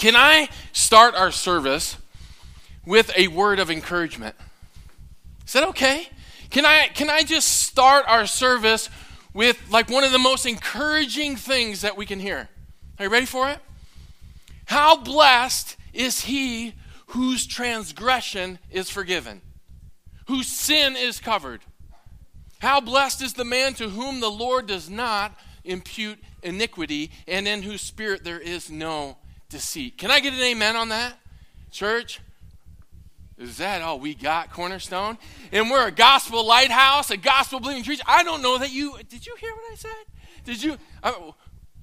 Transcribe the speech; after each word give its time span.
Can 0.00 0.16
I 0.16 0.48
start 0.72 1.14
our 1.14 1.30
service 1.30 1.98
with 2.86 3.12
a 3.18 3.28
word 3.28 3.58
of 3.58 3.70
encouragement? 3.70 4.34
Is 5.46 5.52
that 5.52 5.62
okay? 5.68 6.08
Can 6.48 6.64
I, 6.64 6.88
can 6.88 7.10
I 7.10 7.22
just 7.22 7.64
start 7.64 8.06
our 8.08 8.26
service 8.26 8.88
with 9.34 9.60
like 9.70 9.90
one 9.90 10.02
of 10.02 10.10
the 10.10 10.18
most 10.18 10.46
encouraging 10.46 11.36
things 11.36 11.82
that 11.82 11.98
we 11.98 12.06
can 12.06 12.18
hear? 12.18 12.48
Are 12.98 13.04
you 13.04 13.10
ready 13.10 13.26
for 13.26 13.50
it? 13.50 13.58
How 14.64 14.96
blessed 14.96 15.76
is 15.92 16.22
he 16.22 16.72
whose 17.08 17.46
transgression 17.46 18.58
is 18.70 18.88
forgiven, 18.88 19.42
whose 20.28 20.46
sin 20.46 20.96
is 20.96 21.20
covered. 21.20 21.60
How 22.60 22.80
blessed 22.80 23.20
is 23.20 23.34
the 23.34 23.44
man 23.44 23.74
to 23.74 23.90
whom 23.90 24.20
the 24.20 24.30
Lord 24.30 24.66
does 24.66 24.88
not 24.88 25.38
impute 25.62 26.20
iniquity, 26.42 27.10
and 27.28 27.46
in 27.46 27.64
whose 27.64 27.82
spirit 27.82 28.24
there 28.24 28.40
is 28.40 28.70
no 28.70 29.18
deceit. 29.50 29.98
Can 29.98 30.10
I 30.10 30.20
get 30.20 30.32
an 30.32 30.40
amen 30.40 30.76
on 30.76 30.88
that? 30.88 31.14
Church? 31.70 32.20
Is 33.36 33.58
that 33.58 33.82
all 33.82 33.98
we 33.98 34.14
got, 34.14 34.52
Cornerstone? 34.52 35.18
And 35.50 35.70
we're 35.70 35.88
a 35.88 35.92
gospel 35.92 36.46
lighthouse, 36.46 37.10
a 37.10 37.16
gospel 37.16 37.60
believing 37.60 37.82
church. 37.82 38.00
I 38.06 38.22
don't 38.22 38.42
know 38.42 38.58
that 38.58 38.70
you, 38.70 38.96
did 39.08 39.26
you 39.26 39.34
hear 39.38 39.52
what 39.54 39.72
I 39.72 39.74
said? 39.74 39.90
Did 40.44 40.62
you? 40.62 40.76
I, 41.02 41.32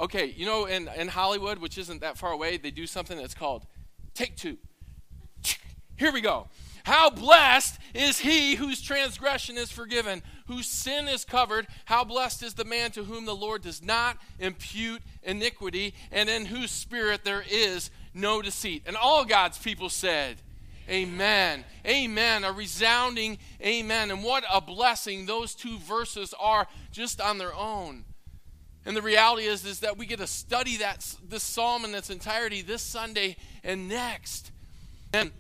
okay, 0.02 0.34
you 0.36 0.46
know, 0.46 0.66
in, 0.66 0.90
in 0.98 1.08
Hollywood, 1.08 1.60
which 1.60 1.78
isn't 1.78 2.02
that 2.02 2.18
far 2.18 2.32
away, 2.32 2.58
they 2.58 2.72
do 2.72 2.88
something 2.88 3.18
that's 3.18 3.34
called 3.34 3.66
take 4.14 4.36
two. 4.36 4.58
Here 5.98 6.12
we 6.12 6.22
go. 6.22 6.48
How 6.88 7.10
blessed 7.10 7.78
is 7.94 8.20
he 8.20 8.56
whose 8.56 8.82
transgression 8.82 9.58
is 9.58 9.70
forgiven, 9.70 10.24
whose 10.46 10.68
sin 10.68 11.10
is 11.10 11.26
covered. 11.26 11.68
How 11.84 12.06
blessed 12.06 12.44
is 12.44 12.54
the 12.54 12.64
man 12.64 12.92
to 12.92 13.04
whom 13.04 13.26
the 13.26 13.36
Lord 13.36 13.62
does 13.62 13.84
not 13.84 14.18
impute 14.40 15.02
iniquity, 15.22 15.94
and 16.14 16.30
in 16.30 16.46
whose 16.46 16.72
spirit 16.72 17.26
there 17.26 17.44
is 17.46 17.92
no 18.14 18.42
deceit. 18.42 18.84
And 18.86 18.96
all 18.96 19.26
God's 19.26 19.58
people 19.58 19.90
said, 19.90 20.38
Amen. 20.90 21.66
Amen. 21.86 22.46
A 22.46 22.54
resounding 22.54 23.38
amen. 23.62 24.10
And 24.10 24.24
what 24.24 24.46
a 24.50 24.62
blessing 24.62 25.26
those 25.26 25.56
two 25.56 25.78
verses 25.80 26.34
are 26.40 26.68
just 26.94 27.20
on 27.20 27.38
their 27.38 27.54
own. 27.54 28.06
And 28.86 28.96
the 28.96 29.02
reality 29.02 29.44
is, 29.44 29.66
is 29.66 29.82
that 29.82 29.98
we 29.98 30.06
get 30.06 30.20
to 30.20 30.28
study 30.28 30.78
that 30.78 31.06
this 31.28 31.44
psalm 31.44 31.84
in 31.84 31.94
its 31.94 32.10
entirety 32.10 32.62
this 32.62 32.82
Sunday 32.82 33.36
and 33.62 33.90
next. 33.90 34.52
And 35.12 35.34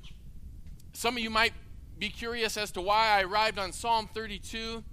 some 0.98 1.16
of 1.16 1.22
you 1.22 1.30
might 1.30 1.53
be 2.00 2.09
curious 2.09 2.58
as 2.58 2.72
to 2.72 2.81
why 2.81 3.09
I 3.09 3.22
arrived 3.22 3.59
on 3.59 3.72
Psalm 3.72 4.09
32. 4.16 4.84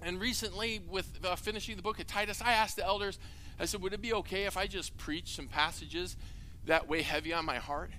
And 0.00 0.18
recently, 0.18 0.80
with 0.88 1.20
uh, 1.22 1.36
finishing 1.36 1.76
the 1.76 1.82
book 1.82 2.00
of 2.00 2.06
Titus, 2.06 2.40
I 2.40 2.54
asked 2.54 2.76
the 2.76 2.86
elders, 2.86 3.18
I 3.60 3.66
said, 3.66 3.82
Would 3.82 3.92
it 3.92 4.00
be 4.00 4.14
okay 4.14 4.44
if 4.44 4.56
I 4.56 4.66
just 4.66 4.96
preach 4.96 5.36
some 5.36 5.46
passages 5.46 6.16
that 6.64 6.88
weigh 6.88 7.02
heavy 7.02 7.34
on 7.34 7.44
my 7.44 7.56
heart? 7.56 7.90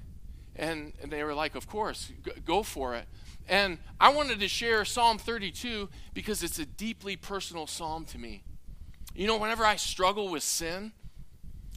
And, 0.56 0.94
and 1.04 1.12
they 1.12 1.24
were 1.24 1.36
like, 1.36 1.54
Of 1.54 1.68
course, 1.68 2.12
go, 2.24 2.32
go 2.44 2.64
for 2.64 2.96
it. 2.96 3.06
And 3.48 3.78
I 4.00 4.10
wanted 4.10 4.40
to 4.40 4.48
share 4.48 4.84
Psalm 4.84 5.20
32 5.20 5.88
because 6.16 6.42
it's 6.42 6.58
a 6.58 6.66
deeply 6.66 7.16
personal 7.16 7.68
psalm 7.68 8.06
to 8.06 8.18
me. 8.18 8.42
You 9.14 9.28
know, 9.28 9.38
whenever 9.38 9.64
I 9.64 9.76
struggle 9.76 10.30
with 10.30 10.42
sin 10.42 10.94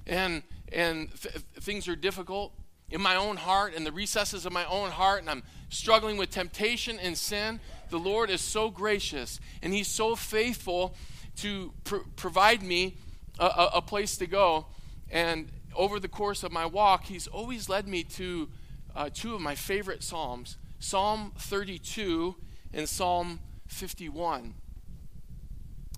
and, 0.06 0.45
and 0.73 1.11
th- 1.20 1.45
things 1.61 1.89
are 1.89 1.97
difficult, 1.97 2.55
in 2.92 3.00
my 3.00 3.16
own 3.16 3.38
heart, 3.38 3.72
in 3.72 3.84
the 3.84 3.90
recesses 3.90 4.44
of 4.44 4.52
my 4.52 4.66
own 4.66 4.90
heart, 4.90 5.22
and 5.22 5.30
I'm 5.30 5.42
struggling 5.70 6.18
with 6.18 6.30
temptation 6.30 6.98
and 6.98 7.16
sin, 7.16 7.58
the 7.88 7.98
Lord 7.98 8.28
is 8.28 8.42
so 8.42 8.70
gracious 8.70 9.40
and 9.62 9.72
He's 9.72 9.88
so 9.88 10.14
faithful 10.14 10.94
to 11.36 11.72
pr- 11.84 12.04
provide 12.16 12.62
me 12.62 12.98
a, 13.38 13.46
a, 13.46 13.70
a 13.76 13.82
place 13.82 14.18
to 14.18 14.26
go. 14.26 14.66
And 15.10 15.48
over 15.74 15.98
the 15.98 16.08
course 16.08 16.42
of 16.42 16.52
my 16.52 16.66
walk, 16.66 17.06
He's 17.06 17.26
always 17.26 17.68
led 17.70 17.88
me 17.88 18.04
to 18.04 18.50
uh, 18.94 19.08
two 19.12 19.34
of 19.34 19.40
my 19.40 19.54
favorite 19.54 20.02
Psalms 20.02 20.58
Psalm 20.78 21.32
32 21.38 22.34
and 22.74 22.88
Psalm 22.88 23.40
51. 23.68 24.52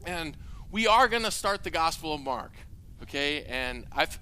And 0.07 0.37
we 0.71 0.87
are 0.87 1.09
going 1.09 1.23
to 1.23 1.31
start 1.31 1.65
the 1.65 1.71
Gospel 1.71 2.15
of 2.15 2.21
Mark, 2.21 2.53
okay? 3.03 3.45
And 3.45 3.87
I've 3.91 4.19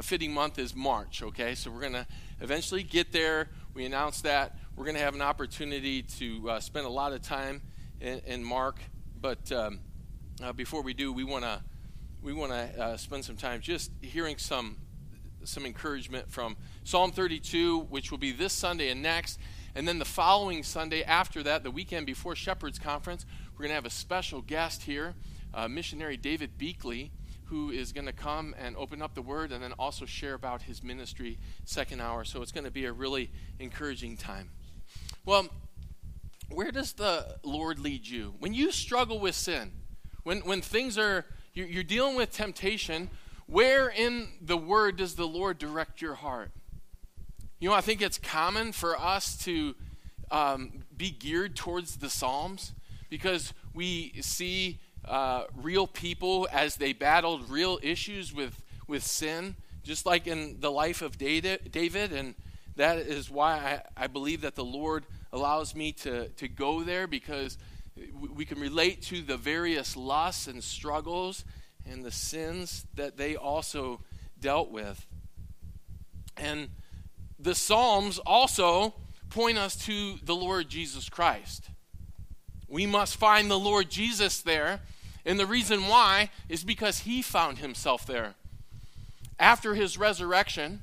a 0.00 0.02
fitting 0.02 0.32
month 0.32 0.58
is 0.58 0.74
March, 0.74 1.22
okay? 1.22 1.54
So 1.54 1.70
we're 1.70 1.82
going 1.82 1.92
to 1.92 2.06
eventually 2.40 2.82
get 2.82 3.12
there. 3.12 3.50
We 3.74 3.84
announced 3.84 4.22
that. 4.22 4.56
We're 4.74 4.86
going 4.86 4.96
to 4.96 5.02
have 5.02 5.14
an 5.14 5.20
opportunity 5.20 6.02
to 6.02 6.52
uh, 6.52 6.60
spend 6.60 6.86
a 6.86 6.90
lot 6.90 7.12
of 7.12 7.20
time 7.20 7.60
in, 8.00 8.22
in 8.24 8.42
Mark. 8.42 8.80
But 9.20 9.52
um, 9.52 9.80
uh, 10.42 10.54
before 10.54 10.80
we 10.80 10.94
do, 10.94 11.12
we 11.12 11.22
want 11.22 11.44
to 11.44 11.62
we 12.22 12.32
want 12.32 12.50
to 12.50 12.82
uh, 12.82 12.96
spend 12.96 13.26
some 13.26 13.36
time 13.36 13.60
just 13.60 13.90
hearing 14.00 14.38
some 14.38 14.78
some 15.44 15.66
encouragement 15.66 16.30
from 16.30 16.56
Psalm 16.84 17.12
32, 17.12 17.80
which 17.90 18.10
will 18.10 18.16
be 18.16 18.32
this 18.32 18.54
Sunday 18.54 18.88
and 18.88 19.02
next. 19.02 19.38
And 19.74 19.86
then 19.86 19.98
the 19.98 20.06
following 20.06 20.62
Sunday 20.62 21.02
after 21.02 21.42
that, 21.42 21.62
the 21.62 21.70
weekend 21.70 22.06
before 22.06 22.34
Shepherd's 22.34 22.78
Conference, 22.78 23.26
we're 23.52 23.64
going 23.64 23.70
to 23.70 23.74
have 23.74 23.84
a 23.84 23.90
special 23.90 24.40
guest 24.40 24.84
here, 24.84 25.14
uh, 25.52 25.68
missionary 25.68 26.16
David 26.16 26.56
Beakley 26.56 27.10
who 27.50 27.70
is 27.70 27.92
going 27.92 28.06
to 28.06 28.12
come 28.12 28.54
and 28.58 28.76
open 28.76 29.02
up 29.02 29.14
the 29.14 29.22
word 29.22 29.50
and 29.50 29.62
then 29.62 29.72
also 29.72 30.06
share 30.06 30.34
about 30.34 30.62
his 30.62 30.84
ministry 30.84 31.36
second 31.64 32.00
hour. 32.00 32.24
So 32.24 32.42
it's 32.42 32.52
going 32.52 32.64
to 32.64 32.70
be 32.70 32.84
a 32.84 32.92
really 32.92 33.30
encouraging 33.58 34.16
time. 34.16 34.50
Well, 35.26 35.48
where 36.48 36.70
does 36.70 36.92
the 36.92 37.38
Lord 37.42 37.80
lead 37.80 38.06
you? 38.06 38.34
When 38.38 38.54
you 38.54 38.70
struggle 38.70 39.18
with 39.18 39.34
sin, 39.34 39.72
when, 40.22 40.38
when 40.40 40.60
things 40.60 40.96
are, 40.96 41.26
you're, 41.52 41.66
you're 41.66 41.82
dealing 41.82 42.14
with 42.14 42.30
temptation, 42.30 43.10
where 43.46 43.88
in 43.88 44.28
the 44.40 44.56
word 44.56 44.96
does 44.96 45.16
the 45.16 45.26
Lord 45.26 45.58
direct 45.58 46.00
your 46.00 46.14
heart? 46.14 46.52
You 47.58 47.68
know, 47.68 47.74
I 47.74 47.80
think 47.80 48.00
it's 48.00 48.16
common 48.16 48.70
for 48.70 48.96
us 48.96 49.36
to 49.38 49.74
um, 50.30 50.84
be 50.96 51.10
geared 51.10 51.56
towards 51.56 51.96
the 51.96 52.08
Psalms 52.10 52.74
because 53.08 53.52
we 53.74 54.12
see 54.20 54.78
uh, 55.06 55.44
real 55.56 55.86
people 55.86 56.48
as 56.52 56.76
they 56.76 56.92
battled 56.92 57.48
real 57.50 57.78
issues 57.82 58.32
with, 58.32 58.62
with 58.86 59.02
sin, 59.02 59.56
just 59.82 60.06
like 60.06 60.26
in 60.26 60.58
the 60.60 60.70
life 60.70 61.02
of 61.02 61.18
David. 61.18 62.12
And 62.12 62.34
that 62.76 62.98
is 62.98 63.30
why 63.30 63.82
I, 63.96 64.04
I 64.04 64.06
believe 64.06 64.42
that 64.42 64.54
the 64.54 64.64
Lord 64.64 65.04
allows 65.32 65.74
me 65.74 65.92
to, 65.92 66.28
to 66.28 66.48
go 66.48 66.82
there 66.82 67.06
because 67.06 67.58
we 68.34 68.44
can 68.44 68.58
relate 68.60 69.02
to 69.02 69.22
the 69.22 69.36
various 69.36 69.96
lusts 69.96 70.46
and 70.46 70.62
struggles 70.62 71.44
and 71.88 72.04
the 72.04 72.10
sins 72.10 72.86
that 72.94 73.16
they 73.16 73.36
also 73.36 74.00
dealt 74.40 74.70
with. 74.70 75.06
And 76.36 76.70
the 77.38 77.54
Psalms 77.54 78.18
also 78.18 78.94
point 79.28 79.58
us 79.58 79.76
to 79.86 80.16
the 80.22 80.34
Lord 80.34 80.68
Jesus 80.68 81.08
Christ. 81.08 81.70
We 82.70 82.86
must 82.86 83.16
find 83.16 83.50
the 83.50 83.58
Lord 83.58 83.90
Jesus 83.90 84.40
there. 84.40 84.80
And 85.26 85.38
the 85.38 85.44
reason 85.46 85.88
why 85.88 86.30
is 86.48 86.64
because 86.64 87.00
he 87.00 87.20
found 87.20 87.58
himself 87.58 88.06
there. 88.06 88.34
After 89.38 89.74
his 89.74 89.98
resurrection, 89.98 90.82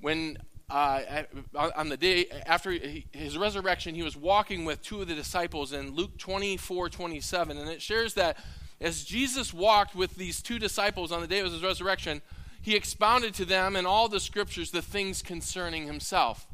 when 0.00 0.38
uh, 0.70 1.22
on 1.54 1.90
the 1.90 1.98
day 1.98 2.26
after 2.46 2.72
his 3.12 3.36
resurrection, 3.36 3.94
he 3.94 4.02
was 4.02 4.16
walking 4.16 4.64
with 4.64 4.82
two 4.82 5.02
of 5.02 5.08
the 5.08 5.14
disciples 5.14 5.72
in 5.72 5.94
Luke 5.94 6.16
24 6.18 6.88
27. 6.88 7.58
And 7.58 7.68
it 7.68 7.82
shares 7.82 8.14
that 8.14 8.38
as 8.80 9.04
Jesus 9.04 9.52
walked 9.52 9.94
with 9.94 10.16
these 10.16 10.40
two 10.42 10.58
disciples 10.58 11.12
on 11.12 11.20
the 11.20 11.26
day 11.26 11.40
of 11.40 11.52
his 11.52 11.62
resurrection, 11.62 12.22
he 12.62 12.74
expounded 12.74 13.34
to 13.34 13.44
them 13.44 13.76
in 13.76 13.84
all 13.84 14.08
the 14.08 14.18
scriptures 14.18 14.70
the 14.70 14.82
things 14.82 15.20
concerning 15.20 15.86
himself. 15.86 16.46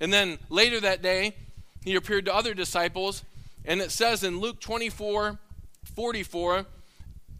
And 0.00 0.12
then 0.12 0.38
later 0.48 0.80
that 0.80 1.02
day, 1.02 1.34
he 1.84 1.94
appeared 1.94 2.24
to 2.24 2.34
other 2.34 2.54
disciples 2.54 3.22
and 3.68 3.82
it 3.82 3.92
says 3.92 4.24
in 4.24 4.40
Luke 4.40 4.60
24 4.60 5.38
44, 5.94 6.66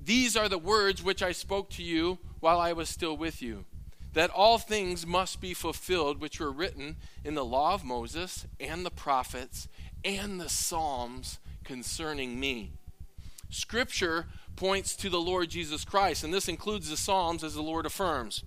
These 0.00 0.36
are 0.36 0.48
the 0.48 0.58
words 0.58 1.02
which 1.02 1.22
I 1.22 1.32
spoke 1.32 1.70
to 1.70 1.82
you 1.82 2.18
while 2.40 2.60
I 2.60 2.74
was 2.74 2.90
still 2.90 3.16
with 3.16 3.40
you, 3.40 3.64
that 4.12 4.30
all 4.30 4.58
things 4.58 5.06
must 5.06 5.40
be 5.40 5.54
fulfilled 5.54 6.20
which 6.20 6.38
were 6.38 6.52
written 6.52 6.96
in 7.24 7.34
the 7.34 7.44
law 7.44 7.72
of 7.72 7.82
Moses 7.82 8.46
and 8.60 8.84
the 8.84 8.90
prophets 8.90 9.68
and 10.04 10.38
the 10.38 10.50
Psalms 10.50 11.38
concerning 11.64 12.38
me. 12.38 12.72
Scripture 13.48 14.26
points 14.54 14.96
to 14.96 15.08
the 15.08 15.20
Lord 15.20 15.48
Jesus 15.48 15.84
Christ, 15.84 16.24
and 16.24 16.34
this 16.34 16.48
includes 16.48 16.90
the 16.90 16.96
Psalms 16.98 17.42
as 17.42 17.54
the 17.54 17.62
Lord 17.62 17.86
affirms. 17.86 18.44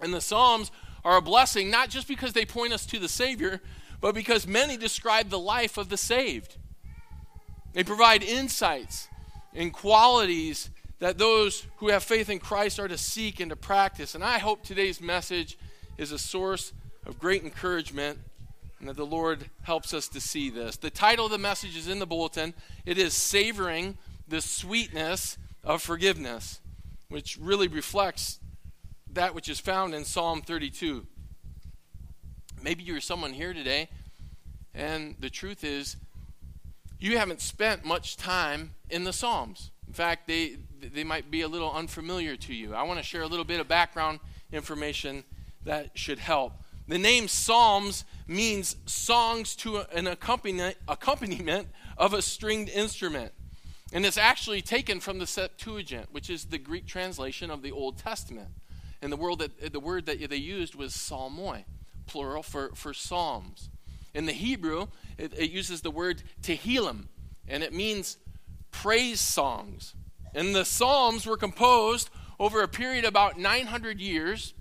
And 0.00 0.14
the 0.14 0.22
Psalms 0.22 0.70
are 1.04 1.18
a 1.18 1.22
blessing 1.22 1.70
not 1.70 1.90
just 1.90 2.08
because 2.08 2.32
they 2.32 2.46
point 2.46 2.72
us 2.72 2.86
to 2.86 2.98
the 2.98 3.08
Savior, 3.08 3.60
but 4.00 4.14
because 4.14 4.46
many 4.46 4.78
describe 4.78 5.28
the 5.28 5.38
life 5.38 5.76
of 5.76 5.90
the 5.90 5.98
saved. 5.98 6.56
They 7.76 7.84
provide 7.84 8.22
insights 8.22 9.06
and 9.52 9.70
qualities 9.70 10.70
that 10.98 11.18
those 11.18 11.66
who 11.76 11.88
have 11.90 12.02
faith 12.02 12.30
in 12.30 12.38
Christ 12.38 12.80
are 12.80 12.88
to 12.88 12.96
seek 12.96 13.38
and 13.38 13.50
to 13.50 13.56
practice. 13.56 14.14
And 14.14 14.24
I 14.24 14.38
hope 14.38 14.62
today's 14.62 14.98
message 14.98 15.58
is 15.98 16.10
a 16.10 16.18
source 16.18 16.72
of 17.04 17.18
great 17.18 17.44
encouragement 17.44 18.18
and 18.80 18.88
that 18.88 18.96
the 18.96 19.04
Lord 19.04 19.50
helps 19.64 19.92
us 19.92 20.08
to 20.08 20.22
see 20.22 20.48
this. 20.48 20.78
The 20.78 20.88
title 20.88 21.26
of 21.26 21.30
the 21.30 21.36
message 21.36 21.76
is 21.76 21.86
in 21.86 21.98
the 21.98 22.06
bulletin. 22.06 22.54
It 22.86 22.96
is 22.96 23.12
Savoring 23.12 23.98
the 24.26 24.40
Sweetness 24.40 25.36
of 25.62 25.82
Forgiveness, 25.82 26.60
which 27.10 27.36
really 27.38 27.68
reflects 27.68 28.38
that 29.12 29.34
which 29.34 29.50
is 29.50 29.60
found 29.60 29.94
in 29.94 30.06
Psalm 30.06 30.40
32. 30.40 31.06
Maybe 32.62 32.84
you're 32.84 33.02
someone 33.02 33.34
here 33.34 33.52
today, 33.52 33.90
and 34.72 35.14
the 35.20 35.28
truth 35.28 35.62
is, 35.62 35.96
you 36.98 37.18
haven't 37.18 37.40
spent 37.40 37.84
much 37.84 38.16
time 38.16 38.74
in 38.90 39.04
the 39.04 39.12
Psalms. 39.12 39.70
In 39.86 39.92
fact, 39.92 40.26
they, 40.26 40.56
they 40.80 41.04
might 41.04 41.30
be 41.30 41.42
a 41.42 41.48
little 41.48 41.72
unfamiliar 41.72 42.36
to 42.36 42.54
you. 42.54 42.74
I 42.74 42.82
want 42.82 42.98
to 42.98 43.04
share 43.04 43.22
a 43.22 43.26
little 43.26 43.44
bit 43.44 43.60
of 43.60 43.68
background 43.68 44.20
information 44.52 45.24
that 45.64 45.98
should 45.98 46.18
help. 46.18 46.52
The 46.88 46.98
name 46.98 47.28
Psalms 47.28 48.04
means 48.26 48.76
songs 48.86 49.56
to 49.56 49.78
an 49.92 50.06
accompaniment, 50.06 50.76
of 51.98 52.14
a 52.14 52.22
stringed 52.22 52.68
instrument. 52.68 53.32
And 53.92 54.04
it's 54.04 54.18
actually 54.18 54.62
taken 54.62 55.00
from 55.00 55.18
the 55.18 55.26
Septuagint, 55.26 56.12
which 56.12 56.30
is 56.30 56.46
the 56.46 56.58
Greek 56.58 56.86
translation 56.86 57.50
of 57.50 57.62
the 57.62 57.72
Old 57.72 57.98
Testament. 57.98 58.48
And 59.02 59.12
the 59.12 59.16
word 59.16 59.38
that, 59.38 59.72
the 59.72 59.80
word 59.80 60.06
that 60.06 60.28
they 60.28 60.36
used 60.36 60.74
was 60.74 60.92
psalmoi, 60.92 61.64
plural 62.06 62.42
for, 62.42 62.70
for 62.74 62.92
psalms. 62.92 63.68
In 64.16 64.24
the 64.24 64.32
Hebrew, 64.32 64.86
it, 65.18 65.34
it 65.38 65.50
uses 65.50 65.82
the 65.82 65.90
word 65.90 66.22
tehillim, 66.42 67.08
and 67.46 67.62
it 67.62 67.74
means 67.74 68.16
praise 68.70 69.20
songs. 69.20 69.94
And 70.34 70.54
the 70.54 70.64
psalms 70.64 71.26
were 71.26 71.36
composed 71.36 72.08
over 72.40 72.62
a 72.62 72.68
period 72.68 73.04
of 73.04 73.10
about 73.10 73.38
900 73.38 74.00
years. 74.00 74.54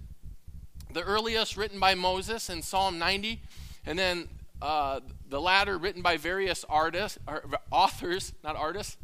The 0.91 1.03
earliest 1.03 1.55
written 1.55 1.79
by 1.79 1.95
Moses 1.95 2.49
in 2.49 2.63
Psalm 2.63 2.99
90, 2.99 3.41
and 3.85 3.97
then 3.97 4.27
uh, 4.61 4.99
the 5.29 5.39
latter 5.39 5.77
written 5.77 6.01
by 6.01 6.17
various 6.17 6.65
artists, 6.67 7.17
authors, 7.71 8.33
not 8.43 8.57
artists, 8.57 8.97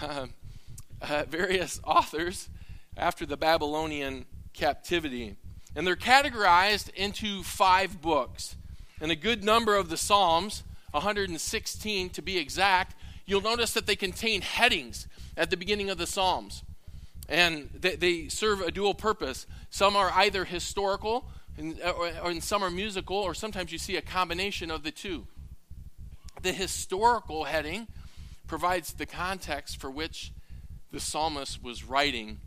uh, 0.00 0.28
uh, 1.02 1.24
various 1.28 1.78
authors 1.84 2.48
after 2.96 3.26
the 3.26 3.36
Babylonian 3.36 4.24
captivity. 4.54 5.36
And 5.76 5.86
they're 5.86 5.94
categorized 5.94 6.88
into 6.94 7.42
five 7.42 8.00
books. 8.00 8.56
And 9.00 9.10
a 9.10 9.16
good 9.16 9.42
number 9.42 9.76
of 9.76 9.88
the 9.88 9.96
Psalms, 9.96 10.62
116 10.90 12.10
to 12.10 12.22
be 12.22 12.38
exact, 12.38 12.94
you'll 13.24 13.40
notice 13.40 13.72
that 13.72 13.86
they 13.86 13.96
contain 13.96 14.42
headings 14.42 15.06
at 15.36 15.50
the 15.50 15.56
beginning 15.56 15.88
of 15.88 15.98
the 15.98 16.06
Psalms. 16.06 16.62
And 17.28 17.70
they, 17.72 17.96
they 17.96 18.28
serve 18.28 18.60
a 18.60 18.70
dual 18.70 18.94
purpose. 18.94 19.46
Some 19.70 19.96
are 19.96 20.10
either 20.10 20.44
historical, 20.44 21.26
and, 21.56 21.80
uh, 21.80 21.90
or, 21.90 22.08
and 22.30 22.42
some 22.42 22.62
are 22.62 22.70
musical, 22.70 23.16
or 23.16 23.34
sometimes 23.34 23.72
you 23.72 23.78
see 23.78 23.96
a 23.96 24.02
combination 24.02 24.70
of 24.70 24.82
the 24.82 24.90
two. 24.90 25.26
The 26.42 26.52
historical 26.52 27.44
heading 27.44 27.86
provides 28.46 28.94
the 28.94 29.06
context 29.06 29.80
for 29.80 29.90
which 29.90 30.32
the 30.90 31.00
psalmist 31.00 31.62
was 31.62 31.84
writing 31.84 32.40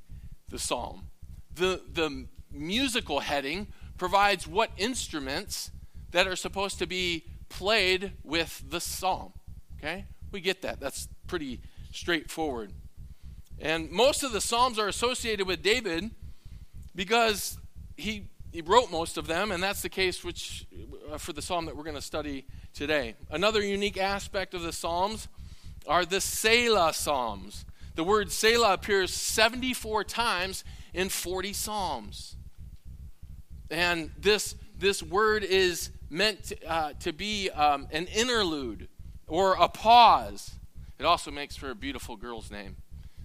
the 0.50 0.60
psalm. 0.60 1.08
The, 1.56 1.82
the 1.92 2.28
musical 2.52 3.22
heading 3.22 3.68
provides 3.98 4.46
what 4.46 4.72
instruments 4.78 5.72
that 6.14 6.28
are 6.28 6.36
supposed 6.36 6.80
to 6.80 6.88
be 6.88 7.26
played 7.50 8.14
with 8.24 8.64
the 8.68 8.80
psalm. 8.80 9.34
Okay? 9.78 10.06
We 10.32 10.42
get 10.42 10.62
that. 10.62 10.80
That's 10.80 11.08
pretty 11.28 11.60
straightforward. 11.92 12.72
And 13.60 13.92
most 13.92 14.24
of 14.24 14.32
the 14.32 14.42
psalms 14.42 14.80
are 14.80 14.88
associated 14.88 15.46
with 15.46 15.62
David 15.62 16.10
because 16.96 17.58
he 17.98 18.28
he 18.52 18.62
wrote 18.62 18.92
most 18.92 19.18
of 19.18 19.26
them, 19.26 19.52
and 19.52 19.64
that's 19.64 19.82
the 19.82 19.90
case 19.90 20.24
which 20.24 20.68
uh, 21.12 21.18
for 21.18 21.34
the 21.34 21.42
psalm 21.42 21.66
that 21.66 21.76
we're 21.76 21.84
going 21.84 21.96
to 21.96 22.02
study 22.02 22.46
today. 22.74 23.16
Another 23.32 23.62
unique 23.62 23.98
aspect 23.98 24.54
of 24.54 24.62
the 24.62 24.72
psalms 24.72 25.28
are 25.88 26.06
the 26.06 26.22
Selah 26.22 26.94
Psalms. 26.94 27.66
The 27.96 28.04
word 28.04 28.32
Selah 28.32 28.74
appears 28.74 29.12
74 29.12 30.04
times 30.04 30.64
in 30.94 31.10
40 31.10 31.54
Psalms. 31.54 32.36
And 33.72 34.12
this, 34.20 34.56
this 34.78 35.02
word 35.02 35.44
is 35.44 35.90
meant 36.14 36.44
to, 36.46 36.72
uh, 36.72 36.94
to 37.00 37.12
be 37.12 37.50
um, 37.50 37.88
an 37.92 38.06
interlude 38.08 38.88
or 39.28 39.56
a 39.56 39.68
pause. 39.68 40.52
It 41.00 41.06
also 41.06 41.32
makes 41.32 41.56
for 41.56 41.72
a 41.72 41.76
beautiful 41.76 42.16
girl's 42.16 42.52
name. 42.52 42.78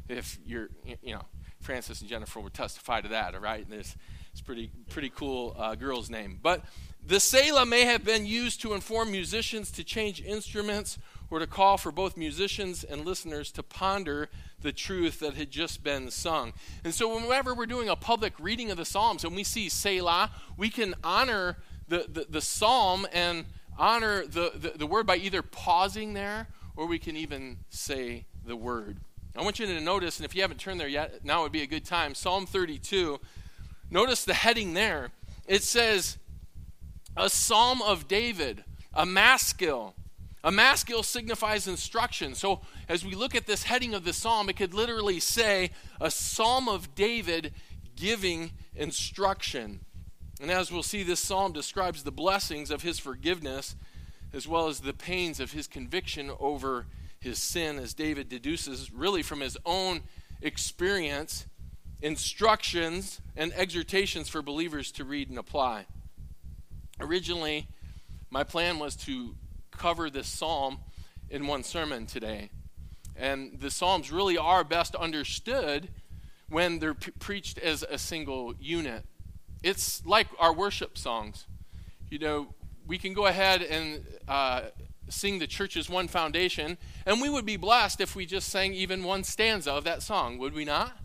If 0.08 0.38
you're, 0.44 0.70
you 1.02 1.14
know, 1.14 1.22
Francis 1.60 2.00
and 2.00 2.08
Jennifer 2.08 2.40
would 2.40 2.54
testify 2.54 3.02
to 3.02 3.08
that, 3.08 3.34
all 3.34 3.40
right? 3.40 3.66
It's, 3.70 3.94
it's 4.32 4.40
pretty, 4.40 4.70
pretty 4.88 5.10
cool 5.10 5.54
uh, 5.58 5.74
girl's 5.74 6.08
name. 6.08 6.38
But 6.42 6.64
the 7.06 7.20
Selah 7.20 7.66
may 7.66 7.84
have 7.84 8.04
been 8.04 8.24
used 8.24 8.62
to 8.62 8.72
inform 8.72 9.10
musicians 9.10 9.70
to 9.72 9.84
change 9.84 10.22
instruments 10.22 10.98
or 11.30 11.40
to 11.40 11.46
call 11.46 11.76
for 11.76 11.92
both 11.92 12.16
musicians 12.16 12.84
and 12.84 13.04
listeners 13.04 13.52
to 13.52 13.62
ponder 13.62 14.30
the 14.62 14.72
truth 14.72 15.20
that 15.20 15.34
had 15.34 15.50
just 15.50 15.84
been 15.84 16.10
sung. 16.10 16.54
And 16.84 16.94
so, 16.94 17.14
whenever 17.14 17.54
we're 17.54 17.66
doing 17.66 17.88
a 17.88 17.96
public 17.96 18.32
reading 18.38 18.70
of 18.70 18.78
the 18.78 18.84
Psalms 18.84 19.24
and 19.24 19.36
we 19.36 19.44
see 19.44 19.68
Selah, 19.68 20.30
we 20.56 20.70
can 20.70 20.94
honor 21.04 21.58
the, 21.88 22.06
the, 22.08 22.26
the 22.28 22.40
psalm 22.40 23.06
and 23.12 23.44
honor 23.78 24.26
the, 24.26 24.52
the, 24.54 24.72
the 24.76 24.86
word 24.86 25.06
by 25.06 25.16
either 25.16 25.42
pausing 25.42 26.14
there 26.14 26.48
or 26.76 26.86
we 26.86 26.98
can 26.98 27.16
even 27.16 27.58
say 27.70 28.24
the 28.46 28.56
word. 28.56 28.98
I 29.36 29.42
want 29.42 29.58
you 29.58 29.66
to 29.66 29.80
notice, 29.80 30.18
and 30.18 30.24
if 30.24 30.34
you 30.34 30.42
haven't 30.42 30.58
turned 30.58 30.80
there 30.80 30.88
yet, 30.88 31.24
now 31.24 31.42
would 31.42 31.52
be 31.52 31.62
a 31.62 31.66
good 31.66 31.84
time. 31.84 32.14
Psalm 32.14 32.44
32. 32.44 33.20
Notice 33.90 34.24
the 34.24 34.34
heading 34.34 34.74
there. 34.74 35.10
It 35.46 35.62
says, 35.62 36.18
A 37.16 37.30
psalm 37.30 37.80
of 37.82 38.08
David, 38.08 38.64
a 38.92 39.06
maskil. 39.06 39.94
A 40.42 40.50
maskil 40.50 41.02
signifies 41.02 41.68
instruction. 41.68 42.34
So 42.34 42.60
as 42.88 43.04
we 43.04 43.14
look 43.14 43.34
at 43.34 43.46
this 43.46 43.64
heading 43.64 43.94
of 43.94 44.04
the 44.04 44.12
psalm, 44.12 44.48
it 44.48 44.56
could 44.56 44.74
literally 44.74 45.20
say 45.20 45.70
a 46.00 46.10
psalm 46.10 46.68
of 46.68 46.94
David 46.94 47.52
giving 47.96 48.52
instruction. 48.74 49.80
And 50.40 50.50
as 50.50 50.70
we'll 50.70 50.82
see, 50.82 51.02
this 51.02 51.20
psalm 51.20 51.52
describes 51.52 52.04
the 52.04 52.12
blessings 52.12 52.70
of 52.70 52.82
his 52.82 52.98
forgiveness 52.98 53.74
as 54.32 54.46
well 54.46 54.68
as 54.68 54.80
the 54.80 54.92
pains 54.92 55.40
of 55.40 55.52
his 55.52 55.66
conviction 55.66 56.30
over 56.38 56.86
his 57.18 57.38
sin, 57.38 57.78
as 57.78 57.94
David 57.94 58.28
deduces 58.28 58.92
really 58.92 59.22
from 59.22 59.40
his 59.40 59.56
own 59.64 60.02
experience, 60.42 61.46
instructions 62.00 63.20
and 63.36 63.52
exhortations 63.54 64.28
for 64.28 64.42
believers 64.42 64.92
to 64.92 65.04
read 65.04 65.28
and 65.28 65.38
apply. 65.38 65.86
Originally, 67.00 67.68
my 68.30 68.44
plan 68.44 68.78
was 68.78 68.94
to 68.96 69.34
cover 69.70 70.10
this 70.10 70.28
psalm 70.28 70.78
in 71.30 71.46
one 71.46 71.62
sermon 71.62 72.06
today. 72.06 72.50
And 73.16 73.58
the 73.58 73.70
psalms 73.70 74.12
really 74.12 74.38
are 74.38 74.62
best 74.62 74.94
understood 74.94 75.88
when 76.48 76.78
they're 76.78 76.94
p- 76.94 77.10
preached 77.18 77.58
as 77.58 77.82
a 77.82 77.98
single 77.98 78.54
unit. 78.60 79.04
It's 79.62 80.04
like 80.06 80.28
our 80.38 80.52
worship 80.52 80.96
songs. 80.96 81.46
You 82.10 82.18
know, 82.18 82.48
we 82.86 82.98
can 82.98 83.12
go 83.12 83.26
ahead 83.26 83.62
and 83.62 84.04
uh, 84.26 84.62
sing 85.08 85.38
the 85.38 85.46
church's 85.46 85.90
one 85.90 86.08
foundation, 86.08 86.78
and 87.04 87.20
we 87.20 87.28
would 87.28 87.46
be 87.46 87.56
blessed 87.56 88.00
if 88.00 88.16
we 88.16 88.26
just 88.26 88.48
sang 88.48 88.72
even 88.72 89.04
one 89.04 89.24
stanza 89.24 89.72
of 89.72 89.84
that 89.84 90.02
song, 90.02 90.38
would 90.38 90.54
we 90.54 90.64
not? 90.64 90.96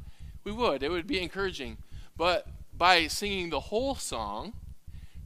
We 0.43 0.51
would. 0.51 0.83
It 0.83 0.89
would 0.89 1.07
be 1.07 1.21
encouraging. 1.21 1.77
But 2.17 2.47
by 2.77 3.07
singing 3.07 3.49
the 3.49 3.59
whole 3.59 3.95
song, 3.95 4.53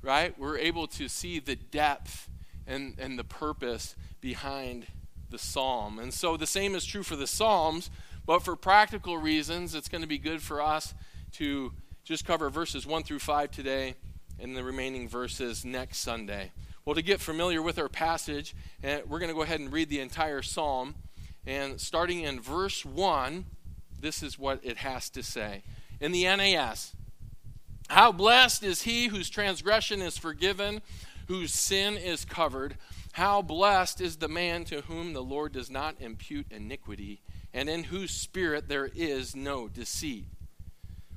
right, 0.01 0.37
we're 0.37 0.57
able 0.57 0.87
to 0.87 1.07
see 1.07 1.39
the 1.39 1.55
depth 1.55 2.29
and, 2.65 2.95
and 2.99 3.17
the 3.17 3.23
purpose 3.23 3.95
behind 4.21 4.87
the 5.29 5.39
psalm. 5.39 5.99
And 5.99 6.13
so 6.13 6.37
the 6.37 6.47
same 6.47 6.75
is 6.75 6.85
true 6.85 7.03
for 7.03 7.15
the 7.15 7.27
psalms, 7.27 7.89
but 8.25 8.43
for 8.43 8.55
practical 8.55 9.17
reasons, 9.17 9.73
it's 9.75 9.89
going 9.89 10.01
to 10.01 10.07
be 10.07 10.17
good 10.17 10.41
for 10.41 10.61
us 10.61 10.93
to 11.33 11.73
just 12.07 12.23
cover 12.23 12.49
verses 12.49 12.87
1 12.87 13.03
through 13.03 13.19
5 13.19 13.51
today 13.51 13.93
and 14.39 14.55
the 14.55 14.63
remaining 14.63 15.09
verses 15.09 15.65
next 15.65 15.97
Sunday. 15.97 16.53
Well, 16.85 16.95
to 16.95 17.01
get 17.01 17.19
familiar 17.19 17.61
with 17.61 17.77
our 17.77 17.89
passage, 17.89 18.55
eh, 18.81 19.01
we're 19.05 19.19
going 19.19 19.27
to 19.27 19.35
go 19.35 19.41
ahead 19.41 19.59
and 19.59 19.73
read 19.73 19.89
the 19.89 19.99
entire 19.99 20.41
psalm. 20.41 20.95
And 21.45 21.81
starting 21.81 22.21
in 22.21 22.39
verse 22.39 22.85
1, 22.85 23.45
this 23.99 24.23
is 24.23 24.39
what 24.39 24.61
it 24.63 24.77
has 24.77 25.09
to 25.09 25.21
say. 25.21 25.63
In 25.99 26.13
the 26.13 26.23
NAS, 26.23 26.95
how 27.89 28.13
blessed 28.13 28.63
is 28.63 28.83
he 28.83 29.07
whose 29.07 29.29
transgression 29.29 30.01
is 30.01 30.17
forgiven 30.17 30.81
whose 31.27 31.53
sin 31.53 31.97
is 31.97 32.25
covered. 32.25 32.77
How 33.13 33.41
blessed 33.41 34.01
is 34.01 34.17
the 34.17 34.27
man 34.27 34.63
to 34.65 34.81
whom 34.81 35.13
the 35.13 35.23
Lord 35.23 35.51
does 35.51 35.69
not 35.69 35.95
impute 35.99 36.47
iniquity, 36.51 37.21
and 37.53 37.69
in 37.69 37.85
whose 37.85 38.11
spirit 38.11 38.69
there 38.69 38.89
is 38.95 39.35
no 39.35 39.67
deceit. 39.67 40.25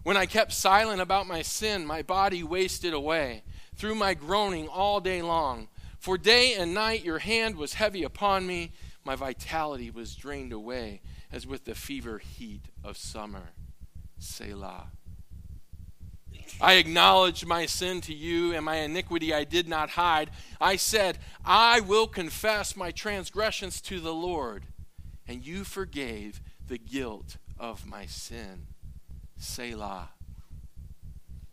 When 0.02 0.16
I 0.16 0.26
kept 0.26 0.52
silent 0.52 1.00
about 1.00 1.26
my 1.26 1.42
sin, 1.42 1.86
my 1.86 2.02
body 2.02 2.42
wasted 2.42 2.94
away 2.94 3.42
through 3.76 3.94
my 3.94 4.14
groaning 4.14 4.68
all 4.68 5.00
day 5.00 5.22
long. 5.22 5.68
For 5.98 6.16
day 6.16 6.54
and 6.54 6.72
night 6.72 7.04
your 7.04 7.18
hand 7.18 7.56
was 7.56 7.74
heavy 7.74 8.02
upon 8.02 8.46
me, 8.46 8.72
my 9.04 9.14
vitality 9.14 9.90
was 9.90 10.14
drained 10.14 10.52
away 10.52 11.02
as 11.30 11.46
with 11.46 11.64
the 11.64 11.74
fever 11.74 12.18
heat 12.18 12.66
of 12.82 12.96
summer. 12.96 13.50
Selah. 14.18 14.92
I 16.60 16.74
acknowledged 16.74 17.46
my 17.46 17.66
sin 17.66 18.00
to 18.02 18.14
you, 18.14 18.54
and 18.54 18.64
my 18.64 18.76
iniquity 18.76 19.32
I 19.32 19.44
did 19.44 19.68
not 19.68 19.90
hide. 19.90 20.30
I 20.60 20.76
said, 20.76 21.18
I 21.44 21.80
will 21.80 22.06
confess 22.06 22.76
my 22.76 22.90
transgressions 22.90 23.80
to 23.82 24.00
the 24.00 24.12
Lord, 24.12 24.64
and 25.26 25.44
you 25.44 25.64
forgave 25.64 26.40
the 26.66 26.78
guilt 26.78 27.36
of 27.58 27.86
my 27.86 28.06
sin. 28.06 28.66
Selah. 29.40 30.10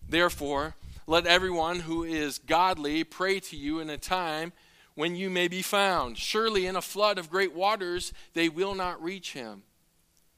Therefore, 0.07 0.75
Let 1.09 1.25
everyone 1.25 1.79
who 1.79 2.03
is 2.03 2.37
godly 2.37 3.05
pray 3.05 3.39
to 3.39 3.55
you 3.55 3.79
in 3.79 3.89
a 3.89 3.97
time 3.97 4.51
when 4.93 5.15
you 5.15 5.29
may 5.29 5.47
be 5.47 5.61
found. 5.61 6.17
Surely 6.17 6.65
in 6.65 6.75
a 6.75 6.81
flood 6.81 7.17
of 7.17 7.29
great 7.29 7.55
waters 7.55 8.11
they 8.33 8.49
will 8.49 8.75
not 8.75 9.01
reach 9.01 9.31
him. 9.31 9.63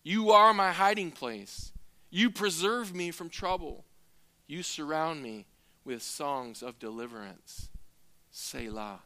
You 0.04 0.30
are 0.30 0.54
my 0.54 0.72
hiding 0.72 1.10
place. 1.10 1.72
You 2.12 2.30
preserve 2.30 2.94
me 2.94 3.10
from 3.10 3.30
trouble. 3.30 3.84
You 4.46 4.62
surround 4.62 5.24
me 5.24 5.48
with 5.84 6.04
songs 6.04 6.62
of 6.62 6.78
deliverance. 6.78 7.70
Selah. 8.30 9.00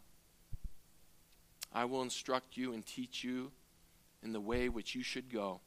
I 1.74 1.86
will 1.86 2.02
instruct 2.02 2.58
you 2.58 2.74
and 2.74 2.86
teach 2.86 3.24
you 3.24 3.52
in 4.22 4.34
the 4.34 4.42
way 4.42 4.68
which 4.68 4.96
you 4.96 5.02
should 5.02 5.32
go. 5.32 5.62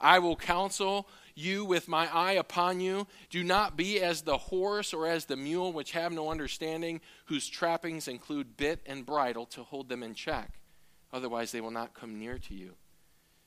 I 0.00 0.20
will 0.20 0.36
counsel 0.36 1.08
you 1.34 1.64
with 1.64 1.88
my 1.88 2.12
eye 2.12 2.32
upon 2.32 2.80
you. 2.80 3.06
Do 3.30 3.42
not 3.42 3.76
be 3.76 4.00
as 4.02 4.22
the 4.22 4.38
horse 4.38 4.92
or 4.92 5.06
as 5.06 5.24
the 5.24 5.36
mule, 5.36 5.72
which 5.72 5.92
have 5.92 6.12
no 6.12 6.30
understanding, 6.30 7.00
whose 7.26 7.48
trappings 7.48 8.08
include 8.08 8.56
bit 8.56 8.80
and 8.86 9.06
bridle 9.06 9.46
to 9.46 9.62
hold 9.62 9.88
them 9.88 10.02
in 10.02 10.14
check. 10.14 10.60
Otherwise, 11.12 11.52
they 11.52 11.60
will 11.60 11.70
not 11.70 11.94
come 11.94 12.18
near 12.18 12.38
to 12.38 12.54
you. 12.54 12.74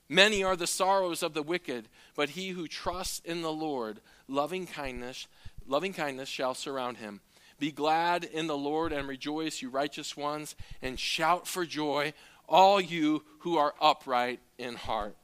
Many 0.07 0.43
are 0.43 0.55
the 0.55 0.67
sorrows 0.67 1.23
of 1.23 1.33
the 1.33 1.41
wicked, 1.41 1.87
but 2.15 2.29
he 2.29 2.49
who 2.49 2.67
trusts 2.67 3.21
in 3.25 3.41
the 3.41 3.51
Lord, 3.51 4.01
loving 4.27 4.67
kindness, 4.67 5.27
loving 5.65 5.93
kindness 5.93 6.29
shall 6.29 6.53
surround 6.53 6.97
him. 6.97 7.21
Be 7.57 7.71
glad 7.71 8.23
in 8.23 8.47
the 8.47 8.57
Lord 8.57 8.91
and 8.91 9.07
rejoice, 9.07 9.61
you 9.61 9.69
righteous 9.69 10.15
ones, 10.15 10.55
and 10.81 10.99
shout 10.99 11.47
for 11.47 11.65
joy, 11.65 12.13
all 12.47 12.79
you 12.79 13.23
who 13.39 13.57
are 13.57 13.73
upright 13.81 14.39
in 14.57 14.75
heart. 14.75 15.15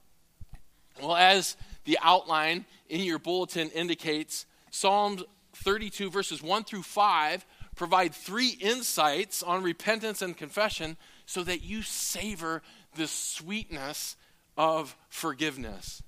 Well, 0.99 1.15
as 1.15 1.55
the 1.85 1.97
outline 2.01 2.65
in 2.89 3.01
your 3.01 3.19
bulletin 3.19 3.69
indicates, 3.69 4.45
Psalms 4.71 5.23
32, 5.55 6.09
verses 6.09 6.41
1 6.41 6.63
through 6.63 6.83
5, 6.83 7.45
provide 7.75 8.13
three 8.13 8.57
insights 8.59 9.41
on 9.43 9.63
repentance 9.63 10.21
and 10.21 10.35
confession 10.35 10.97
so 11.25 11.43
that 11.43 11.63
you 11.63 11.81
savor 11.81 12.61
the 12.95 13.07
sweetness 13.07 14.15
of 14.57 14.95
forgiveness. 15.09 16.03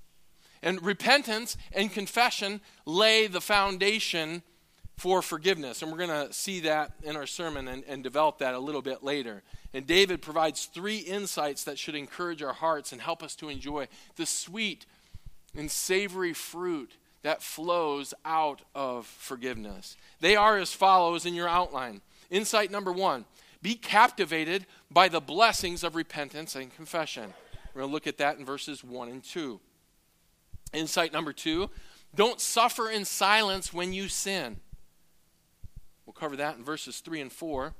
And 0.62 0.82
repentance 0.82 1.56
and 1.72 1.92
confession 1.92 2.60
lay 2.86 3.26
the 3.26 3.40
foundation 3.40 4.42
for 4.96 5.22
forgiveness. 5.22 5.82
And 5.82 5.90
we're 5.90 5.98
going 5.98 6.26
to 6.26 6.32
see 6.32 6.60
that 6.60 6.92
in 7.02 7.16
our 7.16 7.26
sermon 7.26 7.68
and, 7.68 7.84
and, 7.86 8.02
develop 8.02 8.38
that 8.38 8.54
a 8.54 8.58
little 8.58 8.80
bit 8.80 9.02
later. 9.02 9.42
And 9.72 9.86
David 9.86 10.22
provides 10.22 10.66
three 10.66 10.98
insights 10.98 11.64
that 11.64 11.78
should 11.78 11.96
encourage 11.96 12.42
our 12.42 12.52
hearts 12.52 12.92
and 12.92 13.00
help 13.00 13.22
us 13.22 13.34
to 13.36 13.48
enjoy 13.48 13.88
the 14.16 14.24
sweet 14.24 14.86
and 15.56 15.70
savory 15.70 16.32
fruit 16.32 16.96
that 17.22 17.42
flows 17.42 18.12
out 18.24 18.62
of 18.74 19.06
forgiveness. 19.06 19.96
They 20.20 20.36
are 20.36 20.58
as 20.58 20.72
follows 20.72 21.24
in 21.26 21.34
your 21.34 21.48
outline. 21.48 22.02
Insight 22.30 22.70
number 22.70 22.92
one 22.92 23.24
be 23.62 23.74
captivated 23.74 24.66
by 24.90 25.08
the 25.08 25.20
blessings 25.20 25.82
of 25.82 25.96
repentance 25.96 26.54
and 26.54 26.74
confession. 26.74 27.32
We're 27.72 27.80
going 27.80 27.90
to 27.90 27.94
look 27.94 28.06
at 28.06 28.18
that 28.18 28.38
in 28.38 28.44
verses 28.44 28.84
1 28.84 29.08
and 29.08 29.24
2. 29.24 29.58
Insight 30.74 31.12
number 31.12 31.32
two 31.32 31.70
don't 32.14 32.40
suffer 32.40 32.90
in 32.90 33.04
silence 33.04 33.72
when 33.72 33.92
you 33.92 34.08
sin. 34.08 34.58
We'll 36.06 36.14
cover 36.14 36.36
that 36.36 36.56
in 36.56 36.64
verses 36.64 37.00
3 37.00 37.22
and 37.22 37.32
4. 37.32 37.74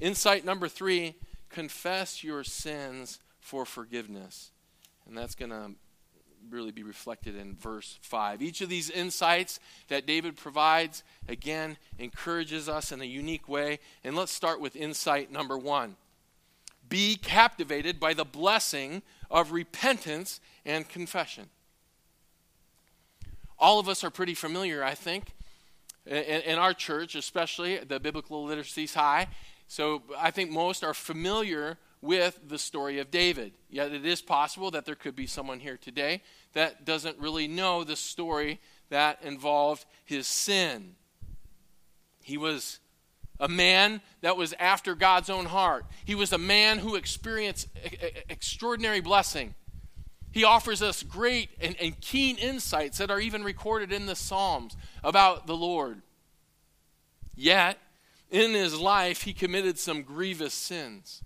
Insight 0.00 0.44
number 0.44 0.68
three 0.68 1.14
confess 1.48 2.22
your 2.22 2.44
sins 2.44 3.18
for 3.40 3.64
forgiveness. 3.64 4.50
And 5.06 5.16
that's 5.16 5.34
going 5.34 5.50
to 5.50 5.72
really 6.50 6.72
be 6.72 6.82
reflected 6.82 7.36
in 7.36 7.56
verse 7.56 7.98
5. 8.02 8.42
Each 8.42 8.60
of 8.60 8.68
these 8.68 8.90
insights 8.90 9.60
that 9.88 10.06
David 10.06 10.36
provides, 10.36 11.02
again, 11.28 11.76
encourages 11.98 12.68
us 12.68 12.92
in 12.92 13.00
a 13.00 13.06
unique 13.06 13.48
way. 13.48 13.78
And 14.04 14.16
let's 14.16 14.32
start 14.32 14.60
with 14.60 14.76
insight 14.76 15.30
number 15.30 15.56
one 15.58 15.96
be 16.88 17.16
captivated 17.16 17.98
by 17.98 18.12
the 18.12 18.24
blessing 18.24 19.00
of 19.30 19.50
repentance 19.52 20.40
and 20.66 20.86
confession. 20.86 21.48
All 23.58 23.78
of 23.78 23.88
us 23.88 24.04
are 24.04 24.10
pretty 24.10 24.34
familiar, 24.34 24.84
I 24.84 24.94
think, 24.94 25.32
in, 26.04 26.58
our 26.58 26.74
church, 26.74 27.14
especially 27.14 27.78
the 27.78 27.98
Biblical 27.98 28.44
Literacy's 28.44 28.92
High. 28.92 29.28
So 29.68 30.02
I 30.18 30.30
think 30.30 30.50
most 30.50 30.84
are 30.84 30.92
familiar 30.92 31.78
with 32.02 32.40
the 32.46 32.58
story 32.58 32.98
of 32.98 33.10
David. 33.10 33.54
Yet 33.70 33.92
it 33.92 34.04
is 34.04 34.20
possible 34.20 34.70
that 34.72 34.84
there 34.84 34.96
could 34.96 35.16
be 35.16 35.26
someone 35.26 35.60
here 35.60 35.78
today 35.78 36.20
that 36.52 36.84
doesn't 36.84 37.18
really 37.18 37.48
know 37.48 37.84
the 37.84 37.96
story 37.96 38.60
that 38.90 39.22
involved 39.22 39.86
his 40.04 40.26
sin. 40.26 40.96
He 42.22 42.36
was 42.36 42.80
a 43.40 43.48
man 43.48 44.02
that 44.20 44.36
was 44.36 44.52
after 44.58 44.94
God's 44.94 45.30
own 45.30 45.46
heart. 45.46 45.86
He 46.04 46.14
was 46.14 46.32
a 46.32 46.38
man 46.38 46.78
who 46.78 46.96
experienced 46.96 47.68
extraordinary 48.28 49.00
blessing. 49.00 49.54
He 50.32 50.44
offers 50.44 50.82
us 50.82 51.02
great 51.02 51.50
and, 51.60 51.76
and 51.80 52.00
keen 52.00 52.36
insights 52.36 52.98
that 52.98 53.10
are 53.10 53.20
even 53.20 53.44
recorded 53.44 53.92
in 53.92 54.06
the 54.06 54.16
Psalms 54.16 54.76
about 55.04 55.46
the 55.46 55.56
Lord. 55.56 56.02
Yet, 57.34 57.78
in 58.30 58.52
his 58.52 58.78
life, 58.78 59.22
he 59.22 59.32
committed 59.32 59.78
some 59.78 60.02
grievous 60.02 60.54
sins. 60.54 61.22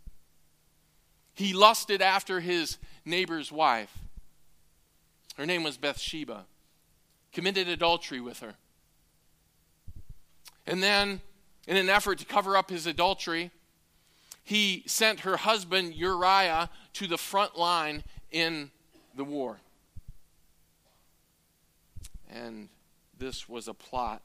He 1.36 1.52
lusted 1.52 2.00
after 2.00 2.40
his 2.40 2.78
neighbor's 3.04 3.52
wife. 3.52 3.96
Her 5.36 5.44
name 5.44 5.62
was 5.62 5.76
Bathsheba. 5.76 6.46
Committed 7.30 7.68
adultery 7.68 8.22
with 8.22 8.40
her. 8.40 8.54
And 10.66 10.82
then 10.82 11.20
in 11.68 11.76
an 11.76 11.90
effort 11.90 12.18
to 12.20 12.24
cover 12.24 12.56
up 12.56 12.70
his 12.70 12.86
adultery, 12.86 13.50
he 14.44 14.82
sent 14.86 15.20
her 15.20 15.36
husband 15.36 15.94
Uriah 15.94 16.70
to 16.94 17.06
the 17.06 17.18
front 17.18 17.58
line 17.58 18.02
in 18.30 18.70
the 19.14 19.24
war. 19.24 19.58
And 22.30 22.70
this 23.18 23.46
was 23.46 23.68
a 23.68 23.74
plot 23.74 24.22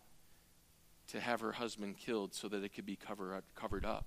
to 1.09 1.19
have 1.19 1.41
her 1.41 1.51
husband 1.51 1.97
killed 1.97 2.33
so 2.33 2.47
that 2.47 2.63
it 2.63 2.69
could 2.69 2.85
be 2.85 2.95
cover, 2.95 3.43
covered 3.53 3.85
up. 3.85 4.05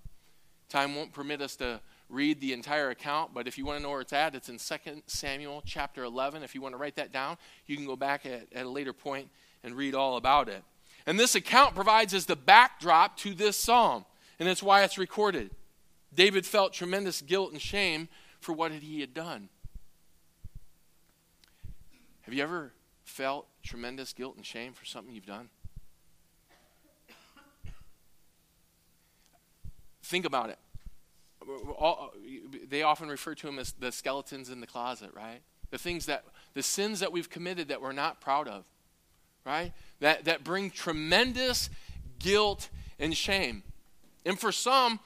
Time 0.71 0.97
won't 0.97 1.13
permit 1.13 1.43
us 1.43 1.55
to 1.57 1.81
read 2.09 2.41
the 2.41 2.53
entire 2.53 2.91
account, 2.91 3.33
but 3.35 3.49
if 3.49 3.57
you 3.57 3.65
want 3.65 3.79
to 3.79 3.83
know 3.83 3.91
where 3.91 4.01
it's 4.01 4.13
at, 4.13 4.35
it's 4.35 4.49
in 4.49 4.59
2 4.59 5.03
Samuel 5.07 5.63
chapter 5.65 6.05
11. 6.05 6.43
If 6.43 6.55
you 6.55 6.61
want 6.61 6.75
to 6.75 6.79
write 6.79 6.97
that 6.97 7.13
down, 7.13 7.39
you 7.67 7.77
can 7.77 7.87
go 7.87 7.97
back 7.97 8.27
at, 8.27 8.47
at 8.53 8.67
a 8.67 8.69
later 8.69 8.93
point 8.93 9.29
and 9.63 9.75
read 9.75 9.95
all 9.95 10.17
about 10.17 10.49
it. 10.49 10.63
And 11.07 11.19
this 11.19 11.35
account 11.35 11.75
provides 11.75 12.15
as 12.15 12.27
the 12.27 12.37
backdrop 12.37 13.17
to 13.19 13.35
this 13.35 13.57
psalm, 13.57 14.05
and 14.39 14.49
that's 14.49 14.63
why 14.63 14.83
it's 14.85 14.99
recorded. 14.99 15.51
David 16.15 16.47
felt 16.47 16.73
tremendous 16.73 17.21
guilt 17.21 17.53
and 17.53 17.61
shame 17.61 18.09
for 18.41 18.53
what 18.53 18.73
he 18.73 19.01
had 19.01 19.15
done. 19.15 19.49
Have 22.23 22.33
you 22.33 22.43
ever 22.43 22.73
felt 23.05 23.47
tremendous 23.63 24.13
guilt 24.13 24.37
and 24.37 24.47
shame 24.47 24.73
for 24.73 24.85
something 24.85 25.15
you've 25.15 25.27
done? 25.27 25.49
Think 30.03 30.25
about 30.25 30.51
it. 30.51 30.59
All, 31.77 32.13
they 32.69 32.83
often 32.83 33.09
refer 33.09 33.35
to 33.35 33.47
them 33.47 33.59
as 33.59 33.73
the 33.73 33.93
skeletons 33.93 34.51
in 34.51 34.61
the 34.61 34.67
closet, 34.67 35.11
right? 35.15 35.41
The 35.71 35.79
things 35.79 36.07
that, 36.07 36.25
the 36.55 36.63
sins 36.63 37.01
that 37.01 37.13
we've 37.13 37.29
committed 37.31 37.69
that 37.69 37.81
we're 37.81 37.93
not 37.93 38.21
proud 38.21 38.49
of 38.49 38.65
right? 39.45 39.73
That, 40.01 40.25
that 40.25 40.45
bring 40.45 40.71
tremendous 40.71 41.71
guilt 42.19 42.71
and 42.99 43.17
shame. 43.17 43.63
And 44.25 44.39
for 44.39 44.53
some 44.53 45.01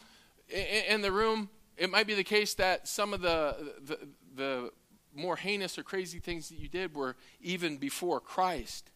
in 0.48 1.02
the 1.02 1.12
room, 1.12 1.50
it 1.76 1.90
might 1.90 2.06
be 2.06 2.14
the 2.14 2.24
case 2.24 2.54
that 2.54 2.88
some 2.88 3.12
of 3.12 3.20
the, 3.20 3.72
the, 3.84 3.98
the 4.34 4.72
more 5.14 5.36
heinous 5.36 5.78
or 5.78 5.82
crazy 5.82 6.20
things 6.20 6.48
that 6.48 6.58
you 6.58 6.68
did 6.68 6.94
were 6.94 7.16
even 7.40 7.76
before 7.76 8.20
Christ. 8.20 8.90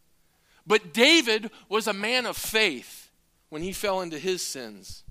But 0.66 0.94
David 0.94 1.50
was 1.68 1.86
a 1.86 1.92
man 1.92 2.24
of 2.24 2.36
faith 2.36 3.10
when 3.48 3.62
he 3.62 3.72
fell 3.72 4.00
into 4.00 4.18
his 4.18 4.42
sins. 4.42 5.02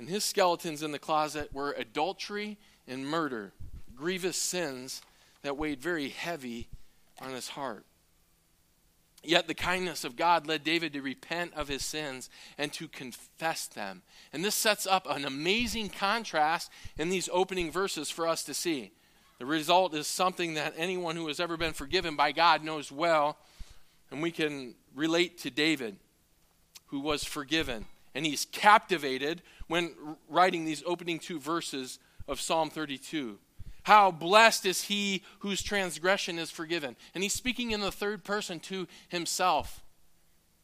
And 0.00 0.08
his 0.08 0.24
skeletons 0.24 0.82
in 0.82 0.92
the 0.92 0.98
closet 0.98 1.52
were 1.52 1.72
adultery 1.72 2.56
and 2.88 3.06
murder, 3.06 3.52
grievous 3.94 4.38
sins 4.38 5.02
that 5.42 5.58
weighed 5.58 5.82
very 5.82 6.08
heavy 6.08 6.68
on 7.20 7.32
his 7.32 7.50
heart. 7.50 7.84
Yet 9.22 9.46
the 9.46 9.52
kindness 9.52 10.02
of 10.04 10.16
God 10.16 10.46
led 10.46 10.64
David 10.64 10.94
to 10.94 11.02
repent 11.02 11.52
of 11.52 11.68
his 11.68 11.84
sins 11.84 12.30
and 12.56 12.72
to 12.72 12.88
confess 12.88 13.66
them. 13.66 14.00
And 14.32 14.42
this 14.42 14.54
sets 14.54 14.86
up 14.86 15.06
an 15.06 15.26
amazing 15.26 15.90
contrast 15.90 16.70
in 16.96 17.10
these 17.10 17.28
opening 17.30 17.70
verses 17.70 18.08
for 18.08 18.26
us 18.26 18.42
to 18.44 18.54
see. 18.54 18.92
The 19.38 19.44
result 19.44 19.92
is 19.92 20.06
something 20.06 20.54
that 20.54 20.72
anyone 20.78 21.14
who 21.14 21.28
has 21.28 21.40
ever 21.40 21.58
been 21.58 21.74
forgiven 21.74 22.16
by 22.16 22.32
God 22.32 22.64
knows 22.64 22.90
well, 22.90 23.36
and 24.10 24.22
we 24.22 24.30
can 24.30 24.76
relate 24.94 25.36
to 25.40 25.50
David, 25.50 25.96
who 26.86 27.00
was 27.00 27.22
forgiven. 27.22 27.84
And 28.14 28.24
he's 28.24 28.46
captivated 28.46 29.42
when 29.70 29.94
writing 30.28 30.64
these 30.64 30.82
opening 30.84 31.20
two 31.20 31.38
verses 31.38 32.00
of 32.26 32.40
Psalm 32.40 32.70
32. 32.70 33.38
How 33.84 34.10
blessed 34.10 34.66
is 34.66 34.82
he 34.82 35.22
whose 35.38 35.62
transgression 35.62 36.40
is 36.40 36.50
forgiven. 36.50 36.96
And 37.14 37.22
he's 37.22 37.34
speaking 37.34 37.70
in 37.70 37.80
the 37.80 37.92
third 37.92 38.24
person 38.24 38.58
to 38.60 38.88
himself. 39.08 39.84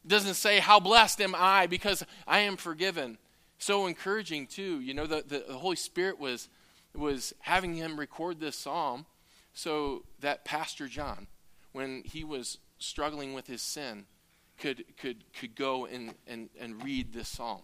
Doesn't 0.05 0.33
say, 0.33 0.59
How 0.59 0.81
blessed 0.81 1.21
am 1.21 1.35
I 1.37 1.67
because 1.67 2.03
I 2.27 2.39
am 2.39 2.57
forgiven. 2.57 3.17
So 3.57 3.87
encouraging, 3.87 4.45
too. 4.45 4.81
You 4.81 4.93
know, 4.93 5.07
the, 5.07 5.23
the, 5.25 5.45
the 5.47 5.57
Holy 5.57 5.77
Spirit 5.77 6.19
was, 6.19 6.49
was 6.93 7.33
having 7.39 7.75
him 7.75 7.97
record 7.97 8.41
this 8.41 8.57
psalm 8.57 9.05
so 9.53 10.03
that 10.19 10.43
Pastor 10.43 10.89
John, 10.89 11.27
when 11.71 12.03
he 12.03 12.25
was 12.25 12.57
struggling 12.77 13.33
with 13.33 13.47
his 13.47 13.61
sin, 13.61 14.05
could, 14.57 14.83
could, 14.97 15.23
could 15.33 15.55
go 15.55 15.85
and, 15.85 16.13
and, 16.27 16.49
and 16.59 16.83
read 16.83 17.13
this 17.13 17.29
psalm. 17.29 17.61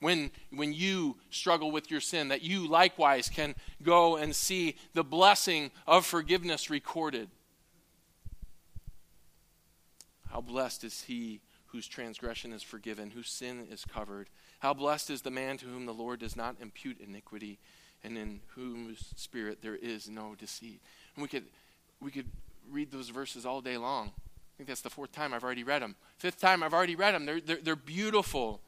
When, 0.00 0.30
when 0.50 0.72
you 0.72 1.16
struggle 1.30 1.70
with 1.70 1.90
your 1.90 2.00
sin, 2.00 2.28
that 2.28 2.42
you 2.42 2.68
likewise 2.68 3.28
can 3.28 3.54
go 3.82 4.16
and 4.16 4.36
see 4.36 4.76
the 4.92 5.04
blessing 5.04 5.70
of 5.86 6.04
forgiveness 6.04 6.68
recorded. 6.68 7.30
How 10.30 10.42
blessed 10.42 10.84
is 10.84 11.02
he 11.02 11.40
whose 11.76 11.88
transgression 11.88 12.52
is 12.52 12.62
forgiven, 12.62 13.10
whose 13.10 13.28
sin 13.28 13.66
is 13.70 13.84
covered. 13.84 14.28
How 14.60 14.72
blessed 14.72 15.10
is 15.10 15.22
the 15.22 15.30
man 15.30 15.58
to 15.58 15.66
whom 15.66 15.86
the 15.86 15.92
Lord 15.92 16.20
does 16.20 16.36
not 16.36 16.56
impute 16.60 17.00
iniquity, 17.00 17.58
and 18.02 18.16
in 18.16 18.40
whose 18.54 19.12
spirit 19.16 19.58
there 19.62 19.76
is 19.76 20.08
no 20.08 20.34
deceit. 20.38 20.80
And 21.14 21.22
we 21.22 21.28
could, 21.28 21.44
we 22.00 22.10
could 22.10 22.28
read 22.70 22.90
those 22.90 23.08
verses 23.10 23.44
all 23.44 23.60
day 23.60 23.76
long. 23.76 24.08
I 24.08 24.52
think 24.56 24.68
that's 24.68 24.80
the 24.80 24.90
fourth 24.90 25.12
time 25.12 25.34
I've 25.34 25.44
already 25.44 25.64
read 25.64 25.82
them. 25.82 25.96
Fifth 26.16 26.40
time 26.40 26.62
I've 26.62 26.72
already 26.72 26.96
read 26.96 27.14
them. 27.14 27.26
They're, 27.26 27.40
they're, 27.40 27.60
they're 27.62 27.76
beautiful. 27.76 28.60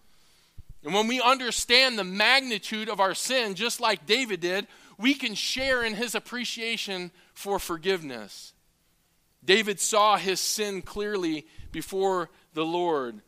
And 0.84 0.94
when 0.94 1.08
we 1.08 1.20
understand 1.20 1.98
the 1.98 2.04
magnitude 2.04 2.88
of 2.88 3.00
our 3.00 3.14
sin, 3.14 3.54
just 3.54 3.80
like 3.80 4.06
David 4.06 4.40
did, 4.40 4.66
we 4.96 5.14
can 5.14 5.34
share 5.34 5.82
in 5.84 5.94
his 5.94 6.14
appreciation 6.14 7.10
for 7.34 7.58
forgiveness. 7.58 8.52
David 9.44 9.80
saw 9.80 10.16
his 10.16 10.40
sin 10.40 10.82
clearly 10.82 11.46
before 11.72 12.30
the 12.54 12.64
Lord. 12.64 13.20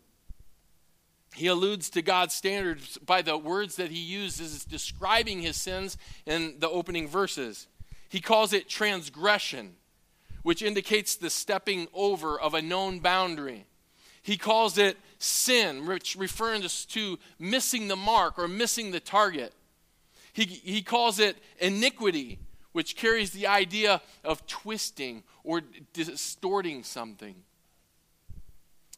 He 1.35 1.47
alludes 1.47 1.91
to 1.91 2.03
God's 2.03 2.35
standards 2.35 2.99
by 2.99 3.23
the 3.23 3.39
words 3.39 3.77
that 3.77 3.91
he 3.91 4.01
uses 4.01 4.65
describing 4.65 5.41
his 5.41 5.57
sins 5.57 5.97
in 6.27 6.57
the 6.59 6.69
opening 6.69 7.09
verses. 7.09 7.69
He 8.09 8.21
calls 8.21 8.53
it 8.53 8.69
transgression, 8.69 9.77
which 10.43 10.63
indicates 10.63 11.15
the 11.15 11.31
stepping 11.31 11.87
over 11.95 12.39
of 12.39 12.55
a 12.55 12.63
known 12.63 12.99
boundary. 12.99 13.67
He 14.23 14.37
calls 14.37 14.77
it 14.77 14.97
sin, 15.21 15.87
which 15.87 16.17
refers 16.17 16.85
to 16.87 17.19
missing 17.39 17.89
the 17.89 17.97
mark 17.97 18.39
or 18.39 18.49
missing 18.49 18.91
the 18.91 19.01
target. 19.01 19.53
He, 20.33 20.45
he 20.45 20.83
calls 20.83 21.19
it 21.19 21.37
iniquity, 21.59 22.39
which 22.73 22.97
carries 22.97 23.31
the 23.31 23.47
idea 23.47 24.01
of 24.25 24.47
twisting 24.47 25.23
or 25.45 25.61
distorting 25.93 26.83
something. 26.83 27.35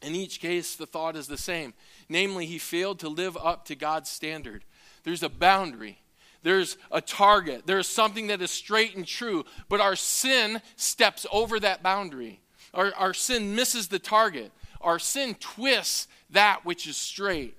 In 0.01 0.15
each 0.15 0.39
case, 0.39 0.75
the 0.75 0.85
thought 0.85 1.15
is 1.15 1.27
the 1.27 1.37
same. 1.37 1.73
Namely, 2.07 2.45
he 2.45 2.57
failed 2.57 2.99
to 2.99 3.09
live 3.09 3.37
up 3.37 3.65
to 3.65 3.75
God's 3.75 4.09
standard. 4.09 4.63
There's 5.03 5.23
a 5.23 5.29
boundary, 5.29 5.99
there's 6.41 6.77
a 6.91 7.01
target, 7.01 7.63
there's 7.65 7.87
something 7.87 8.27
that 8.27 8.41
is 8.41 8.51
straight 8.51 8.95
and 8.95 9.05
true, 9.05 9.43
but 9.67 9.81
our 9.81 9.95
sin 9.97 10.61
steps 10.77 11.25
over 11.31 11.59
that 11.59 11.83
boundary. 11.83 12.39
Our, 12.73 12.93
our 12.95 13.13
sin 13.13 13.55
misses 13.55 13.89
the 13.89 13.99
target. 13.99 14.51
Our 14.83 14.99
sin 14.99 15.35
twists 15.39 16.07
that 16.29 16.65
which 16.65 16.87
is 16.87 16.97
straight. 16.97 17.57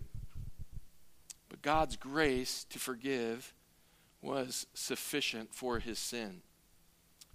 But 1.49 1.63
God's 1.63 1.97
grace 1.97 2.65
to 2.71 2.79
forgive 2.79 3.55
was 4.21 4.67
sufficient 4.75 5.55
for 5.55 5.79
his 5.79 5.99
sin. 5.99 6.43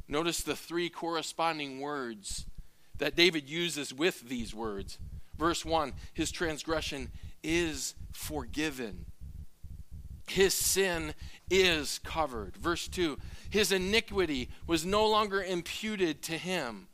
Notice 0.08 0.42
the 0.42 0.56
three 0.56 0.90
corresponding 0.90 1.80
words 1.80 2.46
that 2.98 3.16
David 3.16 3.50
uses 3.50 3.94
with 3.94 4.28
these 4.28 4.54
words. 4.54 4.98
Verse 5.38 5.66
1 5.66 5.94
His 6.14 6.32
transgression 6.32 7.10
is 7.44 7.96
forgiven, 8.12 9.06
his 10.30 10.54
sin 10.54 11.14
is 11.50 12.00
covered. 12.04 12.56
Verse 12.58 12.88
2 12.88 13.18
His 13.50 13.72
iniquity 13.72 14.50
was 14.68 14.86
no 14.86 15.08
longer 15.08 15.42
imputed 15.42 16.22
to 16.24 16.38
him. 16.38 16.89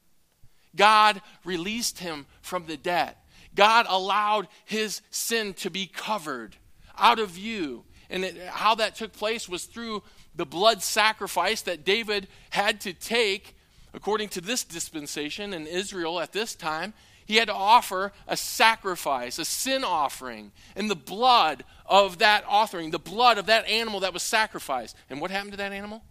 God 0.75 1.21
released 1.43 1.99
him 1.99 2.25
from 2.41 2.65
the 2.65 2.77
debt. 2.77 3.23
God 3.55 3.85
allowed 3.89 4.47
his 4.65 5.01
sin 5.09 5.53
to 5.55 5.69
be 5.69 5.87
covered 5.87 6.57
out 6.97 7.19
of 7.19 7.29
view. 7.29 7.85
And 8.09 8.23
it, 8.23 8.37
how 8.47 8.75
that 8.75 8.95
took 8.95 9.13
place 9.13 9.49
was 9.49 9.65
through 9.65 10.03
the 10.35 10.45
blood 10.45 10.83
sacrifice 10.83 11.61
that 11.63 11.85
David 11.85 12.27
had 12.49 12.81
to 12.81 12.93
take, 12.93 13.55
according 13.93 14.29
to 14.29 14.41
this 14.41 14.63
dispensation 14.63 15.53
in 15.53 15.65
Israel 15.65 16.19
at 16.19 16.33
this 16.33 16.55
time. 16.55 16.93
He 17.25 17.37
had 17.37 17.47
to 17.47 17.55
offer 17.55 18.11
a 18.27 18.37
sacrifice, 18.37 19.39
a 19.39 19.45
sin 19.45 19.83
offering, 19.83 20.51
and 20.75 20.91
the 20.91 20.95
blood 20.95 21.63
of 21.85 22.19
that 22.19 22.43
offering, 22.47 22.91
the 22.91 22.99
blood 22.99 23.39
of 23.39 23.47
that 23.47 23.67
animal 23.67 24.01
that 24.01 24.13
was 24.13 24.21
sacrificed. 24.21 24.95
And 25.09 25.19
what 25.19 25.31
happened 25.31 25.53
to 25.53 25.57
that 25.57 25.71
animal? 25.71 26.03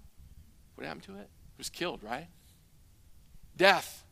What 0.74 0.86
happened 0.86 1.04
to 1.04 1.14
it? 1.14 1.20
It 1.20 1.58
was 1.58 1.70
killed, 1.70 2.02
right? 2.02 2.26
Death 3.56 4.03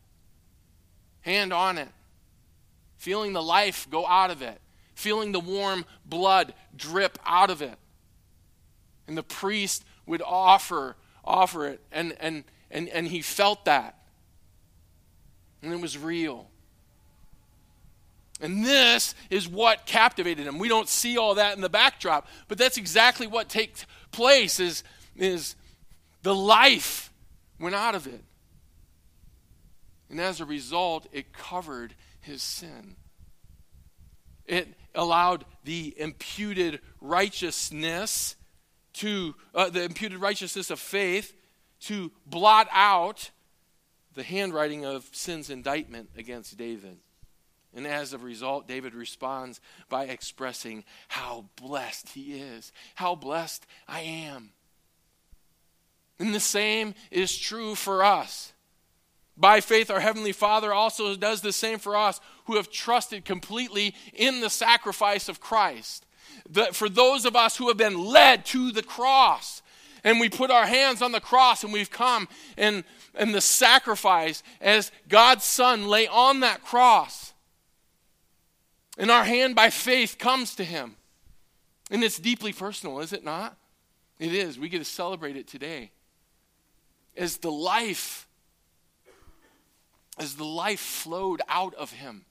hand 1.23 1.51
on 1.51 1.77
it, 1.77 1.89
feeling 2.97 3.33
the 3.33 3.43
life 3.43 3.87
go 3.89 4.05
out 4.07 4.31
of 4.31 4.41
it, 4.41 4.61
feeling 4.95 5.31
the 5.31 5.39
warm 5.39 5.85
blood 6.05 6.53
drip 6.75 7.19
out 7.25 7.49
of 7.49 7.61
it. 7.61 7.77
And 9.07 9.17
the 9.17 9.23
priest 9.23 9.83
would 10.05 10.21
offer 10.21 10.95
offer 11.25 11.67
it 11.67 11.81
and 11.91 12.15
and 12.19 12.43
and, 12.73 12.89
and 12.89 13.07
he 13.07 13.21
felt 13.21 13.65
that. 13.65 13.97
And 15.61 15.71
it 15.71 15.79
was 15.79 15.97
real. 15.97 16.49
And 18.41 18.65
this 18.65 19.15
is 19.29 19.47
what 19.47 19.85
captivated 19.85 20.45
him. 20.45 20.59
We 20.59 20.67
don't 20.67 20.89
see 20.89 21.17
all 21.17 21.35
that 21.35 21.55
in 21.55 21.61
the 21.61 21.69
backdrop, 21.69 22.27
but 22.49 22.57
that's 22.57 22.77
exactly 22.77 23.27
what 23.27 23.47
takes 23.47 23.85
place 24.11 24.59
is, 24.59 24.83
is 25.15 25.55
the 26.23 26.35
life 26.35 27.13
went 27.59 27.75
out 27.75 27.95
of 27.95 28.07
it. 28.07 28.21
And 30.13 30.21
as 30.21 30.39
a 30.39 30.45
result, 30.45 31.07
it 31.11 31.33
covered 31.33 31.95
his 32.21 32.43
sin. 32.43 32.97
It 34.45 34.67
allowed 34.93 35.43
the 35.63 35.91
imputed 35.97 36.81
righteousness 37.01 38.35
to, 38.97 39.33
uh, 39.55 39.71
the 39.71 39.81
imputed 39.81 40.19
righteousness 40.19 40.69
of 40.69 40.79
faith 40.79 41.33
to 41.85 42.11
blot 42.27 42.67
out 42.71 43.31
the 44.13 44.21
handwriting 44.21 44.85
of 44.85 45.09
sin's 45.13 45.49
indictment 45.49 46.11
against 46.15 46.57
David. 46.57 46.99
And 47.73 47.87
as 47.87 48.13
a 48.13 48.19
result, 48.19 48.67
David 48.67 48.93
responds 48.93 49.59
by 49.89 50.03
expressing 50.03 50.83
how 51.07 51.45
blessed 51.59 52.09
he 52.09 52.39
is, 52.39 52.71
how 52.93 53.15
blessed 53.15 53.65
I 53.87 54.01
am. 54.01 54.51
And 56.19 56.35
the 56.35 56.39
same 56.39 56.93
is 57.09 57.35
true 57.35 57.73
for 57.73 58.03
us. 58.03 58.53
By 59.35 59.61
faith, 59.61 59.89
our 59.89 59.99
Heavenly 59.99 60.31
Father 60.31 60.73
also 60.73 61.15
does 61.15 61.41
the 61.41 61.53
same 61.53 61.79
for 61.79 61.95
us 61.95 62.19
who 62.45 62.55
have 62.55 62.69
trusted 62.69 63.25
completely 63.25 63.95
in 64.13 64.41
the 64.41 64.49
sacrifice 64.49 65.27
of 65.27 65.39
Christ. 65.39 66.05
The, 66.49 66.65
for 66.65 66.89
those 66.89 67.25
of 67.25 67.35
us 67.35 67.57
who 67.57 67.67
have 67.69 67.77
been 67.77 67.97
led 67.97 68.45
to 68.47 68.71
the 68.71 68.83
cross, 68.83 69.61
and 70.03 70.19
we 70.19 70.29
put 70.29 70.51
our 70.51 70.65
hands 70.65 71.01
on 71.01 71.11
the 71.13 71.21
cross 71.21 71.63
and 71.63 71.71
we've 71.71 71.89
come 71.89 72.27
and, 72.57 72.83
and 73.15 73.33
the 73.33 73.41
sacrifice 73.41 74.43
as 74.59 74.91
God's 75.07 75.45
Son 75.45 75.87
lay 75.87 76.07
on 76.07 76.41
that 76.41 76.63
cross. 76.63 77.33
And 78.97 79.09
our 79.09 79.23
hand 79.23 79.55
by 79.55 79.69
faith 79.69 80.17
comes 80.17 80.55
to 80.55 80.63
Him. 80.63 80.97
And 81.89 82.03
it's 82.03 82.19
deeply 82.19 82.53
personal, 82.53 82.99
is 82.99 83.13
it 83.13 83.23
not? 83.23 83.57
It 84.19 84.33
is. 84.33 84.59
We 84.59 84.69
get 84.69 84.79
to 84.79 84.85
celebrate 84.85 85.35
it 85.35 85.47
today. 85.47 85.91
As 87.15 87.37
the 87.37 87.51
life 87.51 88.22
as 90.17 90.35
the 90.35 90.45
life 90.45 90.79
flowed 90.79 91.41
out 91.49 91.73
of 91.75 91.91
him, 91.91 92.25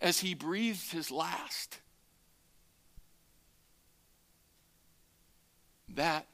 as 0.00 0.20
he 0.20 0.34
breathed 0.34 0.92
his 0.92 1.10
last. 1.10 1.78
That 5.88 6.26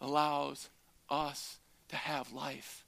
allows 0.00 0.68
us 1.08 1.58
to 1.88 1.96
have 1.96 2.32
life. 2.32 2.84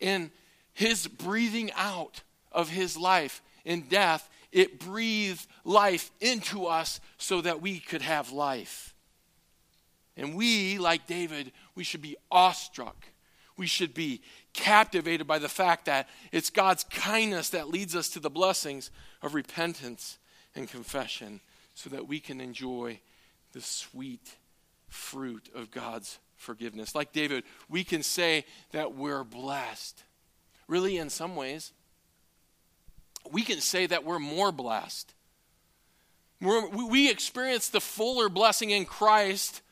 In 0.00 0.30
his 0.72 1.06
breathing 1.06 1.70
out 1.74 2.22
of 2.50 2.68
his 2.70 2.96
life 2.96 3.42
in 3.64 3.82
death, 3.82 4.28
it 4.50 4.80
breathed 4.80 5.46
life 5.64 6.10
into 6.20 6.66
us 6.66 7.00
so 7.18 7.40
that 7.42 7.60
we 7.60 7.78
could 7.78 8.02
have 8.02 8.32
life. 8.32 8.94
And 10.16 10.34
we, 10.34 10.78
like 10.78 11.06
David, 11.06 11.52
we 11.74 11.84
should 11.84 12.02
be 12.02 12.16
awestruck. 12.30 13.06
We 13.56 13.66
should 13.66 13.94
be 13.94 14.22
captivated 14.52 15.26
by 15.26 15.38
the 15.38 15.48
fact 15.48 15.86
that 15.86 16.08
it's 16.32 16.50
God's 16.50 16.84
kindness 16.84 17.50
that 17.50 17.68
leads 17.68 17.94
us 17.94 18.08
to 18.10 18.20
the 18.20 18.30
blessings 18.30 18.90
of 19.22 19.34
repentance 19.34 20.18
and 20.54 20.68
confession 20.68 21.40
so 21.74 21.90
that 21.90 22.08
we 22.08 22.20
can 22.20 22.40
enjoy 22.40 23.00
the 23.52 23.60
sweet 23.60 24.36
fruit 24.88 25.48
of 25.54 25.70
God's 25.70 26.18
forgiveness. 26.36 26.94
Like 26.94 27.12
David, 27.12 27.44
we 27.68 27.84
can 27.84 28.02
say 28.02 28.44
that 28.72 28.94
we're 28.94 29.24
blessed. 29.24 30.02
Really, 30.66 30.96
in 30.96 31.10
some 31.10 31.36
ways, 31.36 31.72
we 33.30 33.42
can 33.42 33.60
say 33.60 33.86
that 33.86 34.04
we're 34.04 34.18
more 34.18 34.52
blessed. 34.52 35.14
We're, 36.40 36.68
we 36.68 37.10
experience 37.10 37.68
the 37.68 37.80
fuller 37.80 38.28
blessing 38.28 38.70
in 38.70 38.84
Christ 38.84 39.62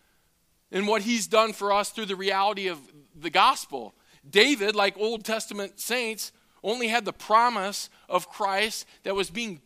and 0.73 0.87
what 0.89 1.03
he's 1.03 1.27
done 1.27 1.53
for 1.53 1.73
us 1.73 1.91
through 1.91 2.07
the 2.07 2.17
reality 2.17 2.69
of 2.69 2.79
the 3.15 3.31
gospel. 3.31 3.95
David, 4.29 4.75
like 4.75 4.99
Old 4.99 5.25
Testament 5.25 5.79
saints, 5.81 6.33
only 6.63 6.89
had 6.89 7.05
the 7.05 7.13
promise 7.13 7.89
of 8.09 8.29
Christ 8.29 8.87
that 9.05 9.15
was 9.15 9.31
being 9.31 9.61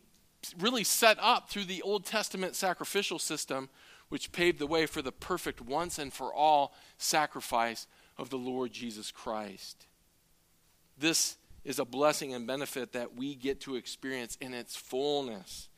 really 0.59 0.83
set 0.83 1.17
up 1.19 1.49
through 1.49 1.65
the 1.65 1.81
Old 1.81 2.05
Testament 2.05 2.55
sacrificial 2.55 3.19
system, 3.19 3.69
which 4.09 4.31
paved 4.31 4.59
the 4.59 4.67
way 4.67 4.85
for 4.85 5.01
the 5.01 5.11
perfect 5.11 5.61
once 5.61 5.97
and 5.97 6.11
for 6.11 6.33
all 6.33 6.73
sacrifice 6.97 7.87
of 8.17 8.29
the 8.29 8.37
Lord 8.37 8.71
Jesus 8.71 9.11
Christ. 9.11 9.87
This 10.97 11.37
is 11.63 11.79
a 11.79 11.85
blessing 11.85 12.33
and 12.33 12.45
benefit 12.45 12.93
that 12.93 13.15
we 13.15 13.35
get 13.35 13.61
to 13.61 13.75
experience 13.75 14.37
in 14.41 14.53
its 14.53 14.75
fullness. 14.75 15.69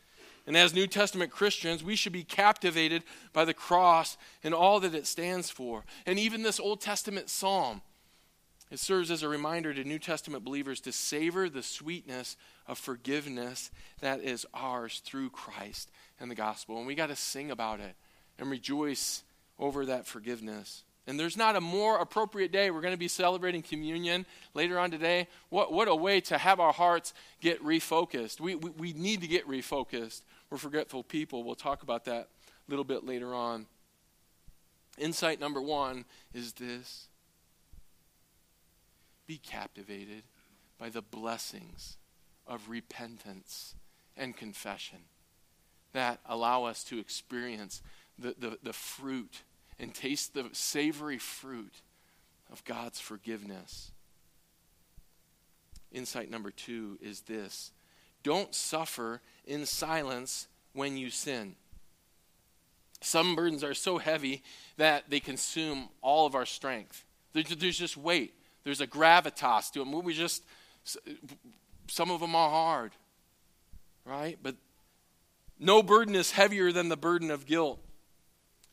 And 0.46 0.58
as 0.58 0.74
New 0.74 0.88
Testament 0.88 1.32
Christians, 1.32 1.84
we 1.84 1.96
should 1.96 2.12
be 2.12 2.24
captivated 2.24 3.04
by 3.32 3.46
the 3.46 3.54
cross 3.54 4.18
and 4.44 4.54
all 4.54 4.80
that 4.82 4.96
it 4.96 5.08
stands 5.08 5.50
for. 5.50 5.86
And 6.06 6.20
even 6.20 6.44
this 6.44 6.60
Old 6.60 6.82
Testament 6.82 7.30
psalm, 7.30 7.82
it 8.74 8.80
serves 8.80 9.12
as 9.12 9.22
a 9.22 9.30
reminder 9.30 9.72
to 9.72 9.84
New 9.84 10.00
Testament 10.00 10.44
believers 10.44 10.80
to 10.80 10.92
savor 10.92 11.48
the 11.48 11.62
sweetness 11.62 12.36
of 12.66 12.80
forgiveness 12.80 13.70
that 14.02 14.22
is 14.22 14.48
ours 14.52 15.00
through 15.06 15.30
Christ 15.30 15.92
and 16.20 16.32
the 16.32 16.34
gospel. 16.34 16.80
And 16.80 16.88
we 16.88 16.96
got 16.96 17.10
to 17.10 17.16
sing 17.16 17.52
about 17.52 17.80
it 17.80 17.96
and 18.40 18.50
rejoice 18.50 19.22
over 19.60 19.86
that 19.86 20.08
forgiveness. 20.08 20.82
And 21.06 21.20
there's 21.20 21.38
not 21.38 21.56
a 21.56 21.62
more 21.62 22.00
appropriate 22.00 22.52
day. 22.52 22.72
We're 22.72 22.82
going 22.82 22.96
to 22.96 22.98
be 22.98 23.08
celebrating 23.08 23.62
communion 23.62 24.26
later 24.56 24.80
on 24.80 24.90
today. 24.90 25.28
What, 25.50 25.72
what 25.72 25.88
a 25.88 25.96
way 25.96 26.20
to 26.22 26.40
have 26.40 26.60
our 26.60 26.74
hearts 26.74 27.14
get 27.42 27.64
refocused. 27.64 28.40
We, 28.40 28.56
we, 28.56 28.72
we 28.72 28.94
need 28.94 29.22
to 29.22 29.28
get 29.28 29.48
refocused. 29.48 30.22
We're 30.50 30.58
forgetful 30.58 31.04
people. 31.04 31.44
We'll 31.44 31.54
talk 31.54 31.84
about 31.84 32.06
that 32.06 32.28
a 32.68 32.72
little 32.72 32.86
bit 32.86 33.06
later 33.06 33.36
on. 33.36 33.68
Insight 34.98 35.40
number 35.40 35.62
one 35.62 36.06
is 36.34 36.54
this 36.54 37.10
be 39.28 39.38
captivated 39.38 40.24
by 40.78 40.90
the 40.90 41.02
blessings 41.02 41.98
of 42.46 42.70
repentance 42.70 43.76
and 44.18 44.36
confession 44.36 45.00
that 45.94 46.20
allow 46.26 46.66
us 46.66 46.84
to 46.84 47.00
experience 47.00 47.82
the, 48.18 48.36
the, 48.38 48.58
the 48.62 48.74
fruit 48.74 49.44
and 49.80 49.94
taste 49.94 50.34
the 50.34 50.50
savory 50.52 51.18
fruit 51.18 51.82
of 52.52 52.64
God's 52.66 53.00
forgiveness. 53.00 53.92
Insight 55.92 56.30
number 56.30 56.52
two 56.52 56.98
is 57.02 57.22
this 57.22 57.72
don't 58.24 58.56
suffer 58.56 59.22
in 59.46 59.66
silence 59.66 60.48
when 60.74 60.98
you 60.98 61.10
sin. 61.10 61.56
Some 63.02 63.36
burdens 63.36 63.64
are 63.64 63.74
so 63.74 63.98
heavy 63.98 64.44
that 64.78 65.10
they 65.10 65.20
consume 65.20 65.90
all 66.02 66.26
of 66.26 66.36
our 66.36 66.46
strength. 66.46 67.04
There's 67.34 67.78
just 67.78 67.98
weight, 67.98 68.34
there's 68.64 68.82
a 68.82 68.88
gravitas 68.88 69.72
to 69.72 69.80
them. 69.80 69.92
We 70.04 70.14
just, 70.14 70.44
some 71.88 72.12
of 72.12 72.20
them 72.20 72.36
are 72.36 72.50
hard, 72.50 72.92
right? 74.06 74.38
But 74.42 74.56
no 75.60 75.84
burden 75.84 76.16
is 76.16 76.32
heavier 76.32 76.72
than 76.72 76.90
the 76.90 76.98
burden 76.98 77.32
of 77.32 77.46
guilt. 77.46 77.80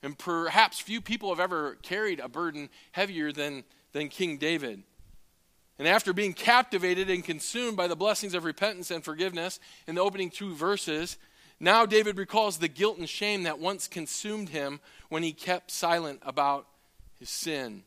And 0.03 0.19
perhaps 0.19 0.81
few 0.81 1.01
people 1.01 1.29
have 1.29 1.41
ever 1.41 1.77
carried 1.83 2.21
a 2.21 2.29
burden 2.29 2.71
heavier 2.93 3.33
than, 3.33 3.65
than 3.93 4.09
King 4.09 4.39
David. 4.39 4.83
And 5.79 5.89
after 5.89 6.13
being 6.13 6.33
captivated 6.35 7.09
and 7.09 7.25
consumed 7.25 7.77
by 7.77 7.87
the 7.87 7.97
blessings 7.97 8.35
of 8.35 8.45
repentance 8.45 8.91
and 8.91 9.05
forgiveness 9.05 9.61
in 9.87 9.95
the 9.95 10.01
opening 10.03 10.31
two 10.31 10.55
verses, 10.55 11.17
now 11.59 11.85
David 11.85 12.17
recalls 12.17 12.59
the 12.59 12.69
guilt 12.69 12.99
and 12.99 13.09
shame 13.09 13.43
that 13.43 13.59
once 13.59 13.89
consumed 13.89 14.51
him 14.51 14.81
when 15.09 15.23
he 15.23 15.33
kept 15.33 15.71
silent 15.71 16.21
about 16.23 16.67
his 17.19 17.29
sin. 17.31 17.83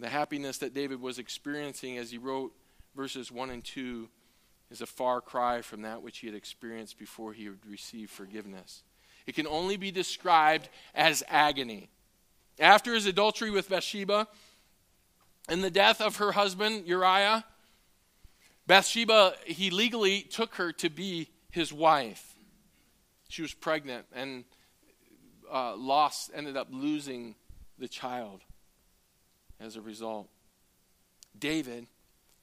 The 0.00 0.08
happiness 0.08 0.56
that 0.58 0.72
David 0.72 0.98
was 0.98 1.18
experiencing 1.18 1.98
as 1.98 2.10
he 2.10 2.16
wrote 2.16 2.54
verses 2.96 3.30
1 3.30 3.50
and 3.50 3.62
2 3.62 4.08
is 4.70 4.80
a 4.80 4.86
far 4.86 5.20
cry 5.20 5.60
from 5.60 5.82
that 5.82 6.00
which 6.00 6.18
he 6.18 6.26
had 6.26 6.34
experienced 6.34 6.98
before 6.98 7.34
he 7.34 7.50
received 7.68 8.10
forgiveness. 8.10 8.82
It 9.26 9.34
can 9.34 9.46
only 9.46 9.76
be 9.76 9.90
described 9.90 10.70
as 10.94 11.22
agony. 11.28 11.90
After 12.58 12.94
his 12.94 13.04
adultery 13.04 13.50
with 13.50 13.68
Bathsheba 13.68 14.26
and 15.50 15.62
the 15.62 15.70
death 15.70 16.00
of 16.00 16.16
her 16.16 16.32
husband 16.32 16.86
Uriah, 16.86 17.44
Bathsheba, 18.66 19.34
he 19.44 19.68
legally 19.68 20.22
took 20.22 20.54
her 20.54 20.72
to 20.72 20.88
be 20.88 21.28
his 21.50 21.74
wife. 21.74 22.36
She 23.28 23.42
was 23.42 23.52
pregnant 23.52 24.06
and 24.14 24.44
uh, 25.52 25.76
lost, 25.76 26.30
ended 26.34 26.56
up 26.56 26.68
losing 26.70 27.34
the 27.78 27.88
child 27.88 28.40
as 29.60 29.76
a 29.76 29.80
result. 29.80 30.28
David, 31.38 31.86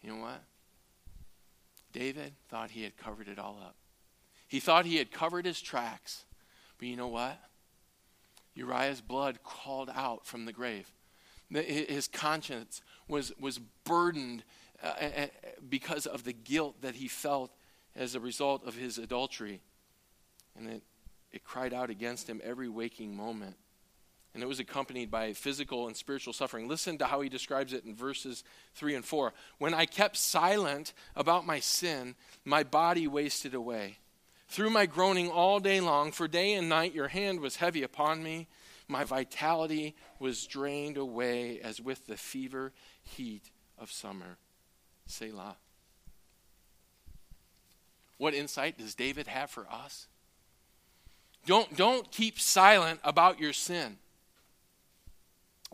you 0.02 0.12
know 0.12 0.22
what? 0.22 0.44
David 1.92 2.34
thought 2.50 2.72
he 2.72 2.84
had 2.84 2.96
covered 2.96 3.28
it 3.28 3.40
all 3.40 3.60
up. 3.62 3.76
He 4.48 4.60
thought 4.60 4.86
he 4.86 4.98
had 4.98 5.12
covered 5.12 5.46
his 5.46 5.60
tracks. 5.60 6.26
But 6.78 6.88
you 6.88 6.96
know 6.96 7.08
what? 7.08 7.40
Uriah's 8.54 9.02
blood 9.02 9.40
called 9.44 9.90
out 9.94 10.26
from 10.26 10.46
the 10.46 10.54
grave. 10.54 10.92
His 11.50 12.08
conscience 12.08 12.82
was, 13.08 13.32
was 13.40 13.60
burdened 13.84 14.44
uh, 14.84 14.88
uh, 14.88 15.22
uh, 15.22 15.28
because 15.70 16.06
of 16.06 16.24
the 16.24 16.34
guilt 16.34 16.82
that 16.82 16.96
he 16.96 17.08
felt 17.08 17.52
as 17.96 18.16
a 18.16 18.20
result 18.20 18.66
of 18.66 18.76
his 18.76 18.98
adultery. 18.98 19.62
And 20.56 20.70
it, 20.70 20.84
it 21.32 21.44
cried 21.44 21.74
out 21.74 21.90
against 21.90 22.28
him 22.28 22.42
every 22.44 22.70
waking 22.70 23.16
moment. 23.16 23.56
And 24.38 24.44
it 24.44 24.48
was 24.48 24.60
accompanied 24.60 25.10
by 25.10 25.34
physical 25.34 25.88
and 25.88 25.98
spiritual 25.98 26.32
suffering. 26.32 26.68
Listen 26.68 27.00
to 27.00 27.08
how 27.08 27.22
he 27.22 27.28
describes 27.28 27.74
it 27.74 27.86
in 27.86 27.96
verses 27.96 28.44
3 28.76 28.94
and 28.94 29.04
4. 29.04 29.34
When 29.58 29.74
I 29.74 29.88
kept 29.88 30.16
silent 30.16 30.94
about 31.16 31.48
my 31.48 31.60
sin, 31.60 32.14
my 32.46 32.62
body 32.62 33.08
wasted 33.08 33.56
away 33.56 33.98
through 34.48 34.70
my 34.70 34.86
groaning 34.86 35.28
all 35.28 35.60
day 35.60 35.82
long, 35.82 36.12
for 36.12 36.28
day 36.28 36.54
and 36.54 36.70
night 36.70 36.94
your 36.94 37.08
hand 37.08 37.40
was 37.40 37.56
heavy 37.56 37.82
upon 37.82 38.22
me. 38.22 38.48
My 38.88 39.06
vitality 39.06 39.96
was 40.20 40.46
drained 40.46 40.98
away 40.98 41.60
as 41.60 41.82
with 41.82 42.06
the 42.06 42.16
fever 42.16 42.74
heat 43.02 43.50
of 43.80 43.92
summer. 43.92 44.38
Selah. 45.08 45.58
What 48.20 48.36
insight 48.36 48.78
does 48.78 48.94
David 48.94 49.26
have 49.26 49.50
for 49.50 49.66
us? 49.66 50.06
Don't, 51.48 51.76
don't 51.76 52.12
keep 52.12 52.40
silent 52.40 53.00
about 53.04 53.40
your 53.40 53.54
sin. 53.54 53.98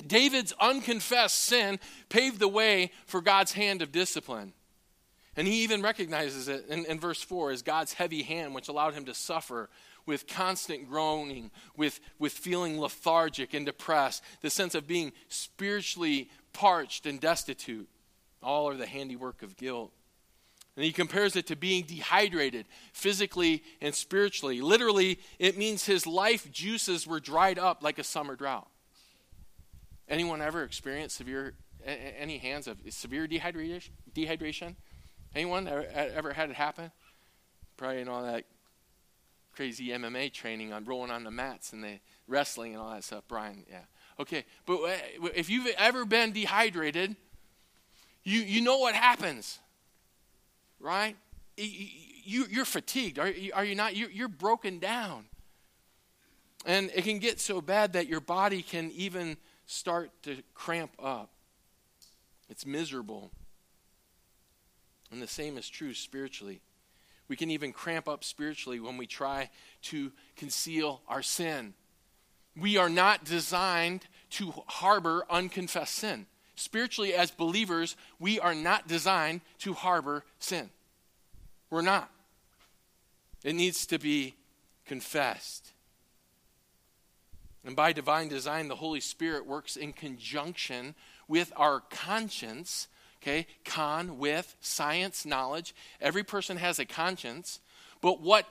David's 0.05 0.53
unconfessed 0.59 1.37
sin 1.37 1.79
paved 2.09 2.39
the 2.39 2.47
way 2.47 2.91
for 3.05 3.21
God's 3.21 3.53
hand 3.53 3.81
of 3.81 3.91
discipline. 3.91 4.53
And 5.35 5.47
he 5.47 5.63
even 5.63 5.81
recognizes 5.81 6.47
it 6.47 6.67
in, 6.67 6.85
in, 6.85 6.99
verse 6.99 7.21
4 7.21 7.51
as 7.51 7.61
God's 7.61 7.93
heavy 7.93 8.21
hand, 8.21 8.53
which 8.53 8.67
allowed 8.67 8.93
him 8.93 9.05
to 9.05 9.13
suffer 9.13 9.69
with 10.05 10.27
constant 10.27 10.87
groaning, 10.89 11.49
with, 11.75 11.99
with 12.19 12.33
feeling 12.33 12.79
lethargic 12.79 13.53
and 13.53 13.65
depressed, 13.65 14.21
the 14.41 14.49
sense 14.49 14.75
of 14.75 14.87
being 14.87 15.11
spiritually 15.29 16.29
parched 16.51 17.05
and 17.05 17.19
destitute. 17.19 17.89
All 18.43 18.69
are 18.69 18.75
the 18.75 18.85
handiwork 18.85 19.41
of 19.41 19.55
guilt. 19.57 19.91
And 20.75 20.83
he 20.83 20.91
compares 20.91 21.35
it 21.35 21.47
to 21.47 21.55
being 21.55 21.83
dehydrated 21.83 22.65
physically 22.93 23.63
and 23.79 23.93
spiritually. 23.93 24.59
Literally, 24.59 25.19
it 25.39 25.57
means 25.57 25.85
his 25.85 26.05
life 26.07 26.51
juices 26.51 27.07
were 27.07 27.19
dried 27.19 27.59
up 27.59 27.83
like 27.83 27.99
a 27.99 28.03
summer 28.03 28.35
drought. 28.35 28.67
Anyone 30.09 30.41
ever 30.41 30.63
experienced 30.63 31.17
severe, 31.17 31.53
any 31.85 32.37
hands 32.37 32.67
of 32.67 32.77
severe 32.89 33.27
dehydration? 33.27 33.89
dehydration? 34.13 34.75
Anyone 35.35 35.67
ever, 35.67 36.33
had 36.33 36.49
it 36.49 36.55
happen? 36.55 36.91
Probably 37.77 38.01
in 38.01 38.07
all 38.07 38.23
that 38.23 38.45
crazy 39.55 39.89
MMA 39.89 40.31
training 40.33 40.73
on 40.73 40.85
rolling 40.85 41.11
on 41.11 41.23
the 41.23 41.31
mats 41.31 41.73
and 41.73 41.83
the 41.83 41.99
wrestling 42.27 42.73
and 42.73 42.81
all 42.81 42.91
that 42.91 43.03
stuff. 43.03 43.23
Brian, 43.27 43.65
yeah. 43.69 43.81
Okay, 44.19 44.45
but 44.65 44.75
uh, 44.75 45.29
if 45.35 45.49
you've 45.49 45.73
ever 45.77 46.05
been 46.05 46.31
dehydrated, 46.31 47.15
you, 48.23 48.41
you 48.41 48.61
know 48.61 48.77
what 48.77 48.95
happens, 48.95 49.59
right? 50.79 51.15
You, 51.57 52.45
you're 52.49 52.65
fatigued, 52.65 53.19
are 53.19 53.29
you, 53.29 53.51
are 53.53 53.65
you 53.65 53.75
not? 53.75 53.95
You're, 53.95 54.09
you're 54.09 54.27
broken 54.27 54.79
down. 54.79 55.25
And 56.65 56.91
it 56.95 57.03
can 57.03 57.19
get 57.19 57.39
so 57.39 57.59
bad 57.59 57.93
that 57.93 58.07
your 58.07 58.21
body 58.21 58.61
can 58.61 58.91
even 58.91 59.37
start 59.65 60.11
to 60.23 60.43
cramp 60.53 60.91
up. 61.01 61.31
It's 62.49 62.65
miserable. 62.65 63.31
And 65.11 65.21
the 65.21 65.27
same 65.27 65.57
is 65.57 65.69
true 65.69 65.93
spiritually. 65.93 66.61
We 67.27 67.35
can 67.35 67.49
even 67.51 67.71
cramp 67.71 68.07
up 68.07 68.23
spiritually 68.23 68.79
when 68.79 68.97
we 68.97 69.07
try 69.07 69.49
to 69.83 70.11
conceal 70.35 71.01
our 71.07 71.21
sin. 71.21 71.73
We 72.55 72.77
are 72.77 72.89
not 72.89 73.23
designed 73.23 74.05
to 74.31 74.53
harbor 74.67 75.25
unconfessed 75.29 75.95
sin. 75.95 76.27
Spiritually, 76.55 77.13
as 77.13 77.31
believers, 77.31 77.95
we 78.19 78.39
are 78.39 78.53
not 78.53 78.87
designed 78.87 79.41
to 79.59 79.73
harbor 79.73 80.23
sin. 80.39 80.69
We're 81.69 81.81
not. 81.81 82.11
It 83.43 83.55
needs 83.55 83.87
to 83.87 83.97
be 83.97 84.35
confessed. 84.85 85.72
And 87.65 87.75
by 87.75 87.93
divine 87.93 88.27
design, 88.27 88.67
the 88.67 88.75
Holy 88.75 88.99
Spirit 88.99 89.45
works 89.45 89.75
in 89.75 89.93
conjunction 89.93 90.95
with 91.27 91.53
our 91.55 91.79
conscience. 91.79 92.87
Okay, 93.21 93.47
con 93.63 94.17
with 94.17 94.57
science, 94.59 95.25
knowledge. 95.25 95.73
Every 96.01 96.23
person 96.23 96.57
has 96.57 96.77
a 96.77 96.85
conscience. 96.85 97.61
But 98.01 98.19
what 98.21 98.45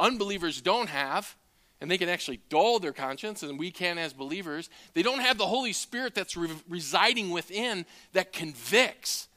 unbelievers 0.00 0.62
don't 0.62 0.88
have, 0.88 1.36
and 1.78 1.90
they 1.90 1.98
can 1.98 2.08
actually 2.08 2.40
dull 2.48 2.78
their 2.78 2.94
conscience, 2.94 3.42
and 3.42 3.58
we 3.58 3.70
can 3.70 3.98
as 3.98 4.14
believers, 4.14 4.70
they 4.94 5.02
don't 5.02 5.20
have 5.20 5.36
the 5.36 5.46
Holy 5.46 5.74
Spirit 5.74 6.14
that's 6.14 6.38
re- 6.38 6.48
residing 6.66 7.32
within 7.32 7.84
that 8.14 8.32
convicts, 8.32 9.28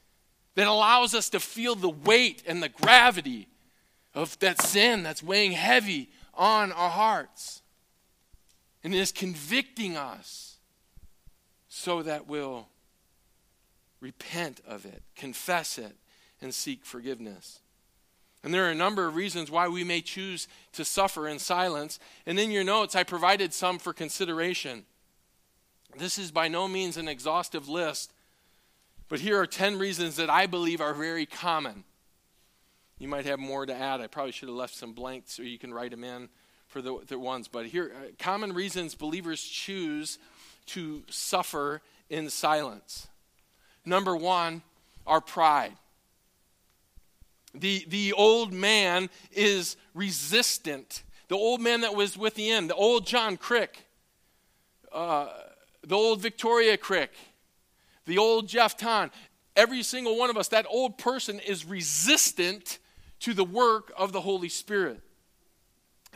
that 0.55 0.67
allows 0.67 1.13
us 1.13 1.29
to 1.31 1.41
feel 1.41 1.75
the 1.75 1.89
weight 1.89 2.43
and 2.47 2.63
the 2.63 2.69
gravity 2.69 3.49
of 4.13 4.39
that 4.39 4.61
sin 4.61 5.03
that's 5.03 5.21
weighing 5.21 5.51
heavy 5.51 6.09
on 6.33 6.71
our 6.71 6.89
hearts 6.89 7.61
and 8.87 8.95
is 8.95 9.11
convicting 9.11 9.97
us 9.97 10.59
so 11.67 12.01
that 12.01 12.25
we'll 12.25 12.69
repent 13.99 14.61
of 14.65 14.85
it, 14.85 15.03
confess 15.13 15.77
it, 15.77 15.93
and 16.41 16.53
seek 16.53 16.85
forgiveness. 16.85 17.59
And 18.45 18.53
there 18.53 18.65
are 18.65 18.71
a 18.71 18.75
number 18.75 19.05
of 19.05 19.15
reasons 19.15 19.51
why 19.51 19.67
we 19.67 19.83
may 19.83 19.99
choose 19.99 20.47
to 20.71 20.85
suffer 20.85 21.27
in 21.27 21.37
silence. 21.37 21.99
And 22.25 22.39
in 22.39 22.49
your 22.49 22.63
notes, 22.63 22.95
I 22.95 23.03
provided 23.03 23.53
some 23.53 23.77
for 23.77 23.91
consideration. 23.91 24.85
This 25.97 26.17
is 26.17 26.31
by 26.31 26.47
no 26.47 26.69
means 26.69 26.95
an 26.95 27.09
exhaustive 27.09 27.67
list, 27.67 28.13
but 29.09 29.19
here 29.19 29.37
are 29.37 29.45
10 29.45 29.77
reasons 29.77 30.15
that 30.15 30.29
I 30.29 30.45
believe 30.45 30.79
are 30.79 30.93
very 30.93 31.25
common. 31.25 31.83
You 32.99 33.09
might 33.09 33.25
have 33.25 33.37
more 33.37 33.65
to 33.65 33.75
add. 33.75 33.99
I 33.99 34.07
probably 34.07 34.31
should 34.31 34.47
have 34.47 34.57
left 34.57 34.75
some 34.75 34.93
blanks 34.93 35.33
so 35.33 35.43
you 35.43 35.59
can 35.59 35.73
write 35.73 35.91
them 35.91 36.05
in 36.05 36.29
for 36.77 36.81
the, 36.83 36.99
the 37.07 37.17
ones. 37.17 37.47
But 37.47 37.65
here, 37.65 37.91
uh, 37.95 38.09
common 38.19 38.53
reasons 38.53 38.93
believers 38.93 39.41
choose 39.41 40.19
to 40.67 41.01
suffer 41.09 41.81
in 42.07 42.29
silence. 42.29 43.07
Number 43.83 44.15
one, 44.15 44.61
our 45.07 45.19
pride. 45.19 45.73
The, 47.55 47.83
the 47.87 48.13
old 48.13 48.53
man 48.53 49.09
is 49.31 49.75
resistant. 49.95 51.01
The 51.29 51.35
old 51.35 51.61
man 51.61 51.81
that 51.81 51.95
was 51.95 52.15
with 52.15 52.35
the 52.35 52.51
end, 52.51 52.69
the 52.69 52.75
old 52.75 53.07
John 53.07 53.37
Crick, 53.37 53.87
uh, 54.91 55.29
the 55.81 55.95
old 55.95 56.21
Victoria 56.21 56.77
Crick, 56.77 57.11
the 58.05 58.19
old 58.19 58.47
Jeff 58.47 58.77
Ton, 58.77 59.09
every 59.55 59.81
single 59.81 60.15
one 60.15 60.29
of 60.29 60.37
us, 60.37 60.49
that 60.49 60.67
old 60.69 60.99
person 60.99 61.39
is 61.39 61.65
resistant 61.65 62.77
to 63.21 63.33
the 63.33 63.43
work 63.43 63.91
of 63.97 64.11
the 64.11 64.21
Holy 64.21 64.49
Spirit. 64.49 65.01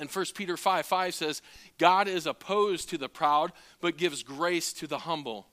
And 0.02 0.10
1 0.10 0.26
Peter 0.34 0.58
5 0.58 0.84
5 0.84 1.14
says, 1.14 1.44
God 1.78 2.08
is 2.08 2.26
opposed 2.26 2.90
to 2.90 2.98
the 2.98 3.08
proud, 3.08 3.52
but 3.82 3.98
gives 3.98 4.24
grace 4.24 4.74
to 4.74 4.88
the 4.88 4.98
humble. 4.98 5.46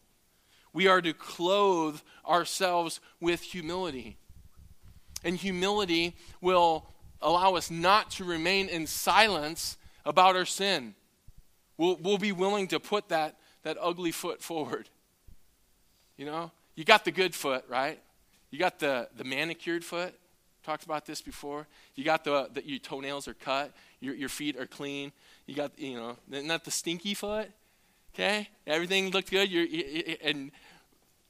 We 0.72 0.86
are 0.86 1.02
to 1.02 1.12
clothe 1.12 2.00
ourselves 2.26 3.00
with 3.20 3.42
humility. 3.42 4.16
And 5.22 5.36
humility 5.36 6.16
will 6.40 6.86
allow 7.20 7.56
us 7.56 7.70
not 7.70 8.10
to 8.12 8.24
remain 8.24 8.68
in 8.68 8.86
silence 8.86 9.76
about 10.06 10.34
our 10.34 10.46
sin. 10.46 10.94
We'll, 11.76 11.96
we'll 11.96 12.16
be 12.16 12.32
willing 12.32 12.68
to 12.68 12.80
put 12.80 13.10
that, 13.10 13.36
that 13.64 13.76
ugly 13.78 14.12
foot 14.12 14.40
forward. 14.40 14.88
You 16.16 16.24
know, 16.24 16.52
you 16.74 16.84
got 16.84 17.04
the 17.04 17.12
good 17.12 17.34
foot, 17.34 17.66
right? 17.68 18.00
You 18.50 18.58
got 18.58 18.78
the, 18.78 19.10
the 19.14 19.24
manicured 19.24 19.84
foot. 19.84 20.14
Talked 20.64 20.84
about 20.84 21.06
this 21.06 21.22
before. 21.22 21.66
You 21.94 22.04
got 22.04 22.24
the, 22.24 22.50
the 22.52 22.66
your 22.66 22.78
toenails 22.78 23.26
are 23.26 23.34
cut, 23.34 23.72
your, 24.00 24.14
your 24.14 24.28
feet 24.28 24.58
are 24.58 24.66
clean. 24.66 25.12
You 25.46 25.54
got, 25.54 25.78
you 25.78 25.96
know, 25.96 26.16
not 26.28 26.64
the 26.64 26.70
stinky 26.70 27.14
foot. 27.14 27.50
Okay, 28.14 28.48
everything 28.66 29.10
looked 29.10 29.30
good. 29.30 29.50
You're, 29.50 29.64
you, 29.64 30.16
and 30.22 30.50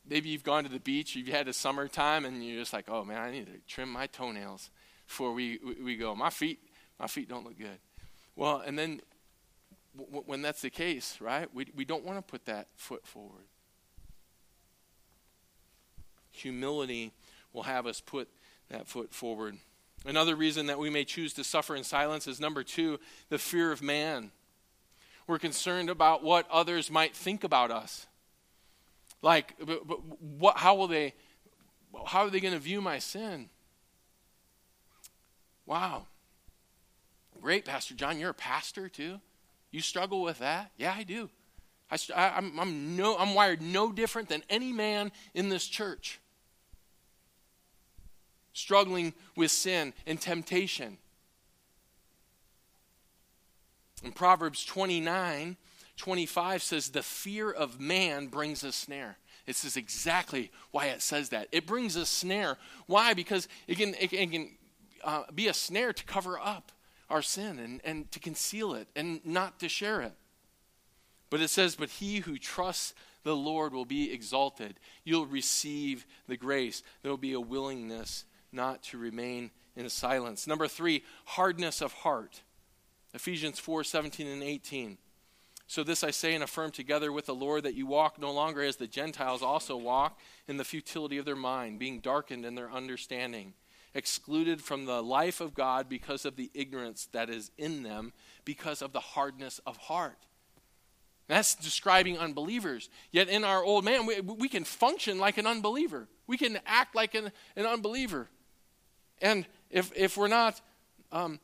maybe 0.08 0.28
you've 0.28 0.44
gone 0.44 0.64
to 0.64 0.70
the 0.70 0.80
beach, 0.80 1.14
you've 1.16 1.28
had 1.28 1.48
a 1.48 1.52
summertime, 1.52 2.24
and 2.24 2.44
you're 2.44 2.60
just 2.60 2.72
like, 2.72 2.86
oh 2.88 3.04
man, 3.04 3.18
I 3.18 3.30
need 3.30 3.46
to 3.46 3.52
trim 3.66 3.90
my 3.90 4.06
toenails 4.06 4.70
before 5.06 5.32
we, 5.32 5.58
we, 5.82 5.96
go. 5.96 6.14
My 6.14 6.30
feet, 6.30 6.60
my 6.98 7.06
feet 7.06 7.28
don't 7.28 7.44
look 7.44 7.58
good. 7.58 7.78
Well, 8.36 8.62
and 8.64 8.78
then 8.78 9.00
w- 9.96 10.22
when 10.26 10.42
that's 10.42 10.62
the 10.62 10.70
case, 10.70 11.18
right, 11.20 11.52
we, 11.54 11.66
we 11.74 11.84
don't 11.84 12.04
want 12.04 12.18
to 12.18 12.22
put 12.22 12.46
that 12.46 12.68
foot 12.76 13.06
forward. 13.06 13.44
Humility 16.30 17.12
will 17.52 17.64
have 17.64 17.86
us 17.86 18.00
put 18.00 18.28
that 18.70 18.86
foot 18.86 19.12
forward. 19.12 19.58
Another 20.06 20.36
reason 20.36 20.66
that 20.66 20.78
we 20.78 20.90
may 20.90 21.04
choose 21.04 21.32
to 21.34 21.44
suffer 21.44 21.74
in 21.76 21.84
silence 21.84 22.26
is 22.26 22.40
number 22.40 22.62
two, 22.62 22.98
the 23.28 23.38
fear 23.38 23.72
of 23.72 23.82
man. 23.82 24.30
We're 25.26 25.38
concerned 25.38 25.90
about 25.90 26.22
what 26.22 26.48
others 26.50 26.90
might 26.90 27.14
think 27.14 27.44
about 27.44 27.70
us. 27.70 28.06
Like, 29.20 29.54
but, 29.58 29.86
but 29.86 29.98
what, 30.20 30.58
how 30.58 30.74
will 30.76 30.88
they, 30.88 31.14
how 32.06 32.20
are 32.20 32.30
they 32.30 32.40
going 32.40 32.54
to 32.54 32.60
view 32.60 32.80
my 32.80 32.98
sin? 32.98 33.50
Wow. 35.66 36.06
Great, 37.42 37.64
Pastor 37.64 37.94
John. 37.94 38.18
You're 38.18 38.30
a 38.30 38.34
pastor 38.34 38.88
too? 38.88 39.20
You 39.70 39.80
struggle 39.80 40.22
with 40.22 40.38
that? 40.38 40.70
Yeah, 40.78 40.94
I 40.96 41.02
do. 41.02 41.28
I, 41.90 42.32
I'm, 42.36 42.96
no, 42.96 43.16
I'm 43.16 43.34
wired 43.34 43.60
no 43.60 43.92
different 43.92 44.28
than 44.28 44.42
any 44.48 44.72
man 44.72 45.12
in 45.34 45.48
this 45.48 45.66
church. 45.66 46.20
Struggling 48.58 49.14
with 49.36 49.52
sin 49.52 49.94
and 50.04 50.20
temptation. 50.20 50.98
In 54.02 54.10
Proverbs 54.10 54.64
29, 54.64 55.56
25 55.96 56.62
says, 56.64 56.88
The 56.88 57.04
fear 57.04 57.52
of 57.52 57.78
man 57.78 58.26
brings 58.26 58.64
a 58.64 58.72
snare. 58.72 59.16
This 59.46 59.64
is 59.64 59.76
exactly 59.76 60.50
why 60.72 60.86
it 60.86 61.02
says 61.02 61.28
that. 61.28 61.46
It 61.52 61.68
brings 61.68 61.94
a 61.94 62.04
snare. 62.04 62.58
Why? 62.86 63.14
Because 63.14 63.46
it 63.68 63.78
can, 63.78 63.94
it 63.94 64.10
can, 64.10 64.18
it 64.18 64.32
can 64.32 64.50
uh, 65.04 65.22
be 65.32 65.46
a 65.46 65.54
snare 65.54 65.92
to 65.92 66.04
cover 66.04 66.36
up 66.36 66.72
our 67.08 67.22
sin 67.22 67.60
and, 67.60 67.80
and 67.84 68.10
to 68.10 68.18
conceal 68.18 68.74
it 68.74 68.88
and 68.96 69.24
not 69.24 69.60
to 69.60 69.68
share 69.68 70.02
it. 70.02 70.14
But 71.30 71.40
it 71.40 71.50
says, 71.50 71.76
But 71.76 71.90
he 71.90 72.18
who 72.18 72.38
trusts 72.38 72.92
the 73.22 73.36
Lord 73.36 73.72
will 73.72 73.84
be 73.84 74.12
exalted. 74.12 74.80
You'll 75.04 75.26
receive 75.26 76.06
the 76.26 76.36
grace. 76.36 76.82
There 77.02 77.12
will 77.12 77.18
be 77.18 77.34
a 77.34 77.40
willingness 77.40 78.24
not 78.52 78.82
to 78.84 78.98
remain 78.98 79.50
in 79.76 79.88
silence. 79.88 80.46
Number 80.46 80.68
three, 80.68 81.04
hardness 81.24 81.80
of 81.80 81.92
heart. 81.92 82.42
Ephesians 83.14 83.58
4 83.58 83.84
17 83.84 84.26
and 84.26 84.42
18. 84.42 84.98
So 85.66 85.84
this 85.84 86.02
I 86.02 86.10
say 86.10 86.34
and 86.34 86.42
affirm 86.42 86.70
together 86.70 87.12
with 87.12 87.26
the 87.26 87.34
Lord 87.34 87.64
that 87.64 87.74
you 87.74 87.86
walk 87.86 88.18
no 88.18 88.32
longer 88.32 88.62
as 88.62 88.76
the 88.76 88.86
Gentiles 88.86 89.42
also 89.42 89.76
walk 89.76 90.18
in 90.46 90.56
the 90.56 90.64
futility 90.64 91.18
of 91.18 91.26
their 91.26 91.36
mind, 91.36 91.78
being 91.78 92.00
darkened 92.00 92.46
in 92.46 92.54
their 92.54 92.72
understanding, 92.72 93.52
excluded 93.92 94.62
from 94.62 94.86
the 94.86 95.02
life 95.02 95.42
of 95.42 95.52
God 95.52 95.86
because 95.86 96.24
of 96.24 96.36
the 96.36 96.50
ignorance 96.54 97.06
that 97.12 97.28
is 97.28 97.50
in 97.58 97.82
them, 97.82 98.14
because 98.46 98.80
of 98.80 98.94
the 98.94 99.00
hardness 99.00 99.60
of 99.66 99.76
heart. 99.76 100.16
That's 101.26 101.54
describing 101.54 102.16
unbelievers. 102.16 102.88
Yet 103.12 103.28
in 103.28 103.44
our 103.44 103.62
old 103.62 103.84
man, 103.84 104.06
we, 104.06 104.20
we 104.20 104.48
can 104.48 104.64
function 104.64 105.18
like 105.18 105.36
an 105.36 105.46
unbeliever. 105.46 106.08
We 106.26 106.38
can 106.38 106.58
act 106.64 106.96
like 106.96 107.14
an, 107.14 107.30
an 107.54 107.66
unbeliever. 107.66 108.28
And 109.20 109.46
if, 109.70 109.90
if 109.96 110.16
we're 110.16 110.28
not, 110.28 110.60
um, 111.12 111.40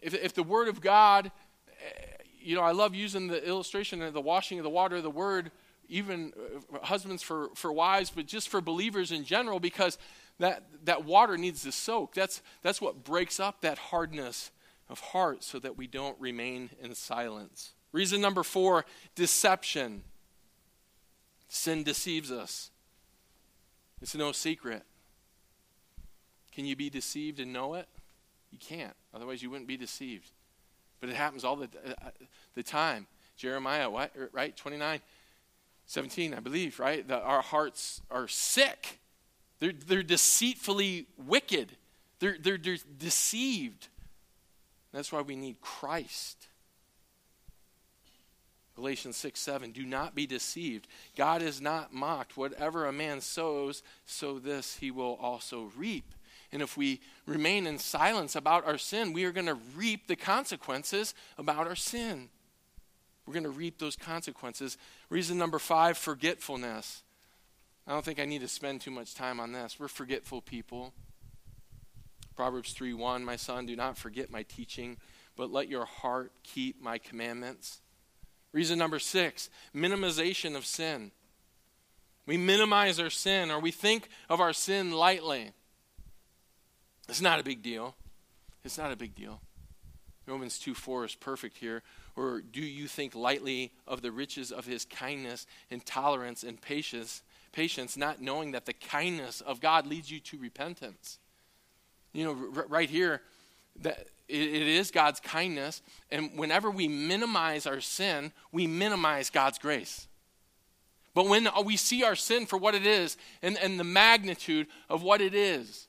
if, 0.00 0.14
if 0.14 0.34
the 0.34 0.42
Word 0.42 0.68
of 0.68 0.80
God 0.80 1.30
you 2.48 2.56
know, 2.56 2.62
I 2.62 2.72
love 2.72 2.94
using 2.94 3.26
the 3.26 3.46
illustration 3.46 4.00
of 4.00 4.14
the 4.14 4.22
washing 4.22 4.58
of 4.58 4.64
the 4.64 4.70
water 4.70 4.96
of 4.96 5.02
the 5.02 5.10
word, 5.10 5.50
even 5.88 6.32
uh, 6.72 6.78
husbands 6.86 7.22
for, 7.22 7.48
for 7.54 7.70
wives, 7.70 8.10
but 8.10 8.26
just 8.26 8.48
for 8.48 8.62
believers 8.62 9.12
in 9.12 9.24
general, 9.24 9.60
because 9.60 9.98
that, 10.38 10.62
that 10.84 11.04
water 11.04 11.36
needs 11.36 11.62
to 11.64 11.72
soak. 11.72 12.14
That's, 12.14 12.40
that's 12.62 12.80
what 12.80 13.04
breaks 13.04 13.38
up 13.38 13.60
that 13.60 13.76
hardness 13.76 14.50
of 14.88 14.98
heart 15.00 15.44
so 15.44 15.58
that 15.58 15.76
we 15.76 15.86
don't 15.86 16.18
remain 16.18 16.70
in 16.82 16.94
silence. 16.94 17.74
Reason 17.92 18.18
number 18.18 18.42
four 18.42 18.86
deception. 19.14 20.04
Sin 21.50 21.82
deceives 21.82 22.30
us, 22.30 22.70
it's 24.00 24.14
no 24.14 24.32
secret. 24.32 24.84
Can 26.58 26.66
you 26.66 26.74
be 26.74 26.90
deceived 26.90 27.38
and 27.38 27.52
know 27.52 27.74
it? 27.74 27.86
You 28.50 28.58
can't. 28.58 28.96
Otherwise, 29.14 29.44
you 29.44 29.48
wouldn't 29.48 29.68
be 29.68 29.76
deceived. 29.76 30.28
But 30.98 31.08
it 31.08 31.14
happens 31.14 31.44
all 31.44 31.54
the, 31.54 31.68
uh, 31.86 32.10
the 32.56 32.64
time. 32.64 33.06
Jeremiah, 33.36 33.88
what, 33.88 34.10
right? 34.32 34.56
29, 34.56 35.00
17, 35.86 36.34
I 36.34 36.40
believe, 36.40 36.80
right? 36.80 37.06
That 37.06 37.22
our 37.22 37.42
hearts 37.42 38.02
are 38.10 38.26
sick. 38.26 38.98
They're, 39.60 39.70
they're 39.70 40.02
deceitfully 40.02 41.06
wicked. 41.16 41.76
They're, 42.18 42.36
they're, 42.40 42.58
they're 42.58 42.78
deceived. 42.98 43.86
That's 44.92 45.12
why 45.12 45.20
we 45.20 45.36
need 45.36 45.60
Christ. 45.60 46.48
Galatians 48.74 49.16
6 49.16 49.38
7. 49.38 49.70
Do 49.70 49.86
not 49.86 50.16
be 50.16 50.26
deceived. 50.26 50.88
God 51.16 51.40
is 51.40 51.60
not 51.60 51.94
mocked. 51.94 52.36
Whatever 52.36 52.86
a 52.86 52.92
man 52.92 53.20
sows, 53.20 53.84
so 54.06 54.40
this 54.40 54.78
he 54.78 54.90
will 54.90 55.16
also 55.22 55.70
reap. 55.76 56.14
And 56.52 56.62
if 56.62 56.76
we 56.76 57.00
remain 57.26 57.66
in 57.66 57.78
silence 57.78 58.34
about 58.34 58.66
our 58.66 58.78
sin, 58.78 59.12
we 59.12 59.24
are 59.24 59.32
going 59.32 59.46
to 59.46 59.58
reap 59.76 60.06
the 60.06 60.16
consequences 60.16 61.14
about 61.36 61.66
our 61.66 61.76
sin. 61.76 62.30
We're 63.26 63.34
going 63.34 63.44
to 63.44 63.50
reap 63.50 63.78
those 63.78 63.96
consequences. 63.96 64.78
Reason 65.10 65.36
number 65.36 65.58
five 65.58 65.98
forgetfulness. 65.98 67.02
I 67.86 67.92
don't 67.92 68.04
think 68.04 68.18
I 68.18 68.24
need 68.24 68.40
to 68.40 68.48
spend 68.48 68.80
too 68.80 68.90
much 68.90 69.14
time 69.14 69.40
on 69.40 69.52
this. 69.52 69.78
We're 69.78 69.88
forgetful 69.88 70.42
people. 70.42 70.94
Proverbs 72.34 72.72
3 72.72 72.94
1 72.94 73.24
My 73.24 73.36
son, 73.36 73.66
do 73.66 73.76
not 73.76 73.98
forget 73.98 74.30
my 74.30 74.44
teaching, 74.44 74.96
but 75.36 75.50
let 75.50 75.68
your 75.68 75.84
heart 75.84 76.32
keep 76.42 76.80
my 76.80 76.96
commandments. 76.96 77.80
Reason 78.52 78.78
number 78.78 78.98
six 78.98 79.50
minimization 79.74 80.56
of 80.56 80.64
sin. 80.64 81.10
We 82.26 82.36
minimize 82.36 83.00
our 83.00 83.10
sin 83.10 83.50
or 83.50 83.58
we 83.58 83.70
think 83.70 84.08
of 84.28 84.40
our 84.40 84.52
sin 84.52 84.92
lightly. 84.92 85.52
It's 87.08 87.20
not 87.20 87.40
a 87.40 87.42
big 87.42 87.62
deal. 87.62 87.94
It's 88.64 88.78
not 88.78 88.92
a 88.92 88.96
big 88.96 89.14
deal. 89.14 89.40
Romans 90.26 90.58
2 90.58 90.74
4 90.74 91.06
is 91.06 91.14
perfect 91.14 91.56
here. 91.56 91.82
Or 92.16 92.40
do 92.40 92.60
you 92.60 92.86
think 92.86 93.14
lightly 93.14 93.72
of 93.86 94.02
the 94.02 94.12
riches 94.12 94.52
of 94.52 94.66
his 94.66 94.84
kindness 94.84 95.46
and 95.70 95.84
tolerance 95.84 96.42
and 96.42 96.60
patience, 96.60 97.22
patience, 97.52 97.96
not 97.96 98.20
knowing 98.20 98.52
that 98.52 98.66
the 98.66 98.72
kindness 98.72 99.40
of 99.40 99.60
God 99.60 99.86
leads 99.86 100.10
you 100.10 100.20
to 100.20 100.38
repentance? 100.38 101.18
You 102.12 102.24
know, 102.24 102.36
r- 102.56 102.66
right 102.68 102.90
here, 102.90 103.22
that 103.80 104.08
it, 104.28 104.38
is 104.38 104.90
God's 104.90 105.20
kindness. 105.20 105.80
And 106.10 106.36
whenever 106.36 106.70
we 106.70 106.88
minimize 106.88 107.66
our 107.66 107.80
sin, 107.80 108.32
we 108.52 108.66
minimize 108.66 109.30
God's 109.30 109.58
grace. 109.58 110.08
But 111.14 111.28
when 111.28 111.48
we 111.64 111.76
see 111.76 112.04
our 112.04 112.14
sin 112.14 112.46
for 112.46 112.58
what 112.58 112.74
it 112.74 112.86
is 112.86 113.16
and, 113.42 113.56
and 113.58 113.80
the 113.80 113.84
magnitude 113.84 114.66
of 114.88 115.02
what 115.02 115.20
it 115.20 115.34
is, 115.34 115.87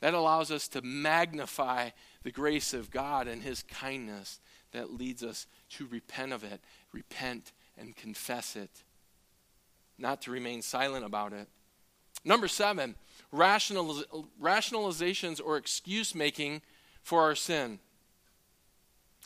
that 0.00 0.14
allows 0.14 0.50
us 0.50 0.68
to 0.68 0.82
magnify 0.82 1.90
the 2.22 2.30
grace 2.30 2.74
of 2.74 2.90
God 2.90 3.28
and 3.28 3.42
His 3.42 3.62
kindness 3.62 4.40
that 4.72 4.92
leads 4.92 5.22
us 5.22 5.46
to 5.70 5.86
repent 5.86 6.32
of 6.32 6.44
it, 6.44 6.60
repent 6.92 7.52
and 7.78 7.96
confess 7.96 8.56
it, 8.56 8.82
not 9.98 10.22
to 10.22 10.30
remain 10.30 10.62
silent 10.62 11.04
about 11.04 11.32
it. 11.32 11.48
Number 12.24 12.48
seven, 12.48 12.96
rationaliz- 13.32 14.04
rationalizations 14.40 15.40
or 15.42 15.56
excuse 15.56 16.14
making 16.14 16.62
for 17.02 17.22
our 17.22 17.34
sin. 17.34 17.78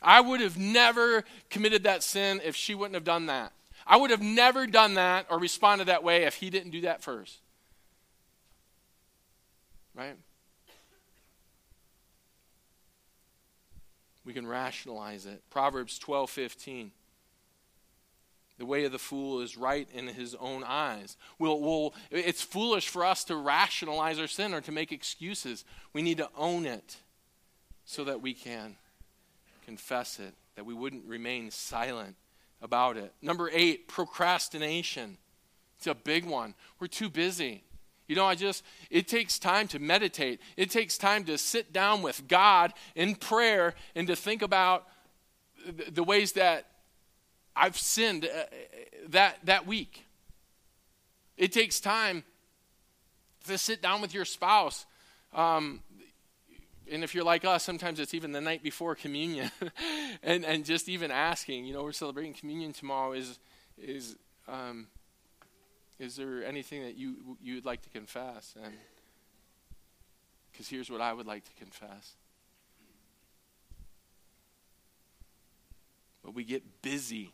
I 0.01 0.21
would 0.21 0.39
have 0.41 0.57
never 0.57 1.23
committed 1.49 1.83
that 1.83 2.03
sin 2.03 2.41
if 2.43 2.55
she 2.55 2.73
wouldn't 2.75 2.95
have 2.95 3.03
done 3.03 3.27
that. 3.27 3.53
I 3.85 3.97
would 3.97 4.11
have 4.11 4.21
never 4.21 4.67
done 4.67 4.95
that 4.95 5.25
or 5.29 5.39
responded 5.39 5.87
that 5.87 6.03
way 6.03 6.23
if 6.23 6.35
he 6.35 6.49
didn't 6.49 6.71
do 6.71 6.81
that 6.81 7.01
first. 7.01 7.39
Right? 9.95 10.15
We 14.31 14.35
can 14.35 14.47
rationalize 14.47 15.25
it. 15.25 15.41
Proverbs 15.49 15.99
12 15.99 16.29
15. 16.29 16.91
The 18.59 18.65
way 18.65 18.85
of 18.85 18.93
the 18.93 18.97
fool 18.97 19.41
is 19.41 19.57
right 19.57 19.89
in 19.93 20.07
his 20.07 20.35
own 20.35 20.63
eyes. 20.65 21.17
We'll, 21.37 21.59
we'll, 21.59 21.93
it's 22.11 22.41
foolish 22.41 22.87
for 22.87 23.03
us 23.03 23.25
to 23.25 23.35
rationalize 23.35 24.19
our 24.19 24.27
sin 24.27 24.53
or 24.53 24.61
to 24.61 24.71
make 24.71 24.93
excuses. 24.93 25.65
We 25.91 26.01
need 26.01 26.15
to 26.19 26.29
own 26.37 26.65
it 26.65 26.95
so 27.83 28.05
that 28.05 28.21
we 28.21 28.33
can 28.33 28.77
confess 29.65 30.17
it, 30.17 30.33
that 30.55 30.65
we 30.65 30.73
wouldn't 30.73 31.03
remain 31.03 31.51
silent 31.51 32.15
about 32.61 32.95
it. 32.95 33.11
Number 33.21 33.49
eight, 33.51 33.89
procrastination. 33.89 35.17
It's 35.77 35.87
a 35.87 35.93
big 35.93 36.23
one. 36.23 36.55
We're 36.79 36.87
too 36.87 37.09
busy. 37.09 37.65
You 38.11 38.17
know, 38.17 38.25
I 38.25 38.35
just, 38.35 38.65
it 38.89 39.07
takes 39.07 39.39
time 39.39 39.69
to 39.69 39.79
meditate. 39.79 40.41
It 40.57 40.69
takes 40.69 40.97
time 40.97 41.23
to 41.23 41.37
sit 41.37 41.71
down 41.71 42.01
with 42.01 42.27
God 42.27 42.73
in 42.93 43.15
prayer 43.15 43.73
and 43.95 44.05
to 44.07 44.17
think 44.17 44.41
about 44.41 44.85
the 45.89 46.03
ways 46.03 46.33
that 46.33 46.65
I've 47.55 47.77
sinned 47.77 48.25
uh, 48.25 48.43
that, 49.07 49.37
that 49.45 49.65
week. 49.65 50.03
It 51.37 51.53
takes 51.53 51.79
time 51.79 52.25
to 53.47 53.57
sit 53.57 53.81
down 53.81 54.01
with 54.01 54.13
your 54.13 54.25
spouse. 54.25 54.85
Um, 55.33 55.79
and 56.91 57.05
if 57.05 57.15
you're 57.15 57.23
like 57.23 57.45
us, 57.45 57.63
sometimes 57.63 57.97
it's 57.97 58.13
even 58.13 58.33
the 58.33 58.41
night 58.41 58.61
before 58.61 58.93
communion, 58.93 59.51
and 60.21 60.43
and 60.43 60.65
just 60.65 60.89
even 60.89 61.11
asking, 61.11 61.63
you 61.63 61.73
know, 61.73 61.83
we're 61.83 61.93
celebrating 61.93 62.33
communion 62.33 62.73
tomorrow. 62.73 63.13
Is 63.13 63.39
is 63.81 64.17
um, 64.49 64.87
is 66.01 66.15
there 66.15 66.43
anything 66.43 66.81
that 66.81 66.97
you 66.97 67.37
you'd 67.41 67.63
like 67.63 67.83
to 67.83 67.89
confess? 67.89 68.55
And 68.61 68.73
because 70.51 70.67
here's 70.67 70.89
what 70.89 70.99
I 70.99 71.13
would 71.13 71.27
like 71.27 71.45
to 71.45 71.53
confess. 71.53 72.15
But 76.23 76.33
we 76.33 76.43
get 76.43 76.81
busy 76.81 77.33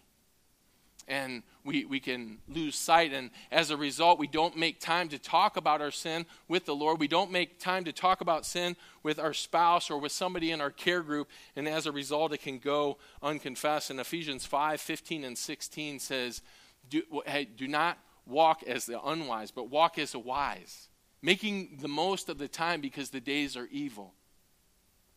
and 1.08 1.44
we, 1.64 1.86
we 1.86 2.02
can 2.02 2.40
lose 2.50 2.76
sight. 2.76 3.14
And 3.14 3.32
as 3.52 3.70
a 3.70 3.78
result, 3.78 4.20
we 4.20 4.28
don't 4.28 4.58
make 4.58 4.82
time 4.82 5.08
to 5.10 5.20
talk 5.20 5.56
about 5.56 5.82
our 5.82 5.92
sin 5.92 6.26
with 6.50 6.66
the 6.66 6.76
Lord. 6.76 7.00
We 7.00 7.08
don't 7.08 7.32
make 7.32 7.60
time 7.60 7.86
to 7.86 7.94
talk 7.94 8.20
about 8.20 8.46
sin 8.46 8.76
with 9.02 9.18
our 9.18 9.34
spouse 9.34 9.90
or 9.90 9.98
with 9.98 10.12
somebody 10.12 10.52
in 10.52 10.60
our 10.60 10.72
care 10.72 11.02
group. 11.02 11.30
And 11.56 11.68
as 11.70 11.86
a 11.86 11.94
result, 11.94 12.34
it 12.34 12.42
can 12.42 12.60
go 12.60 12.98
unconfessed. 13.24 13.90
And 13.90 14.00
Ephesians 14.02 14.46
5 14.46 14.82
15 14.82 15.24
and 15.24 15.38
16 15.38 16.00
says, 16.00 16.42
do, 16.90 17.02
hey, 17.26 17.46
do 17.46 17.68
not 17.68 17.98
walk 18.28 18.64
as 18.64 18.86
the 18.86 19.02
unwise, 19.02 19.52
but 19.52 19.70
walk 19.70 19.98
as 19.98 20.12
the 20.12 20.20
wise, 20.20 20.90
making 21.22 21.80
the 21.82 21.88
most 21.88 22.30
of 22.30 22.38
the 22.38 22.48
time 22.48 22.82
because 22.82 23.10
the 23.10 23.22
days 23.22 23.56
are 23.58 23.68
evil. 23.72 24.14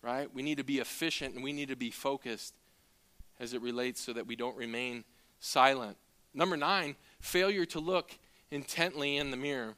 Right? 0.02 0.32
We 0.32 0.42
need 0.42 0.56
to 0.56 0.64
be 0.64 0.78
efficient 0.78 1.34
and 1.34 1.44
we 1.44 1.52
need 1.52 1.68
to 1.68 1.76
be 1.76 1.90
focused 1.90 2.54
as 3.38 3.52
it 3.52 3.60
relates 3.60 4.00
so 4.00 4.12
that 4.12 4.26
we 4.26 4.36
don't 4.36 4.56
remain 4.56 5.04
silent. 5.40 5.96
Number 6.32 6.56
nine, 6.56 6.96
failure 7.20 7.66
to 7.66 7.80
look 7.80 8.16
intently 8.50 9.16
in 9.16 9.30
the 9.30 9.36
mirror. 9.36 9.74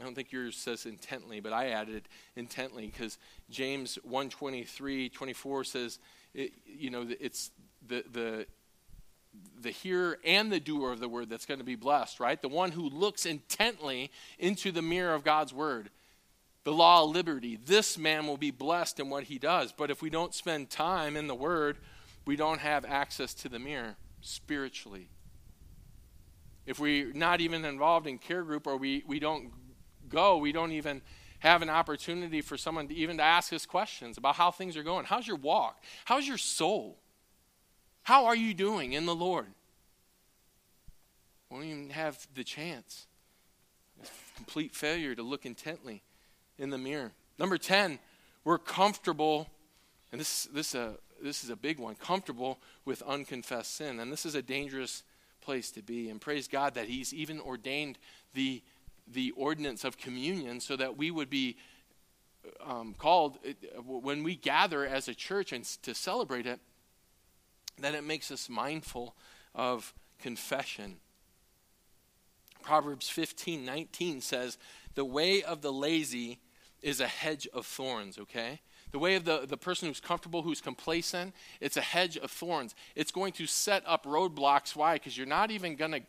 I 0.00 0.04
don't 0.04 0.14
think 0.14 0.30
yours 0.30 0.56
says 0.56 0.86
intently, 0.86 1.40
but 1.40 1.52
I 1.52 1.70
added 1.70 2.08
intently 2.36 2.86
because 2.86 3.18
James 3.50 3.96
123, 4.04 5.08
24 5.08 5.64
says, 5.64 5.98
it, 6.34 6.52
you 6.66 6.90
know, 6.90 7.06
it's 7.20 7.50
the, 7.86 8.04
the, 8.12 8.46
the 9.60 9.70
hearer 9.70 10.18
and 10.24 10.52
the 10.52 10.60
doer 10.60 10.92
of 10.92 11.00
the 11.00 11.08
word 11.08 11.28
that's 11.28 11.46
going 11.46 11.58
to 11.58 11.64
be 11.64 11.74
blessed, 11.74 12.20
right? 12.20 12.40
The 12.40 12.48
one 12.48 12.72
who 12.72 12.88
looks 12.88 13.26
intently 13.26 14.10
into 14.38 14.70
the 14.72 14.82
mirror 14.82 15.14
of 15.14 15.24
God's 15.24 15.52
word. 15.52 15.90
The 16.64 16.72
law 16.72 17.04
of 17.04 17.10
liberty. 17.10 17.58
This 17.64 17.96
man 17.96 18.26
will 18.26 18.36
be 18.36 18.50
blessed 18.50 19.00
in 19.00 19.10
what 19.10 19.24
he 19.24 19.38
does. 19.38 19.72
But 19.72 19.90
if 19.90 20.02
we 20.02 20.10
don't 20.10 20.34
spend 20.34 20.70
time 20.70 21.16
in 21.16 21.26
the 21.26 21.34
word, 21.34 21.78
we 22.26 22.36
don't 22.36 22.60
have 22.60 22.84
access 22.84 23.34
to 23.34 23.48
the 23.48 23.58
mirror 23.58 23.96
spiritually. 24.20 25.08
If 26.66 26.78
we're 26.78 27.12
not 27.14 27.40
even 27.40 27.64
involved 27.64 28.06
in 28.06 28.18
care 28.18 28.42
group 28.42 28.66
or 28.66 28.76
we, 28.76 29.02
we 29.06 29.18
don't 29.18 29.50
go, 30.08 30.36
we 30.36 30.52
don't 30.52 30.72
even 30.72 31.00
have 31.38 31.62
an 31.62 31.70
opportunity 31.70 32.40
for 32.40 32.58
someone 32.58 32.88
to 32.88 32.94
even 32.94 33.16
to 33.18 33.22
ask 33.22 33.52
us 33.52 33.64
questions 33.64 34.18
about 34.18 34.34
how 34.34 34.50
things 34.50 34.76
are 34.76 34.82
going. 34.82 35.06
How's 35.06 35.26
your 35.26 35.36
walk? 35.36 35.82
How's 36.04 36.26
your 36.26 36.36
soul? 36.36 36.98
How 38.08 38.24
are 38.24 38.34
you 38.34 38.54
doing 38.54 38.94
in 38.94 39.04
the 39.04 39.14
Lord? 39.14 39.48
We 41.50 41.58
don't 41.58 41.66
even 41.66 41.90
have 41.90 42.26
the 42.34 42.42
chance. 42.42 43.06
Complete 44.34 44.74
failure 44.74 45.14
to 45.14 45.22
look 45.22 45.44
intently 45.44 46.02
in 46.56 46.70
the 46.70 46.78
mirror. 46.78 47.12
Number 47.38 47.58
10, 47.58 47.98
we're 48.44 48.56
comfortable, 48.56 49.50
and 50.10 50.18
this, 50.18 50.48
this, 50.54 50.74
uh, 50.74 50.94
this 51.22 51.44
is 51.44 51.50
a 51.50 51.56
big 51.56 51.78
one 51.78 51.96
comfortable 51.96 52.60
with 52.86 53.02
unconfessed 53.02 53.74
sin. 53.74 54.00
And 54.00 54.10
this 54.10 54.24
is 54.24 54.34
a 54.34 54.40
dangerous 54.40 55.02
place 55.42 55.70
to 55.72 55.82
be. 55.82 56.08
And 56.08 56.18
praise 56.18 56.48
God 56.48 56.76
that 56.76 56.88
He's 56.88 57.12
even 57.12 57.38
ordained 57.38 57.98
the, 58.32 58.62
the 59.06 59.32
ordinance 59.32 59.84
of 59.84 59.98
communion 59.98 60.60
so 60.60 60.76
that 60.76 60.96
we 60.96 61.10
would 61.10 61.28
be 61.28 61.58
um, 62.66 62.94
called, 62.96 63.36
uh, 63.46 63.82
when 63.82 64.22
we 64.22 64.34
gather 64.34 64.86
as 64.86 65.08
a 65.08 65.14
church 65.14 65.52
and 65.52 65.62
to 65.82 65.94
celebrate 65.94 66.46
it, 66.46 66.58
that 67.80 67.94
it 67.94 68.04
makes 68.04 68.30
us 68.30 68.48
mindful 68.48 69.14
of 69.54 69.94
confession. 70.18 70.96
Proverbs 72.62 73.08
15 73.08 73.64
19 73.64 74.20
says, 74.20 74.58
The 74.94 75.04
way 75.04 75.42
of 75.42 75.62
the 75.62 75.72
lazy 75.72 76.38
is 76.82 77.00
a 77.00 77.06
hedge 77.06 77.48
of 77.52 77.66
thorns, 77.66 78.18
okay? 78.18 78.60
The 78.90 78.98
way 78.98 79.16
of 79.16 79.24
the, 79.24 79.44
the 79.46 79.56
person 79.56 79.88
who's 79.88 80.00
comfortable, 80.00 80.42
who's 80.42 80.60
complacent, 80.60 81.34
it's 81.60 81.76
a 81.76 81.82
hedge 81.82 82.16
of 82.16 82.30
thorns. 82.30 82.74
It's 82.94 83.10
going 83.10 83.32
to 83.32 83.46
set 83.46 83.82
up 83.86 84.06
roadblocks. 84.06 84.74
Why? 84.74 84.94
Because 84.94 85.16
you're 85.16 85.26
not 85.26 85.50
even 85.50 85.76
going 85.76 85.92
to 85.92 86.00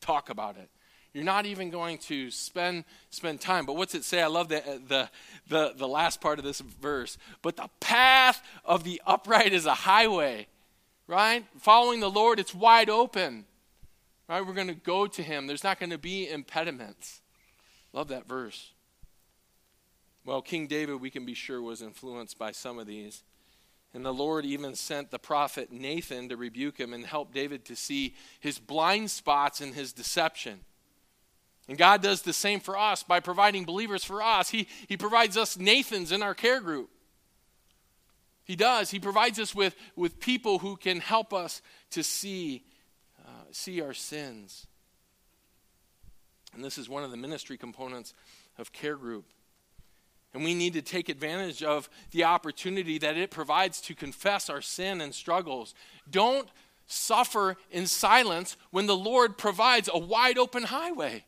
talk 0.00 0.28
about 0.28 0.56
it. 0.56 0.68
You're 1.14 1.24
not 1.24 1.46
even 1.46 1.70
going 1.70 1.98
to 1.98 2.30
spend 2.32 2.84
spend 3.08 3.40
time. 3.40 3.66
But 3.66 3.76
what's 3.76 3.94
it 3.94 4.04
say? 4.04 4.20
I 4.20 4.26
love 4.26 4.48
the, 4.48 4.80
the 4.88 5.08
the 5.48 5.72
the 5.76 5.86
last 5.86 6.20
part 6.20 6.40
of 6.40 6.44
this 6.44 6.60
verse. 6.60 7.16
But 7.40 7.56
the 7.56 7.70
path 7.78 8.42
of 8.64 8.82
the 8.82 9.00
upright 9.06 9.52
is 9.52 9.64
a 9.64 9.74
highway, 9.74 10.48
right? 11.06 11.44
Following 11.58 12.00
the 12.00 12.10
Lord, 12.10 12.38
it's 12.38 12.54
wide 12.54 12.90
open. 12.90 13.44
Right? 14.28 14.44
We're 14.46 14.54
going 14.54 14.68
to 14.68 14.74
go 14.74 15.06
to 15.06 15.22
him. 15.22 15.46
There's 15.46 15.64
not 15.64 15.78
going 15.78 15.90
to 15.90 15.98
be 15.98 16.28
impediments. 16.28 17.20
Love 17.92 18.08
that 18.08 18.26
verse. 18.26 18.72
Well, 20.24 20.40
King 20.40 20.66
David, 20.66 21.00
we 21.00 21.10
can 21.10 21.26
be 21.26 21.34
sure, 21.34 21.60
was 21.60 21.82
influenced 21.82 22.38
by 22.38 22.52
some 22.52 22.78
of 22.78 22.86
these. 22.86 23.22
And 23.92 24.04
the 24.04 24.12
Lord 24.12 24.44
even 24.44 24.74
sent 24.74 25.10
the 25.10 25.18
prophet 25.18 25.70
Nathan 25.70 26.28
to 26.30 26.36
rebuke 26.36 26.78
him 26.78 26.92
and 26.92 27.04
help 27.04 27.32
David 27.32 27.64
to 27.66 27.76
see 27.76 28.14
his 28.40 28.58
blind 28.58 29.10
spots 29.10 29.60
and 29.60 29.74
his 29.74 29.92
deception. 29.92 30.60
And 31.68 31.78
God 31.78 32.02
does 32.02 32.22
the 32.22 32.32
same 32.32 32.60
for 32.60 32.76
us 32.76 33.02
by 33.02 33.20
providing 33.20 33.64
believers 33.64 34.04
for 34.04 34.20
us. 34.22 34.50
He, 34.50 34.66
he 34.88 34.96
provides 34.96 35.36
us 35.36 35.56
Nathans 35.56 36.10
in 36.10 36.22
our 36.22 36.34
care 36.34 36.60
group. 36.60 36.90
He 38.44 38.56
does. 38.56 38.90
He 38.90 39.00
provides 39.00 39.38
us 39.38 39.54
with, 39.54 39.74
with 39.96 40.20
people 40.20 40.58
who 40.58 40.76
can 40.76 41.00
help 41.00 41.32
us 41.32 41.62
to 41.90 42.02
see, 42.02 42.64
uh, 43.24 43.44
see 43.50 43.80
our 43.80 43.94
sins. 43.94 44.66
And 46.54 46.64
this 46.64 46.78
is 46.78 46.88
one 46.88 47.02
of 47.04 47.10
the 47.10 47.16
ministry 47.16 47.56
components 47.56 48.14
of 48.58 48.72
care 48.72 48.96
group. 48.96 49.24
And 50.34 50.44
we 50.44 50.54
need 50.54 50.74
to 50.74 50.82
take 50.82 51.08
advantage 51.08 51.62
of 51.62 51.88
the 52.10 52.24
opportunity 52.24 52.98
that 52.98 53.16
it 53.16 53.30
provides 53.30 53.80
to 53.82 53.94
confess 53.94 54.50
our 54.50 54.60
sin 54.60 55.00
and 55.00 55.14
struggles. 55.14 55.74
Don't 56.10 56.48
suffer 56.86 57.56
in 57.70 57.86
silence 57.86 58.56
when 58.70 58.86
the 58.86 58.96
Lord 58.96 59.38
provides 59.38 59.88
a 59.92 59.98
wide 59.98 60.36
open 60.36 60.64
highway 60.64 61.24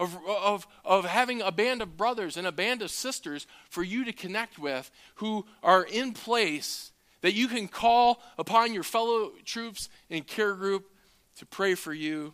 of, 0.00 0.18
of, 0.26 0.66
of 0.82 1.04
having 1.04 1.42
a 1.42 1.52
band 1.52 1.82
of 1.82 1.96
brothers 1.98 2.38
and 2.38 2.46
a 2.46 2.52
band 2.52 2.80
of 2.80 2.90
sisters 2.90 3.46
for 3.68 3.82
you 3.82 4.04
to 4.06 4.12
connect 4.12 4.58
with 4.58 4.90
who 5.16 5.44
are 5.62 5.84
in 5.84 6.12
place 6.12 6.90
that 7.20 7.34
you 7.34 7.46
can 7.46 7.68
call 7.68 8.22
upon 8.38 8.72
your 8.72 8.82
fellow 8.82 9.32
troops 9.44 9.90
in 10.08 10.22
care 10.22 10.54
group 10.54 10.90
to 11.36 11.44
pray 11.44 11.74
for 11.74 11.92
you 11.92 12.32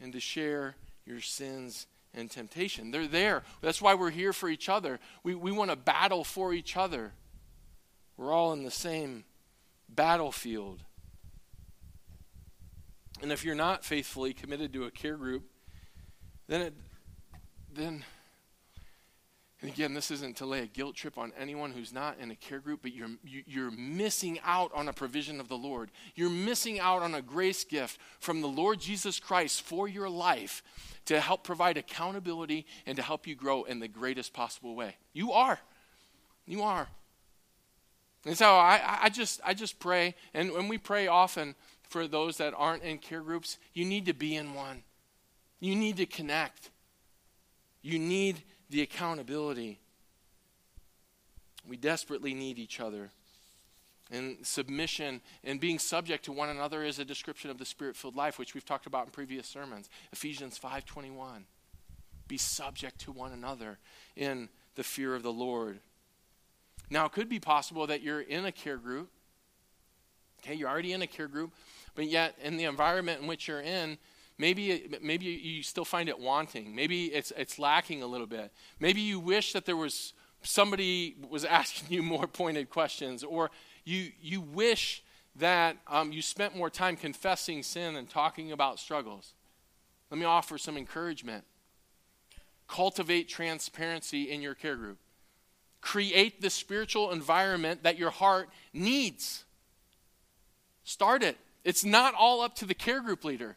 and 0.00 0.12
to 0.12 0.18
share 0.18 0.74
your 1.06 1.20
sins 1.20 1.86
and 2.12 2.28
temptation. 2.28 2.90
They're 2.90 3.06
there. 3.06 3.44
That's 3.60 3.80
why 3.80 3.94
we're 3.94 4.10
here 4.10 4.32
for 4.32 4.48
each 4.48 4.68
other. 4.68 4.98
We, 5.22 5.36
we 5.36 5.52
want 5.52 5.70
to 5.70 5.76
battle 5.76 6.24
for 6.24 6.52
each 6.52 6.76
other. 6.76 7.12
We're 8.16 8.32
all 8.32 8.52
in 8.52 8.64
the 8.64 8.72
same 8.72 9.24
battlefield. 9.88 10.82
And 13.22 13.30
if 13.30 13.44
you're 13.44 13.54
not 13.54 13.84
faithfully 13.84 14.32
committed 14.32 14.72
to 14.72 14.84
a 14.84 14.90
care 14.90 15.16
group, 15.16 15.44
then 16.48 16.62
it, 16.62 16.74
then, 17.78 18.04
and 19.60 19.70
again, 19.70 19.94
this 19.94 20.10
isn't 20.10 20.36
to 20.38 20.46
lay 20.46 20.60
a 20.60 20.66
guilt 20.66 20.96
trip 20.96 21.18
on 21.18 21.32
anyone 21.38 21.72
who's 21.72 21.92
not 21.92 22.18
in 22.18 22.30
a 22.30 22.36
care 22.36 22.60
group, 22.60 22.80
but 22.82 22.92
you're, 22.92 23.08
you're 23.24 23.70
missing 23.70 24.38
out 24.44 24.70
on 24.74 24.88
a 24.88 24.92
provision 24.92 25.40
of 25.40 25.48
the 25.48 25.56
Lord. 25.56 25.90
You're 26.14 26.30
missing 26.30 26.80
out 26.80 27.02
on 27.02 27.14
a 27.14 27.22
grace 27.22 27.64
gift 27.64 27.98
from 28.20 28.40
the 28.40 28.48
Lord 28.48 28.80
Jesus 28.80 29.18
Christ 29.18 29.62
for 29.62 29.88
your 29.88 30.08
life 30.08 30.62
to 31.06 31.20
help 31.20 31.44
provide 31.44 31.76
accountability 31.76 32.66
and 32.86 32.96
to 32.96 33.02
help 33.02 33.26
you 33.26 33.34
grow 33.34 33.64
in 33.64 33.80
the 33.80 33.88
greatest 33.88 34.32
possible 34.32 34.74
way. 34.74 34.96
You 35.12 35.32
are. 35.32 35.58
You 36.46 36.62
are. 36.62 36.88
And 38.24 38.36
so 38.36 38.56
I, 38.56 38.98
I 39.02 39.08
just 39.08 39.40
I 39.44 39.54
just 39.54 39.78
pray, 39.78 40.14
and 40.34 40.52
when 40.52 40.68
we 40.68 40.76
pray 40.76 41.06
often 41.06 41.54
for 41.88 42.06
those 42.06 42.36
that 42.38 42.52
aren't 42.56 42.82
in 42.82 42.98
care 42.98 43.20
groups, 43.20 43.58
you 43.72 43.84
need 43.84 44.06
to 44.06 44.12
be 44.12 44.34
in 44.34 44.54
one. 44.54 44.82
You 45.60 45.74
need 45.74 45.96
to 45.96 46.06
connect. 46.06 46.70
You 47.82 47.98
need 47.98 48.42
the 48.70 48.82
accountability. 48.82 49.78
We 51.66 51.76
desperately 51.76 52.34
need 52.34 52.58
each 52.58 52.80
other. 52.80 53.10
And 54.10 54.38
submission 54.46 55.20
and 55.44 55.60
being 55.60 55.78
subject 55.78 56.24
to 56.24 56.32
one 56.32 56.48
another 56.48 56.82
is 56.82 56.98
a 56.98 57.04
description 57.04 57.50
of 57.50 57.58
the 57.58 57.66
spirit-filled 57.66 58.16
life, 58.16 58.38
which 58.38 58.54
we've 58.54 58.64
talked 58.64 58.86
about 58.86 59.04
in 59.04 59.10
previous 59.10 59.46
sermons. 59.46 59.90
Ephesians 60.12 60.58
5:21. 60.58 61.44
Be 62.26 62.38
subject 62.38 63.00
to 63.00 63.12
one 63.12 63.32
another 63.32 63.78
in 64.16 64.48
the 64.76 64.84
fear 64.84 65.14
of 65.14 65.22
the 65.22 65.32
Lord. 65.32 65.80
Now, 66.90 67.04
it 67.04 67.12
could 67.12 67.28
be 67.28 67.40
possible 67.40 67.86
that 67.86 68.02
you're 68.02 68.20
in 68.20 68.46
a 68.46 68.52
care 68.52 68.78
group. 68.78 69.10
Okay, 70.40 70.54
you're 70.54 70.68
already 70.68 70.92
in 70.92 71.02
a 71.02 71.06
care 71.06 71.28
group, 71.28 71.52
but 71.94 72.06
yet 72.06 72.38
in 72.40 72.56
the 72.56 72.64
environment 72.64 73.20
in 73.20 73.26
which 73.26 73.48
you're 73.48 73.60
in, 73.60 73.98
Maybe, 74.38 74.88
maybe 75.02 75.24
you 75.26 75.64
still 75.64 75.84
find 75.84 76.08
it 76.08 76.18
wanting. 76.18 76.74
Maybe 76.74 77.06
it's, 77.06 77.32
it's 77.36 77.58
lacking 77.58 78.02
a 78.02 78.06
little 78.06 78.26
bit. 78.26 78.52
Maybe 78.78 79.00
you 79.00 79.18
wish 79.18 79.52
that 79.52 79.66
there 79.66 79.76
was 79.76 80.12
somebody 80.42 81.16
was 81.28 81.44
asking 81.44 81.88
you 81.94 82.02
more 82.02 82.26
pointed 82.26 82.70
questions, 82.70 83.24
or 83.24 83.50
you, 83.84 84.12
you 84.20 84.40
wish 84.40 85.02
that 85.36 85.76
um, 85.88 86.12
you 86.12 86.22
spent 86.22 86.56
more 86.56 86.70
time 86.70 86.96
confessing 86.96 87.62
sin 87.62 87.96
and 87.96 88.08
talking 88.08 88.52
about 88.52 88.78
struggles. 88.78 89.34
Let 90.10 90.18
me 90.18 90.24
offer 90.24 90.56
some 90.56 90.76
encouragement. 90.76 91.44
Cultivate 92.68 93.28
transparency 93.28 94.30
in 94.30 94.40
your 94.40 94.54
care 94.54 94.76
group. 94.76 94.98
Create 95.80 96.40
the 96.40 96.50
spiritual 96.50 97.10
environment 97.10 97.82
that 97.82 97.98
your 97.98 98.10
heart 98.10 98.50
needs. 98.72 99.44
Start 100.84 101.22
it. 101.22 101.36
It's 101.64 101.84
not 101.84 102.14
all 102.14 102.40
up 102.40 102.54
to 102.56 102.66
the 102.66 102.74
care 102.74 103.00
group 103.00 103.24
leader. 103.24 103.56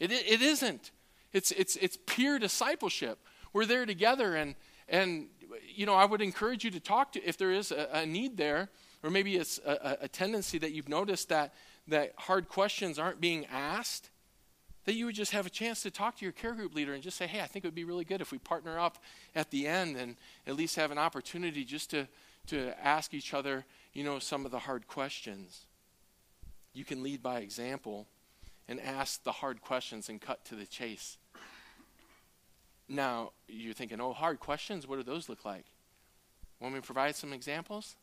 It, 0.00 0.10
it 0.12 0.42
isn't. 0.42 0.90
It's, 1.32 1.50
it's, 1.52 1.76
it's 1.76 1.98
peer 2.06 2.38
discipleship. 2.38 3.18
We're 3.52 3.66
there 3.66 3.86
together, 3.86 4.34
and, 4.36 4.54
and 4.88 5.26
you 5.74 5.86
know, 5.86 5.94
I 5.94 6.04
would 6.04 6.22
encourage 6.22 6.64
you 6.64 6.70
to 6.70 6.80
talk 6.80 7.12
to 7.12 7.22
if 7.24 7.36
there 7.36 7.50
is 7.50 7.70
a, 7.70 7.88
a 7.92 8.06
need 8.06 8.36
there, 8.36 8.68
or 9.02 9.10
maybe 9.10 9.36
it's 9.36 9.58
a, 9.64 9.98
a, 10.02 10.08
tendency 10.08 10.58
that 10.58 10.72
you've 10.72 10.88
noticed 10.88 11.28
that, 11.28 11.52
that 11.88 12.14
hard 12.16 12.48
questions 12.48 12.98
aren't 12.98 13.20
being 13.20 13.46
asked, 13.46 14.10
that 14.84 14.94
you 14.94 15.06
would 15.06 15.14
just 15.14 15.32
have 15.32 15.46
a 15.46 15.50
chance 15.50 15.82
to 15.82 15.90
talk 15.90 16.16
to 16.16 16.24
your 16.24 16.32
care 16.32 16.52
group 16.52 16.74
leader 16.74 16.94
and 16.94 17.02
just 17.02 17.16
say, 17.16 17.26
hey, 17.26 17.40
I 17.40 17.46
think 17.46 17.64
it 17.64 17.68
would 17.68 17.74
be 17.74 17.84
really 17.84 18.04
good 18.04 18.20
if 18.20 18.32
we 18.32 18.38
partner 18.38 18.78
up 18.78 18.98
at 19.34 19.50
the 19.50 19.66
end 19.66 19.96
and 19.96 20.16
at 20.46 20.56
least 20.56 20.76
have 20.76 20.90
an 20.90 20.98
opportunity 20.98 21.64
just 21.64 21.90
to, 21.90 22.06
to 22.46 22.72
ask 22.82 23.12
each 23.12 23.34
other, 23.34 23.64
you 23.92 24.04
know, 24.04 24.18
some 24.18 24.44
of 24.44 24.50
the 24.50 24.58
hard 24.58 24.86
questions. 24.86 25.66
You 26.72 26.84
can 26.84 27.02
lead 27.02 27.22
by 27.22 27.40
example 27.40 28.06
and 28.68 28.80
ask 28.80 29.22
the 29.22 29.32
hard 29.32 29.60
questions 29.60 30.08
and 30.08 30.20
cut 30.20 30.44
to 30.46 30.54
the 30.54 30.66
chase. 30.66 31.18
Now, 32.88 33.32
you're 33.48 33.74
thinking, 33.74 34.00
oh, 34.00 34.12
hard 34.12 34.40
questions? 34.40 34.86
What 34.86 34.96
do 34.96 35.02
those 35.02 35.28
look 35.28 35.44
like? 35.44 35.64
Want 36.60 36.74
me 36.74 36.80
to 36.80 36.86
provide 36.86 37.16
some 37.16 37.32
examples? 37.32 37.96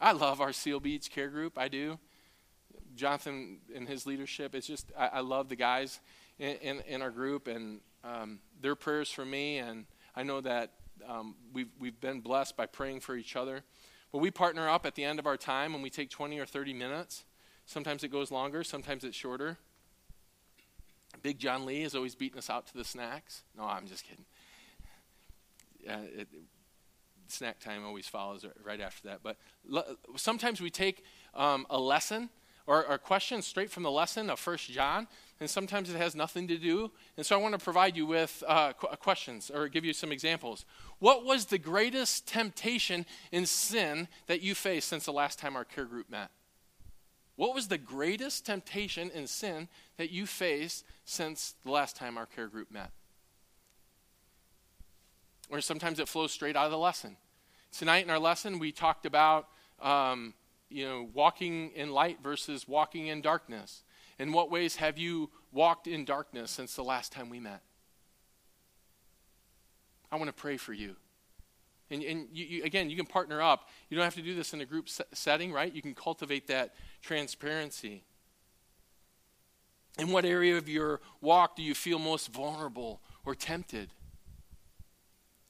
I 0.00 0.12
love 0.12 0.40
our 0.40 0.52
Seal 0.52 0.80
Beach 0.80 1.10
care 1.10 1.28
group. 1.28 1.58
I 1.58 1.68
do. 1.68 1.98
Jonathan 2.94 3.58
and 3.74 3.86
his 3.86 4.06
leadership, 4.06 4.54
it's 4.54 4.66
just, 4.66 4.90
I, 4.98 5.06
I 5.06 5.20
love 5.20 5.48
the 5.48 5.56
guys 5.56 6.00
in, 6.38 6.56
in, 6.56 6.80
in 6.86 7.02
our 7.02 7.10
group 7.10 7.46
and 7.46 7.80
um, 8.02 8.40
their 8.60 8.74
prayers 8.74 9.10
for 9.10 9.24
me. 9.24 9.58
And 9.58 9.84
I 10.16 10.22
know 10.22 10.40
that 10.40 10.72
um, 11.06 11.34
we've, 11.52 11.70
we've 11.78 12.00
been 12.00 12.20
blessed 12.20 12.56
by 12.56 12.66
praying 12.66 13.00
for 13.00 13.16
each 13.16 13.36
other. 13.36 13.62
But 14.12 14.18
we 14.18 14.30
partner 14.30 14.68
up 14.68 14.86
at 14.86 14.94
the 14.94 15.04
end 15.04 15.18
of 15.18 15.26
our 15.26 15.36
time 15.36 15.74
and 15.74 15.82
we 15.82 15.90
take 15.90 16.10
20 16.10 16.38
or 16.38 16.46
30 16.46 16.72
minutes 16.72 17.24
Sometimes 17.70 18.02
it 18.02 18.08
goes 18.08 18.32
longer, 18.32 18.64
sometimes 18.64 19.04
it's 19.04 19.16
shorter. 19.16 19.56
Big 21.22 21.38
John 21.38 21.64
Lee 21.64 21.82
is 21.82 21.94
always 21.94 22.16
beating 22.16 22.38
us 22.38 22.50
out 22.50 22.66
to 22.66 22.76
the 22.76 22.82
snacks. 22.82 23.44
No, 23.56 23.62
I'm 23.62 23.86
just 23.86 24.02
kidding. 24.02 24.24
Uh, 25.88 26.20
it, 26.20 26.28
snack 27.28 27.60
time 27.60 27.84
always 27.84 28.08
follows 28.08 28.44
right 28.64 28.80
after 28.80 29.06
that. 29.06 29.20
But 29.22 29.36
sometimes 30.16 30.60
we 30.60 30.68
take 30.68 31.04
um, 31.32 31.64
a 31.70 31.78
lesson 31.78 32.30
or, 32.66 32.84
or 32.84 32.98
question 32.98 33.40
straight 33.40 33.70
from 33.70 33.84
the 33.84 33.90
lesson 33.92 34.30
of 34.30 34.40
First 34.40 34.68
John, 34.68 35.06
and 35.38 35.48
sometimes 35.48 35.90
it 35.90 35.96
has 35.96 36.16
nothing 36.16 36.48
to 36.48 36.58
do. 36.58 36.90
And 37.16 37.24
so 37.24 37.38
I 37.38 37.40
want 37.40 37.56
to 37.56 37.64
provide 37.64 37.96
you 37.96 38.04
with 38.04 38.42
uh, 38.48 38.72
qu- 38.72 38.96
questions 38.96 39.48
or 39.48 39.68
give 39.68 39.84
you 39.84 39.92
some 39.92 40.10
examples. 40.10 40.64
What 40.98 41.24
was 41.24 41.44
the 41.44 41.58
greatest 41.58 42.26
temptation 42.26 43.06
in 43.30 43.46
sin 43.46 44.08
that 44.26 44.42
you 44.42 44.56
faced 44.56 44.88
since 44.88 45.04
the 45.04 45.12
last 45.12 45.38
time 45.38 45.54
our 45.54 45.64
care 45.64 45.84
group 45.84 46.10
met? 46.10 46.32
What 47.40 47.54
was 47.54 47.68
the 47.68 47.78
greatest 47.78 48.44
temptation 48.44 49.10
and 49.14 49.26
sin 49.26 49.68
that 49.96 50.10
you 50.10 50.26
faced 50.26 50.84
since 51.06 51.54
the 51.64 51.70
last 51.70 51.96
time 51.96 52.18
our 52.18 52.26
care 52.26 52.48
group 52.48 52.70
met? 52.70 52.90
Or 55.48 55.62
sometimes 55.62 55.98
it 56.00 56.06
flows 56.06 56.32
straight 56.32 56.54
out 56.54 56.66
of 56.66 56.70
the 56.70 56.76
lesson. 56.76 57.16
Tonight 57.72 58.04
in 58.04 58.10
our 58.10 58.18
lesson, 58.18 58.58
we 58.58 58.72
talked 58.72 59.06
about 59.06 59.48
um, 59.80 60.34
you 60.68 60.86
know 60.86 61.08
walking 61.14 61.70
in 61.70 61.92
light 61.92 62.18
versus 62.22 62.68
walking 62.68 63.06
in 63.06 63.22
darkness. 63.22 63.84
In 64.18 64.32
what 64.32 64.50
ways 64.50 64.76
have 64.76 64.98
you 64.98 65.30
walked 65.50 65.86
in 65.86 66.04
darkness 66.04 66.50
since 66.50 66.74
the 66.74 66.84
last 66.84 67.10
time 67.10 67.30
we 67.30 67.40
met? 67.40 67.62
I 70.12 70.16
want 70.16 70.28
to 70.28 70.34
pray 70.34 70.58
for 70.58 70.74
you. 70.74 70.96
And, 71.90 72.02
and 72.02 72.28
you, 72.32 72.44
you, 72.44 72.64
again, 72.64 72.88
you 72.88 72.96
can 72.96 73.06
partner 73.06 73.42
up. 73.42 73.68
You 73.88 73.96
don't 73.96 74.04
have 74.04 74.14
to 74.14 74.22
do 74.22 74.34
this 74.34 74.52
in 74.52 74.60
a 74.60 74.64
group 74.64 74.88
setting, 75.12 75.52
right? 75.52 75.74
You 75.74 75.82
can 75.82 75.94
cultivate 75.94 76.46
that 76.46 76.74
transparency. 77.00 78.04
In 79.98 80.10
what 80.12 80.24
area 80.24 80.56
of 80.56 80.68
your 80.68 81.00
walk 81.20 81.56
do 81.56 81.62
you 81.62 81.74
feel 81.74 81.98
most 81.98 82.32
vulnerable 82.32 83.00
or 83.24 83.34
tempted? 83.34 83.90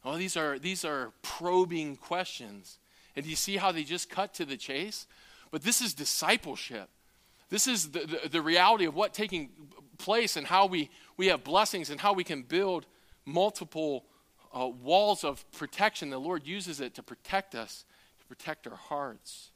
Oh, 0.04 0.16
these 0.16 0.36
are, 0.36 0.58
these 0.58 0.84
are 0.84 1.12
probing 1.22 1.96
questions. 1.96 2.78
And 3.14 3.24
do 3.24 3.30
you 3.30 3.36
see 3.36 3.56
how 3.56 3.70
they 3.70 3.84
just 3.84 4.08
cut 4.08 4.32
to 4.34 4.44
the 4.44 4.56
chase? 4.56 5.06
But 5.50 5.62
this 5.62 5.80
is 5.80 5.94
discipleship. 5.94 6.88
This 7.50 7.66
is 7.66 7.90
the, 7.90 8.00
the, 8.00 8.28
the 8.28 8.42
reality 8.42 8.86
of 8.86 8.94
what 8.94 9.12
taking 9.12 9.50
place 9.98 10.36
and 10.36 10.46
how 10.46 10.66
we, 10.66 10.88
we 11.16 11.26
have 11.26 11.44
blessings 11.44 11.90
and 11.90 12.00
how 12.00 12.12
we 12.12 12.24
can 12.24 12.42
build 12.42 12.86
multiple 13.26 14.04
uh, 14.54 14.68
walls 14.68 15.24
of 15.24 15.44
protection. 15.52 16.10
The 16.10 16.18
Lord 16.18 16.46
uses 16.46 16.80
it 16.80 16.94
to 16.94 17.02
protect 17.02 17.54
us, 17.54 17.84
to 18.20 18.26
protect 18.26 18.66
our 18.66 18.76
hearts. 18.76 19.49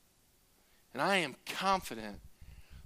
And 0.95 1.03
I 1.03 1.17
am 1.19 1.37
confident 1.45 2.21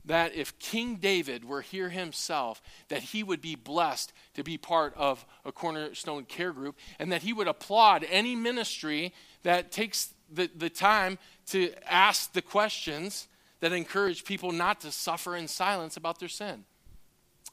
that 0.07 0.35
if 0.35 0.59
King 0.59 0.97
David 0.97 1.45
were 1.45 1.61
here 1.61 1.91
himself, 1.91 2.63
that 2.89 3.03
he 3.03 3.23
would 3.23 3.43
be 3.43 3.55
blessed 3.55 4.13
to 4.35 4.43
be 4.43 4.57
part 4.57 4.95
of 4.97 5.25
a 5.45 5.53
cornerstone 5.53 6.25
care 6.25 6.53
group 6.53 6.77
and 6.99 7.13
that 7.13 7.23
he 7.23 7.35
would 7.35 7.47
applaud 7.47 8.07
any 8.11 8.35
ministry 8.35 9.13
that 9.43 9.71
takes 9.71 10.15
the, 10.33 10.51
the 10.57 10.71
time 10.71 11.19
to 11.49 11.73
ask 11.87 12.33
the 12.33 12.43
questions 12.43 13.29
that 13.61 13.73
encourage 13.73 14.25
people 14.25 14.51
not 14.51 14.81
to 14.81 14.91
suffer 14.91 15.37
in 15.37 15.47
silence 15.47 15.97
about 15.97 16.19
their 16.19 16.29
sin. 16.29 16.65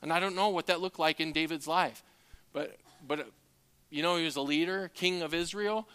And 0.01 0.13
I 0.13 0.19
don't 0.19 0.35
know 0.35 0.49
what 0.49 0.67
that 0.67 0.81
looked 0.81 0.99
like 0.99 1.19
in 1.19 1.33
David's 1.33 1.67
life, 1.67 2.03
but, 2.53 2.77
but 3.05 3.27
you 3.89 4.03
know, 4.03 4.17
he 4.17 4.25
was 4.25 4.35
a 4.35 4.41
leader, 4.41 4.89
king 4.93 5.21
of 5.21 5.33
Israel. 5.33 5.87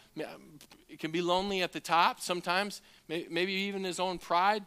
It 0.89 0.99
can 0.99 1.11
be 1.11 1.23
lonely 1.23 1.63
at 1.63 1.73
the 1.73 1.81
top 1.81 2.21
sometimes, 2.21 2.83
maybe 3.09 3.53
even 3.53 3.85
his 3.85 4.01
own 4.01 4.19
pride 4.19 4.65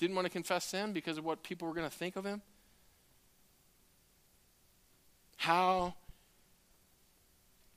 didn't 0.00 0.16
want 0.16 0.24
to 0.24 0.30
confess 0.30 0.64
sin 0.64 0.94
because 0.94 1.18
of 1.18 1.24
what 1.26 1.42
people 1.42 1.68
were 1.68 1.74
going 1.74 1.88
to 1.88 1.94
think 1.94 2.16
of 2.16 2.24
him? 2.24 2.40
How 5.36 5.94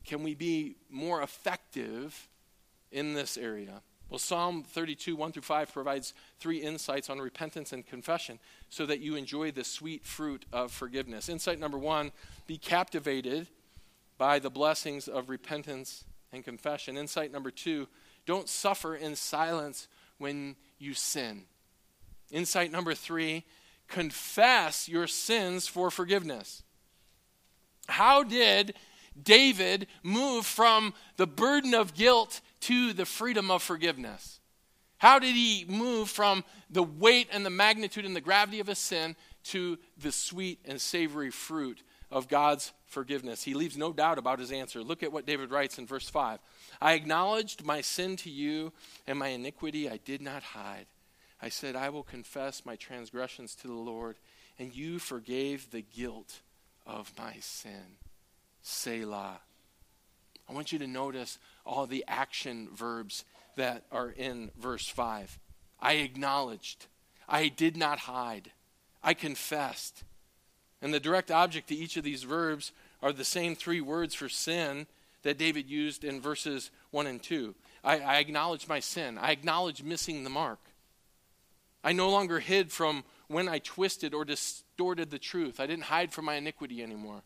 can 0.05 0.23
we 0.23 0.33
be 0.33 0.77
more 0.89 1.21
effective 1.21 2.29
in 2.93 3.13
this 3.13 3.37
area? 3.37 3.81
Well, 4.09 4.19
Psalm 4.19 4.63
32, 4.63 5.17
1 5.17 5.31
through 5.33 5.41
5 5.41 5.73
provides 5.73 6.13
three 6.39 6.59
insights 6.59 7.09
on 7.09 7.19
repentance 7.19 7.73
and 7.73 7.85
confession 7.85 8.39
so 8.69 8.85
that 8.85 9.01
you 9.01 9.15
enjoy 9.15 9.51
the 9.51 9.65
sweet 9.65 10.05
fruit 10.05 10.45
of 10.53 10.71
forgiveness. 10.71 11.27
Insight 11.27 11.59
number 11.59 11.77
one 11.77 12.13
be 12.47 12.57
captivated 12.57 13.47
by 14.17 14.39
the 14.39 14.49
blessings 14.49 15.07
of 15.07 15.29
repentance 15.29 16.05
and 16.31 16.43
confession. 16.43 16.97
Insight 16.97 17.31
number 17.31 17.51
two 17.51 17.87
don't 18.25 18.47
suffer 18.47 18.95
in 18.95 19.15
silence 19.15 19.87
when 20.17 20.55
you 20.79 20.93
sin. 20.93 21.43
Insight 22.31 22.71
number 22.71 22.93
three 22.93 23.45
confess 23.87 24.87
your 24.87 25.07
sins 25.07 25.67
for 25.67 25.91
forgiveness. 25.91 26.63
How 27.87 28.23
did 28.23 28.75
David 29.21 29.87
move 30.01 30.45
from 30.45 30.93
the 31.17 31.27
burden 31.27 31.73
of 31.73 31.93
guilt 31.93 32.41
to 32.61 32.93
the 32.93 33.05
freedom 33.05 33.51
of 33.51 33.61
forgiveness? 33.61 34.39
How 34.97 35.19
did 35.19 35.35
he 35.35 35.65
move 35.67 36.09
from 36.09 36.45
the 36.69 36.81
weight 36.81 37.27
and 37.31 37.45
the 37.45 37.49
magnitude 37.49 38.05
and 38.05 38.15
the 38.15 38.21
gravity 38.21 38.61
of 38.61 38.67
his 38.67 38.79
sin 38.79 39.15
to 39.43 39.77
the 39.97 40.13
sweet 40.13 40.59
and 40.65 40.79
savory 40.79 41.29
fruit 41.29 41.83
of 42.09 42.29
God's 42.29 42.71
forgiveness? 42.93 43.43
He 43.43 43.53
leaves 43.53 43.75
no 43.75 43.91
doubt 43.91 44.17
about 44.17 44.39
his 44.39 44.51
answer. 44.51 44.81
Look 44.81 45.03
at 45.03 45.11
what 45.11 45.25
David 45.25 45.51
writes 45.51 45.77
in 45.77 45.85
verse 45.85 46.07
5 46.09 46.39
I 46.81 46.93
acknowledged 46.93 47.65
my 47.65 47.81
sin 47.81 48.15
to 48.17 48.29
you, 48.29 48.71
and 49.05 49.19
my 49.19 49.29
iniquity 49.29 49.89
I 49.89 49.97
did 49.97 50.21
not 50.21 50.43
hide. 50.43 50.85
I 51.41 51.49
said, 51.49 51.75
I 51.75 51.89
will 51.89 52.03
confess 52.03 52.65
my 52.65 52.77
transgressions 52.77 53.53
to 53.55 53.67
the 53.67 53.73
Lord, 53.73 54.15
and 54.57 54.73
you 54.73 54.97
forgave 54.99 55.71
the 55.71 55.81
guilt 55.81 56.39
of 56.85 57.11
my 57.17 57.35
sin. 57.41 57.97
Selah. 58.61 59.41
I 60.47 60.53
want 60.53 60.71
you 60.71 60.79
to 60.79 60.87
notice 60.87 61.37
all 61.65 61.85
the 61.85 62.05
action 62.07 62.69
verbs 62.73 63.25
that 63.55 63.83
are 63.91 64.09
in 64.09 64.51
verse 64.57 64.87
5. 64.87 65.37
I 65.81 65.93
acknowledged. 65.95 66.87
I 67.27 67.49
did 67.49 67.75
not 67.75 67.99
hide. 67.99 68.51
I 69.03 69.13
confessed. 69.13 70.03
And 70.81 70.93
the 70.93 70.99
direct 70.99 71.31
object 71.31 71.69
to 71.69 71.75
each 71.75 71.97
of 71.97 72.03
these 72.03 72.23
verbs 72.23 72.71
are 73.03 73.11
the 73.11 73.25
same 73.25 73.53
three 73.53 73.81
words 73.81 74.15
for 74.15 74.29
sin 74.29 74.87
that 75.23 75.37
David 75.37 75.69
used 75.69 76.05
in 76.05 76.21
verses 76.21 76.71
1 76.91 77.05
and 77.05 77.21
2. 77.21 77.53
I, 77.83 77.99
I 77.99 78.17
acknowledge 78.17 78.67
my 78.67 78.79
sin. 78.79 79.17
I 79.17 79.31
acknowledge 79.31 79.83
missing 79.83 80.23
the 80.23 80.29
mark. 80.29 80.59
I 81.83 81.91
no 81.91 82.09
longer 82.09 82.39
hid 82.39 82.71
from 82.71 83.03
when 83.27 83.49
I 83.49 83.59
twisted 83.59 84.13
or 84.13 84.23
distorted 84.23 85.11
the 85.11 85.19
truth. 85.19 85.59
I 85.59 85.67
didn't 85.67 85.85
hide 85.85 86.13
from 86.13 86.25
my 86.25 86.35
iniquity 86.35 86.81
anymore. 86.81 87.23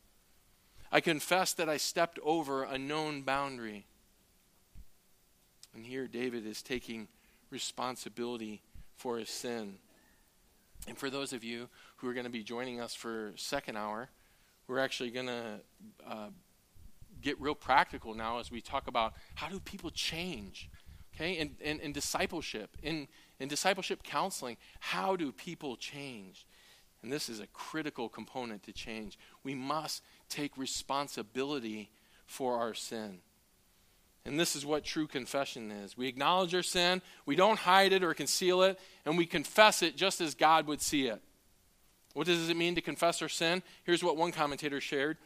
I 0.92 1.00
confess 1.00 1.54
that 1.54 1.70
I 1.70 1.78
stepped 1.78 2.18
over 2.24 2.64
a 2.64 2.80
known 2.80 3.22
boundary. 3.22 3.86
And 5.76 5.86
here 5.86 6.08
David 6.08 6.48
is 6.48 6.64
taking 6.64 7.08
responsibility 7.52 8.62
for 8.96 9.20
his 9.20 9.30
sin. 9.30 9.76
And 10.88 10.98
for 10.98 11.12
those 11.12 11.34
of 11.34 11.44
you 11.44 11.70
who 11.98 12.10
are 12.10 12.14
going 12.14 12.26
to 12.26 12.32
be 12.32 12.44
joining 12.44 12.82
us 12.82 12.96
for 12.96 13.34
second 13.36 13.78
hour, 13.78 14.10
we're 14.68 14.80
actually 14.80 15.11
going 15.11 15.28
to 15.28 15.59
uh, 16.07 16.30
get 17.22 17.39
real 17.39 17.55
practical 17.55 18.13
now 18.13 18.39
as 18.39 18.51
we 18.51 18.61
talk 18.61 18.88
about 18.88 19.13
how 19.36 19.47
do 19.47 19.59
people 19.59 19.89
change, 19.89 20.70
okay, 21.15 21.34
in, 21.34 21.55
in, 21.61 21.80
in 21.80 21.91
discipleship, 21.91 22.78
in 22.84 23.07
in 23.39 23.47
discipleship 23.47 24.03
counseling, 24.03 24.57
how 24.80 25.15
do 25.15 25.32
people 25.32 25.76
change? 25.76 26.45
And 27.03 27.11
this 27.11 27.30
is 27.30 27.39
a 27.39 27.47
critical 27.47 28.09
component 28.09 28.63
to 28.63 28.74
change. 28.74 29.18
We 29.43 29.53
must 29.53 30.03
take 30.30 30.57
responsibility 30.57 31.91
for 32.26 32.57
our 32.57 32.74
sin. 32.74 33.20
And 34.26 34.39
this 34.39 34.55
is 34.55 34.65
what 34.65 34.84
true 34.84 35.07
confession 35.07 35.72
is. 35.72 35.95
We 35.95 36.07
acknowledge 36.07 36.53
our 36.53 36.63
sin, 36.63 37.01
we 37.26 37.36
don't 37.36 37.59
hide 37.59 37.93
it 37.93 38.03
or 38.03 38.13
conceal 38.13 38.63
it, 38.63 38.80
and 39.05 39.18
we 39.18 39.26
confess 39.26 39.82
it 39.82 39.95
just 39.95 40.20
as 40.20 40.36
God 40.36 40.68
would 40.68 40.82
see 40.82 41.07
it. 41.07 41.22
What 42.18 42.26
does 42.26 42.49
it 42.49 42.57
mean 42.57 42.74
to 42.74 42.82
confess 42.82 43.22
our 43.22 43.30
sin? 43.30 43.61
Here's 43.84 44.03
what 44.03 44.18
one 44.18 44.32
commentator 44.32 44.82
shared 44.82 45.18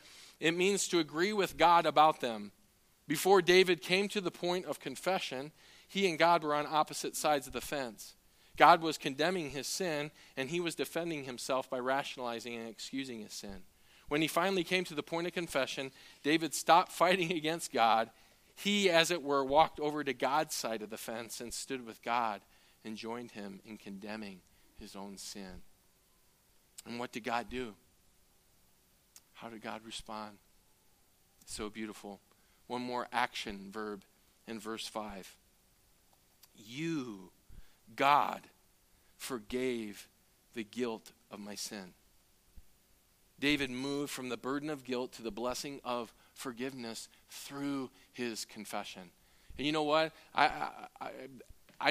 it 0.42 0.58
means 0.58 0.90
to 0.90 1.00
agree 1.00 1.32
with 1.32 1.56
God 1.56 1.86
about 1.86 2.20
them. 2.20 2.52
Before 3.08 3.42
David 3.42 3.82
came 3.82 4.10
to 4.10 4.20
the 4.20 4.30
point 4.30 4.66
of 4.66 4.82
confession, 4.82 5.54
he 5.88 6.10
and 6.10 6.20
God 6.20 6.44
were 6.44 6.54
on 6.54 6.68
opposite 6.70 7.16
sides 7.16 7.48
of 7.48 7.54
the 7.54 7.62
fence. 7.62 8.16
God 8.58 8.82
was 8.82 8.98
condemning 8.98 9.52
his 9.52 9.68
sin, 9.68 10.12
and 10.36 10.50
he 10.50 10.60
was 10.60 10.76
defending 10.76 11.24
himself 11.24 11.70
by 11.70 11.80
rationalizing 11.80 12.56
and 12.56 12.68
excusing 12.68 13.22
his 13.22 13.32
sin. 13.32 13.62
When 14.10 14.22
he 14.22 14.28
finally 14.28 14.66
came 14.66 14.84
to 14.84 14.94
the 14.94 15.02
point 15.02 15.28
of 15.28 15.34
confession, 15.34 15.92
David 16.24 16.54
stopped 16.54 16.92
fighting 16.92 17.32
against 17.38 17.72
God. 17.72 18.10
He, 18.54 18.90
as 18.90 19.12
it 19.12 19.24
were, 19.24 19.46
walked 19.46 19.80
over 19.80 20.04
to 20.04 20.14
God's 20.14 20.56
side 20.56 20.82
of 20.82 20.90
the 20.90 20.98
fence 20.98 21.40
and 21.40 21.54
stood 21.54 21.86
with 21.86 22.04
God 22.04 22.42
and 22.84 22.98
joined 22.98 23.32
him 23.32 23.62
in 23.66 23.78
condemning 23.78 24.42
his 24.78 24.94
own 24.94 25.18
sin. 25.18 25.62
And 26.86 27.00
what 27.00 27.12
did 27.12 27.24
God 27.24 27.48
do? 27.50 27.74
How 29.34 29.50
did 29.50 29.62
God 29.62 29.82
respond? 29.86 30.38
So 31.46 31.70
beautiful. 31.70 32.20
One 32.68 32.82
more 32.82 33.08
action 33.12 33.70
verb 33.72 34.04
in 34.48 34.60
verse 34.60 34.88
5 34.88 35.36
you, 36.64 37.32
God, 37.96 38.42
forgave 39.18 40.08
the 40.54 40.64
guilt 40.64 41.12
of 41.32 41.40
my 41.40 41.56
sin. 41.56 41.94
David 43.40 43.72
moved 43.72 44.12
from 44.12 44.30
the 44.30 44.38
burden 44.38 44.70
of 44.70 44.84
guilt 44.84 45.14
to 45.14 45.24
the 45.24 45.32
blessing 45.32 45.80
of 45.84 46.14
forgiveness 46.34 47.10
through 47.30 47.90
his 48.14 48.46
confession. 48.46 49.10
And 49.58 49.66
you 49.66 49.74
know 49.74 49.84
what? 49.84 50.12
I, 50.36 50.46
I, 51.00 51.10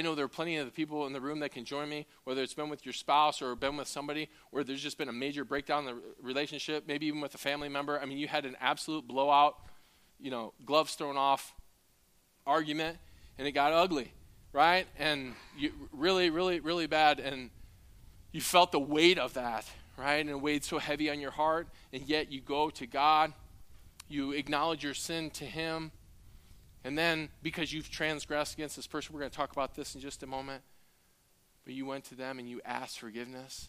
know 0.01 0.15
there 0.15 0.25
are 0.25 0.29
plenty 0.29 0.57
of 0.57 0.67
the 0.67 0.73
people 0.73 1.07
in 1.07 1.13
the 1.13 1.21
room 1.21 1.41
that 1.41 1.51
can 1.51 1.65
join 1.65 1.89
me, 1.89 2.07
whether 2.25 2.43
it's 2.43 2.55
been 2.55 2.69
with 2.69 2.87
your 2.87 2.93
spouse 2.93 3.43
or 3.43 3.57
been 3.57 3.77
with 3.77 3.89
somebody 3.89 4.29
where 4.51 4.63
there's 4.63 4.83
just 4.83 4.97
been 4.97 5.09
a 5.09 5.13
major 5.13 5.45
breakdown 5.45 5.89
in 5.89 5.97
the 5.97 6.03
relationship, 6.23 6.85
maybe 6.87 7.07
even 7.07 7.21
with 7.21 7.35
a 7.35 7.39
family 7.39 7.69
member. 7.69 7.99
I 7.99 8.07
mean, 8.07 8.19
you 8.19 8.29
had 8.29 8.47
an 8.47 8.57
absolute 8.61 9.09
blowout, 9.09 9.57
you 10.21 10.31
know, 10.31 10.53
gloves 10.65 10.95
thrown 10.95 11.17
off 11.17 11.55
argument, 12.47 12.99
and 13.37 13.49
it 13.49 13.53
got 13.53 13.73
ugly 13.73 14.13
right? 14.53 14.87
And 14.99 15.35
you 15.57 15.73
really, 15.93 16.31
really, 16.31 16.61
really 16.61 16.87
bad, 16.87 17.21
and 17.21 17.51
you 18.33 18.41
felt 18.41 18.73
the 18.73 18.81
weight 18.81 19.19
of 19.19 19.35
that, 19.35 19.67
right? 19.97 20.21
And 20.21 20.31
it 20.31 20.41
weighed 20.41 20.65
so 20.65 20.79
heavy 20.79 21.11
on 21.11 21.21
your 21.21 21.31
heart, 21.31 21.69
and 21.93 22.03
yet 22.09 22.33
you 22.33 22.41
go 22.41 22.71
to 22.71 22.87
God, 22.87 23.33
you 24.09 24.33
acknowledge 24.33 24.83
your 24.83 24.95
sin 24.95 25.31
to 25.31 25.45
Him, 25.45 25.93
and 26.85 26.97
then 26.97 27.29
because 27.43 27.73
you've 27.73 27.91
transgressed 27.91 28.55
against 28.55 28.77
this 28.77 28.87
person, 28.87 29.15
we're 29.15 29.21
going 29.21 29.31
to 29.31 29.37
talk 29.37 29.53
about 29.53 29.75
this 29.75 29.95
in 29.95 30.01
just 30.01 30.23
a 30.23 30.27
moment, 30.27 30.63
but 31.65 31.75
you 31.75 31.85
went 31.85 32.05
to 32.05 32.15
them 32.15 32.39
and 32.39 32.49
you 32.49 32.61
asked 32.65 32.99
forgiveness, 32.99 33.69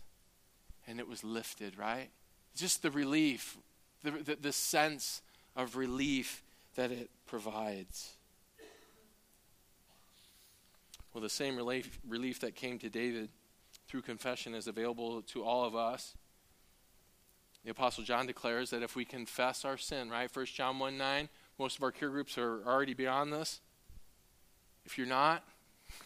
and 0.88 1.00
it 1.00 1.08
was 1.08 1.24
lifted, 1.24 1.78
right? 1.78 2.10
Just 2.56 2.82
the 2.82 2.92
relief, 2.92 3.58
the, 4.04 4.12
the, 4.12 4.38
the 4.40 4.54
sense 4.54 5.22
of 5.56 5.76
relief 5.76 6.44
that 6.76 6.92
it 6.92 7.10
provides. 7.28 8.16
Well, 11.14 11.22
the 11.22 11.30
same 11.30 11.58
relief, 11.58 12.00
relief 12.08 12.40
that 12.40 12.56
came 12.56 12.80
to 12.80 12.90
David 12.90 13.30
through 13.88 14.04
confession 14.04 14.54
is 14.54 14.68
available 14.68 15.22
to 15.24 15.44
all 15.44 15.66
of 15.66 15.76
us. 15.76 16.16
The 17.66 17.72
Apostle 17.72 18.06
John 18.06 18.26
declares 18.26 18.70
that 18.70 18.82
if 18.82 18.96
we 18.96 19.04
confess 19.04 19.66
our 19.66 19.78
sin, 19.78 20.10
right? 20.10 20.34
1 20.34 20.46
John 20.48 20.80
1 20.80 20.98
9, 20.98 21.30
most 21.62 21.78
of 21.78 21.84
our 21.84 21.92
care 21.92 22.10
groups 22.10 22.40
are 22.40 22.64
already 22.66 22.96
beyond 22.96 23.32
this. 23.32 23.62
If 24.84 24.98
you're 24.98 25.06
not, 25.06 25.44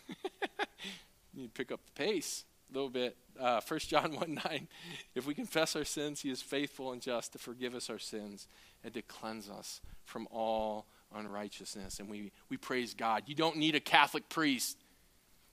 you 1.33 1.47
pick 1.47 1.71
up 1.71 1.79
the 1.85 1.91
pace 1.93 2.43
a 2.69 2.73
little 2.73 2.89
bit. 2.89 3.15
Uh, 3.39 3.61
1 3.65 3.79
John 3.87 4.15
1 4.15 4.39
9, 4.49 4.67
if 5.15 5.25
we 5.25 5.33
confess 5.33 5.77
our 5.77 5.85
sins, 5.85 6.19
he 6.19 6.29
is 6.29 6.41
faithful 6.41 6.91
and 6.91 7.01
just 7.01 7.31
to 7.31 7.39
forgive 7.39 7.73
us 7.73 7.89
our 7.89 7.99
sins 7.99 8.49
and 8.83 8.93
to 8.95 9.01
cleanse 9.01 9.49
us 9.49 9.79
from 10.03 10.27
all 10.29 10.87
unrighteousness. 11.15 12.01
And 12.01 12.09
we, 12.09 12.33
we 12.49 12.57
praise 12.57 12.93
God. 12.93 13.23
You 13.27 13.35
don't 13.35 13.55
need 13.55 13.75
a 13.75 13.79
Catholic 13.79 14.27
priest. 14.27 14.77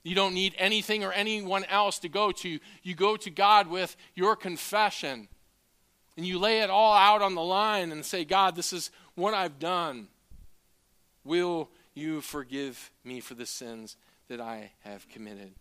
You 0.03 0.15
don't 0.15 0.33
need 0.33 0.53
anything 0.57 1.05
or 1.05 1.13
anyone 1.13 1.63
else 1.69 1.97
to 1.99 2.09
go 2.09 2.33
to. 2.33 2.59
You 2.83 2.95
go 2.95 3.15
to 3.15 3.29
God 3.29 3.67
with 3.67 3.95
your 4.15 4.35
confession. 4.35 5.29
And 6.15 6.25
you 6.25 6.37
lay 6.37 6.61
it 6.61 6.69
all 6.69 6.93
out 6.93 7.21
on 7.21 7.35
the 7.35 7.41
line 7.41 7.91
and 7.91 8.05
say, 8.05 8.23
God, 8.23 8.55
this 8.55 8.71
is 8.71 8.91
what 9.15 9.33
I've 9.33 9.59
done. 9.59 10.07
Will 11.23 11.69
you 11.93 12.21
forgive 12.21 12.91
me 13.03 13.19
for 13.19 13.33
the 13.33 13.45
sins 13.45 13.97
that 14.27 14.39
I 14.39 14.71
have 14.83 15.09
committed? 15.09 15.53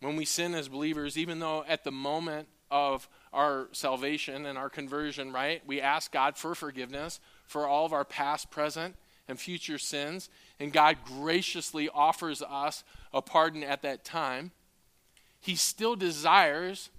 When 0.00 0.16
we 0.16 0.24
sin 0.24 0.54
as 0.54 0.68
believers, 0.68 1.16
even 1.16 1.38
though 1.38 1.64
at 1.66 1.84
the 1.84 1.92
moment 1.92 2.48
of 2.70 3.08
our 3.32 3.68
salvation 3.72 4.44
and 4.46 4.58
our 4.58 4.68
conversion, 4.68 5.32
right, 5.32 5.62
we 5.66 5.80
ask 5.80 6.12
God 6.12 6.36
for 6.36 6.54
forgiveness 6.54 7.20
for 7.46 7.66
all 7.66 7.86
of 7.86 7.92
our 7.92 8.04
past, 8.04 8.50
present, 8.50 8.96
and 9.28 9.38
future 9.40 9.78
sins, 9.78 10.28
and 10.60 10.72
God 10.72 10.98
graciously 11.04 11.88
offers 11.88 12.42
us 12.42 12.84
a 13.12 13.22
pardon 13.22 13.64
at 13.64 13.82
that 13.82 14.04
time, 14.04 14.52
He 15.40 15.56
still 15.56 15.96
desires, 15.96 16.90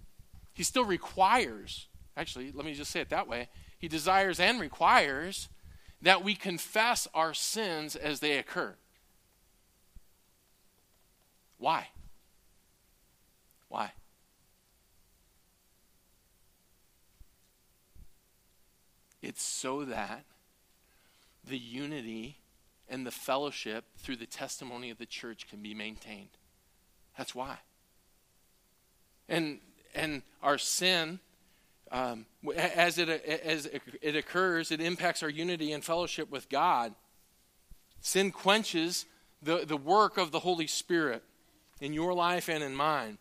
He 0.57 0.63
still 0.63 0.85
requires, 0.85 1.85
actually, 2.17 2.51
let 2.51 2.65
me 2.65 2.73
just 2.73 2.89
say 2.89 2.99
it 2.99 3.09
that 3.09 3.27
way 3.27 3.47
He 3.77 3.87
desires 3.87 4.39
and 4.39 4.59
requires 4.59 5.49
that 6.01 6.23
we 6.23 6.33
confess 6.33 7.07
our 7.13 7.31
sins 7.35 7.95
as 7.95 8.21
they 8.21 8.39
occur. 8.39 8.73
Why? 11.59 11.89
Why? 13.69 13.91
It's 19.21 19.43
so 19.43 19.85
that 19.85 20.25
the 21.47 21.59
unity 21.59 22.39
and 22.89 23.05
the 23.05 23.11
fellowship 23.11 23.85
through 23.99 24.15
the 24.15 24.25
testimony 24.25 24.89
of 24.89 24.97
the 24.97 25.05
church 25.05 25.47
can 25.47 25.61
be 25.61 25.75
maintained. 25.75 26.39
That's 27.15 27.35
why. 27.35 27.57
And 29.29 29.59
and 29.97 30.21
our 30.43 30.57
sin, 30.57 31.19
um, 31.91 32.25
as 32.55 32.97
it 32.97 33.09
as 33.09 33.65
it 34.01 34.15
occurs, 34.15 34.71
it 34.71 34.79
impacts 34.79 35.23
our 35.23 35.29
unity 35.29 35.71
and 35.71 35.83
fellowship 35.83 36.29
with 36.29 36.49
God. 36.49 36.93
Sin 38.01 38.31
quenches 38.31 39.05
the, 39.41 39.65
the 39.65 39.77
work 39.77 40.17
of 40.17 40.31
the 40.31 40.39
Holy 40.39 40.67
Spirit 40.67 41.23
in 41.81 41.93
your 41.93 42.13
life 42.13 42.49
and 42.49 42.63
in 42.63 42.75
mine. 42.75 43.17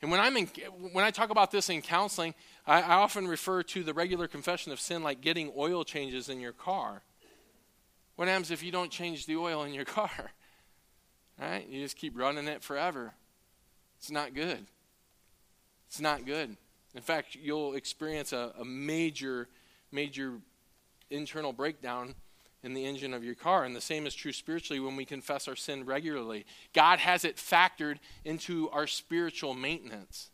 And 0.00 0.10
when 0.10 0.20
I'm 0.20 0.36
in, 0.36 0.46
when 0.92 1.04
I 1.04 1.10
talk 1.10 1.30
about 1.30 1.50
this 1.50 1.70
in 1.70 1.80
counseling, 1.80 2.34
I, 2.66 2.82
I 2.82 2.94
often 2.94 3.26
refer 3.26 3.62
to 3.62 3.82
the 3.82 3.94
regular 3.94 4.28
confession 4.28 4.72
of 4.72 4.80
sin 4.80 5.02
like 5.02 5.20
getting 5.20 5.52
oil 5.56 5.84
changes 5.84 6.28
in 6.28 6.40
your 6.40 6.52
car. 6.52 7.02
What 8.16 8.28
happens 8.28 8.50
if 8.50 8.62
you 8.62 8.72
don't 8.72 8.90
change 8.90 9.26
the 9.26 9.36
oil 9.36 9.62
in 9.62 9.72
your 9.72 9.84
car? 9.98 10.32
Right? 11.40 11.66
You 11.68 11.82
just 11.82 11.96
keep 11.96 12.16
running 12.16 12.46
it 12.48 12.62
forever. 12.62 13.14
It's 13.98 14.10
not 14.10 14.34
good. 14.34 14.66
It's 15.92 16.00
not 16.00 16.24
good. 16.24 16.56
In 16.94 17.02
fact, 17.02 17.36
you'll 17.38 17.74
experience 17.74 18.32
a, 18.32 18.54
a 18.58 18.64
major, 18.64 19.46
major 19.90 20.38
internal 21.10 21.52
breakdown 21.52 22.14
in 22.62 22.72
the 22.72 22.86
engine 22.86 23.12
of 23.12 23.22
your 23.22 23.34
car. 23.34 23.64
And 23.64 23.76
the 23.76 23.80
same 23.82 24.06
is 24.06 24.14
true 24.14 24.32
spiritually 24.32 24.80
when 24.80 24.96
we 24.96 25.04
confess 25.04 25.48
our 25.48 25.54
sin 25.54 25.84
regularly. 25.84 26.46
God 26.72 26.98
has 26.98 27.26
it 27.26 27.36
factored 27.36 27.98
into 28.24 28.70
our 28.70 28.86
spiritual 28.86 29.52
maintenance. 29.52 30.30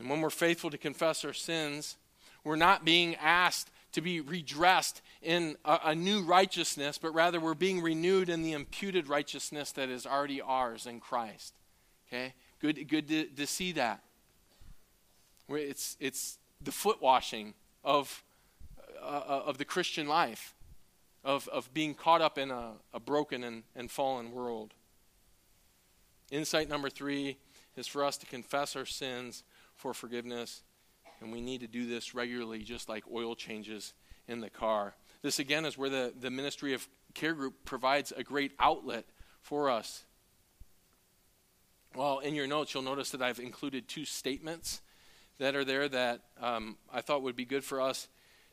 And 0.00 0.10
when 0.10 0.20
we're 0.20 0.28
faithful 0.28 0.70
to 0.70 0.78
confess 0.78 1.24
our 1.24 1.32
sins, 1.32 1.96
we're 2.42 2.56
not 2.56 2.84
being 2.84 3.14
asked 3.14 3.70
to 3.92 4.00
be 4.00 4.20
redressed 4.20 5.02
in 5.22 5.56
a, 5.64 5.78
a, 5.84 5.94
new 5.94 6.20
righteousness, 6.20 6.98
but 6.98 7.14
rather 7.14 7.38
we're 7.38 7.54
being 7.54 7.80
renewed 7.80 8.28
in 8.28 8.42
the 8.42 8.54
imputed 8.54 9.06
righteousness 9.06 9.70
that 9.70 9.88
is 9.88 10.04
already 10.04 10.40
ours 10.40 10.84
in 10.84 10.98
Christ. 10.98 11.54
Okay? 12.08 12.34
Good, 12.58 12.88
good 12.88 13.06
to, 13.06 13.26
to 13.26 13.46
see 13.46 13.70
that. 13.72 14.02
It's, 15.56 15.96
it's 16.00 16.38
the 16.60 16.72
foot 16.72 17.00
washing 17.00 17.54
of, 17.84 18.22
uh, 19.00 19.42
of 19.46 19.58
the 19.58 19.64
Christian 19.64 20.06
life, 20.06 20.54
of, 21.24 21.48
of 21.48 21.72
being 21.74 21.94
caught 21.94 22.20
up 22.20 22.38
in 22.38 22.50
a, 22.50 22.72
a 22.92 23.00
broken 23.00 23.44
and, 23.44 23.62
and 23.74 23.90
fallen 23.90 24.32
world. 24.32 24.74
Insight 26.30 26.68
number 26.68 26.88
three 26.88 27.36
is 27.76 27.86
for 27.86 28.04
us 28.04 28.16
to 28.18 28.26
confess 28.26 28.76
our 28.76 28.86
sins 28.86 29.44
for 29.76 29.92
forgiveness 29.94 30.62
and 31.22 31.32
we 31.32 31.40
need 31.40 31.60
to 31.60 31.68
do 31.68 31.86
this 31.86 32.14
regularly, 32.14 32.58
just 32.58 32.88
like 32.88 33.04
oil 33.12 33.34
changes 33.34 33.94
in 34.26 34.40
the 34.40 34.50
car. 34.50 34.94
This, 35.22 35.38
again, 35.38 35.64
is 35.64 35.78
where 35.78 35.88
the, 35.88 36.12
the 36.18 36.30
ministry 36.30 36.74
of 36.74 36.88
care 37.14 37.32
group 37.32 37.64
provides 37.64 38.12
a 38.12 38.24
great 38.24 38.52
outlet 38.58 39.04
for 39.40 39.70
us. 39.70 40.04
Well, 41.94 42.18
in 42.18 42.34
your 42.34 42.46
notes, 42.46 42.74
you'll 42.74 42.82
notice 42.82 43.10
that 43.10 43.22
I've 43.22 43.38
included 43.38 43.86
two 43.86 44.04
statements 44.04 44.80
that 45.38 45.54
are 45.54 45.64
there 45.64 45.88
that 45.88 46.22
um, 46.40 46.76
I 46.92 47.00
thought 47.00 47.22
would 47.22 47.36
be 47.36 47.44
good 47.44 47.64
for 47.64 47.80
us 47.80 48.08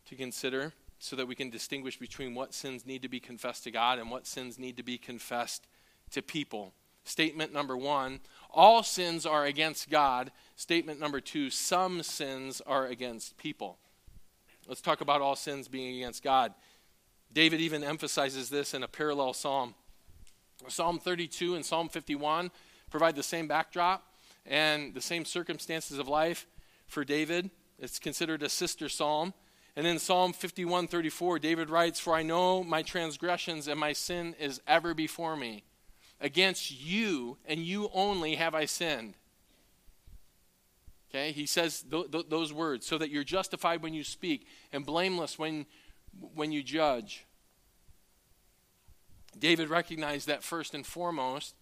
to 0.08 0.16
consider 0.16 0.74
so 1.00 1.16
that 1.16 1.28
we 1.28 1.36
can 1.36 1.50
distinguish 1.50 1.98
between 1.98 2.36
what 2.36 2.54
sins 2.54 2.86
need 2.86 3.02
to 3.02 3.08
be 3.08 3.20
confessed 3.20 3.64
to 3.64 3.72
God 3.72 4.00
and 4.00 4.12
what 4.12 4.28
sins 4.28 4.60
need 4.60 4.78
to 4.78 4.84
be 4.84 4.98
confessed 4.98 5.68
to 6.12 6.22
people. 6.22 6.74
Statement 7.04 7.54
number 7.54 7.78
one 7.78 8.20
all 8.52 8.84
sins 8.84 9.26
are 9.26 9.46
against 9.46 9.90
God. 9.90 10.32
Statement 10.56 11.00
number 11.00 11.22
two 11.22 11.50
some 11.50 12.04
sins 12.04 12.62
are 12.66 12.86
against 12.88 13.38
people. 13.38 13.78
Let's 14.68 14.82
talk 14.82 15.02
about 15.02 15.22
all 15.22 15.36
sins 15.36 15.68
being 15.68 15.98
against 15.98 16.24
God. 16.24 16.54
David 17.32 17.62
even 17.62 17.84
emphasizes 17.84 18.50
this 18.50 18.74
in 18.74 18.84
a 18.84 18.88
parallel 18.88 19.34
psalm. 19.34 19.76
Psalm 20.68 21.00
32 21.00 21.56
and 21.56 21.66
Psalm 21.66 21.88
51 21.88 22.52
provide 22.90 23.16
the 23.16 23.24
same 23.24 23.48
backdrop 23.48 24.04
and 24.46 24.94
the 24.94 25.02
same 25.02 25.26
circumstances 25.26 26.00
of 26.00 26.08
life 26.08 26.48
for 26.90 27.06
David. 27.06 27.52
It's 27.78 28.00
considered 28.00 28.44
a 28.44 28.50
sister 28.50 28.90
psalm. 28.90 29.34
And 29.76 29.88
in 29.88 30.00
Psalm 30.00 30.34
51:34, 30.34 31.40
David 31.40 31.70
writes, 31.70 32.00
"For 32.00 32.14
I 32.14 32.24
know 32.24 32.64
my 32.64 32.82
transgressions 32.82 33.68
and 33.68 33.80
my 33.80 33.94
sin 33.94 34.34
is 34.34 34.62
ever 34.68 34.94
before 34.94 35.38
me." 35.38 35.64
Against 36.20 36.72
you 36.72 37.38
and 37.46 37.66
you 37.66 37.90
only 37.94 38.36
have 38.36 38.54
I 38.54 38.66
sinned. 38.66 39.16
Okay, 41.10 41.32
he 41.32 41.46
says 41.46 41.84
th- 41.90 42.12
th- 42.12 42.28
those 42.30 42.52
words 42.52 42.86
so 42.86 42.98
that 42.98 43.10
you're 43.10 43.24
justified 43.24 43.82
when 43.82 43.94
you 43.94 44.04
speak 44.04 44.46
and 44.72 44.86
blameless 44.86 45.40
when, 45.40 45.66
when 46.12 46.52
you 46.52 46.62
judge. 46.62 47.26
David 49.38 49.70
recognized 49.70 50.28
that 50.28 50.44
first 50.44 50.74
and 50.74 50.86
foremost 50.86 51.56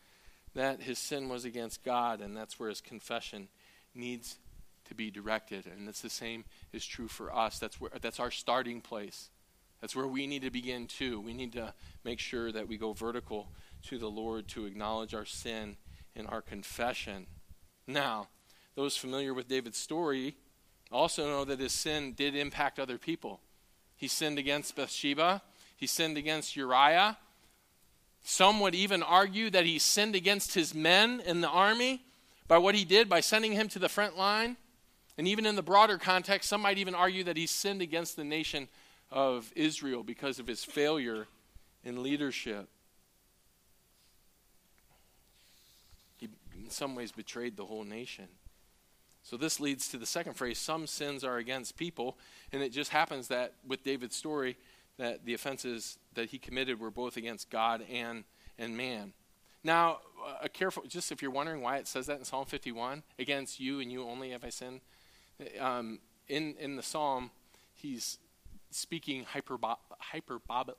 that 0.54 0.82
his 0.82 0.98
sin 0.98 1.30
was 1.30 1.46
against 1.46 1.84
God, 1.84 2.20
and 2.20 2.36
that's 2.36 2.60
where 2.60 2.70
his 2.70 2.82
confession 2.82 3.48
needs 3.94 4.40
to 4.88 4.96
be 4.96 5.12
directed. 5.12 5.66
And 5.66 5.88
it's 5.88 6.02
the 6.02 6.10
same 6.10 6.46
is 6.74 6.86
true 6.86 7.08
for 7.08 7.36
us. 7.36 7.60
That's 7.60 7.80
where 7.80 7.92
that's 8.02 8.20
our 8.20 8.32
starting 8.32 8.82
place. 8.82 9.30
That's 9.82 9.96
where 9.96 10.08
we 10.08 10.28
need 10.28 10.42
to 10.42 10.52
begin 10.52 10.88
too. 10.88 11.20
We 11.20 11.34
need 11.34 11.54
to 11.54 11.74
make 12.04 12.20
sure 12.20 12.52
that 12.52 12.68
we 12.68 12.78
go 12.78 12.94
vertical 12.94 13.50
to 13.84 13.98
the 13.98 14.10
Lord 14.10 14.48
to 14.50 14.66
acknowledge 14.66 15.14
our 15.14 15.26
sin 15.26 15.78
in 16.16 16.26
our 16.26 16.42
confession. 16.42 17.28
Now, 17.86 18.28
those 18.76 18.98
familiar 18.98 19.34
with 19.34 19.48
David's 19.48 19.78
story 19.78 20.36
also 20.92 21.28
know 21.28 21.46
that 21.46 21.60
his 21.60 21.74
sin 21.74 22.14
did 22.14 22.36
impact 22.36 22.80
other 22.80 22.98
people. 22.98 23.42
He 23.96 24.08
sinned 24.08 24.40
against 24.40 24.76
Bathsheba, 24.76 25.42
he 25.76 25.88
sinned 25.88 26.18
against 26.18 26.56
Uriah. 26.56 27.18
Some 28.24 28.60
would 28.60 28.76
even 28.76 29.04
argue 29.04 29.50
that 29.52 29.66
he 29.66 29.80
sinned 29.80 30.16
against 30.16 30.54
his 30.54 30.74
men 30.74 31.22
in 31.26 31.40
the 31.42 31.48
army 31.48 32.04
by 32.48 32.58
what 32.58 32.76
he 32.76 32.84
did 32.84 33.08
by 33.08 33.22
sending 33.22 33.54
him 33.54 33.70
to 33.70 33.80
the 33.80 33.88
front 33.88 34.18
line. 34.18 34.58
And 35.18 35.28
even 35.28 35.46
in 35.46 35.56
the 35.56 35.64
broader 35.64 35.98
context, 35.98 36.50
some 36.50 36.62
might 36.62 36.78
even 36.78 36.94
argue 36.94 37.24
that 37.24 37.38
he 37.38 37.48
sinned 37.48 37.82
against 37.82 38.16
the 38.16 38.24
nation 38.24 38.68
of 39.12 39.52
Israel 39.56 40.04
because 40.04 40.40
of 40.40 40.48
his 40.48 40.64
failure 40.64 41.28
in 41.84 42.04
leadership. 42.04 42.68
He, 46.18 46.30
in 46.56 46.70
some 46.70 46.96
ways 46.96 47.12
betrayed 47.12 47.58
the 47.58 47.66
whole 47.66 47.84
nation. 47.84 48.28
So 49.24 49.36
this 49.36 49.60
leads 49.60 49.90
to 49.90 49.98
the 49.98 50.06
second 50.06 50.36
phrase 50.36 50.58
some 50.58 50.88
sins 50.88 51.24
are 51.24 51.38
against 51.38 51.78
people. 51.78 52.18
And 52.54 52.62
it 52.62 52.72
just 52.72 52.92
happens 52.92 53.28
that 53.30 53.54
with 53.68 53.84
David's 53.84 54.16
story, 54.16 54.58
that 54.98 55.26
the 55.26 55.34
offenses 55.34 55.98
that 56.14 56.30
he 56.30 56.38
committed 56.38 56.80
were 56.80 56.92
both 56.92 57.18
against 57.18 57.50
God 57.50 57.84
and, 57.92 58.24
and 58.58 58.78
man. 58.78 59.14
Now, 59.64 60.00
uh, 60.26 60.36
a 60.44 60.50
careful, 60.50 60.84
just 60.88 61.12
if 61.12 61.22
you're 61.22 61.32
wondering 61.32 61.62
why 61.62 61.78
it 61.78 61.88
says 61.88 62.06
that 62.08 62.20
in 62.20 62.26
Psalm 62.26 62.46
51, 62.46 63.04
against 63.20 63.60
you 63.60 63.80
and 63.80 63.92
you 63.92 64.04
only 64.04 64.30
have 64.32 64.44
I 64.44 64.50
sinned, 64.50 64.82
um, 65.60 66.00
in, 66.28 66.56
in 66.60 66.76
the 66.76 66.84
psalm, 66.84 67.32
he's 67.74 68.20
speaking 68.72 69.26
hyperbo- 69.26 69.78
hyperbole 70.00 70.74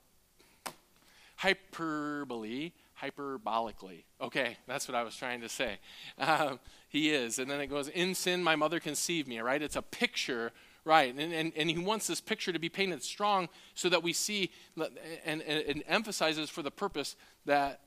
hyperbolically. 3.01 4.03
Okay, 4.21 4.57
that's 4.67 4.89
what 4.89 4.97
I 4.97 5.05
was 5.05 5.17
trying 5.17 5.41
to 5.43 5.49
say. 5.49 5.79
Um, 6.19 6.59
he 6.89 7.11
is. 7.11 7.39
And 7.39 7.51
then 7.51 7.61
it 7.61 7.69
goes, 7.69 7.89
In 7.89 8.15
sin, 8.15 8.43
my 8.43 8.57
mother 8.57 8.81
conceived 8.81 9.29
me, 9.29 9.39
right? 9.39 9.63
It's 9.63 9.77
a 9.77 9.83
picture 9.83 10.53
Right, 10.89 11.15
and, 11.15 11.35
and, 11.35 11.53
and 11.55 11.69
he 11.69 11.77
wants 11.77 12.07
this 12.07 12.19
picture 12.19 12.51
to 12.51 12.59
be 12.59 12.71
painted 12.71 13.03
strong 13.03 13.51
so 13.75 13.91
that 13.91 14.03
we 14.03 14.15
see 14.15 14.51
and, 14.75 15.43
and, 15.43 15.43
and 15.43 15.83
emphasizes 15.87 16.49
for 16.49 16.63
the 16.63 16.71
purpose 16.71 17.15
that 17.45 17.81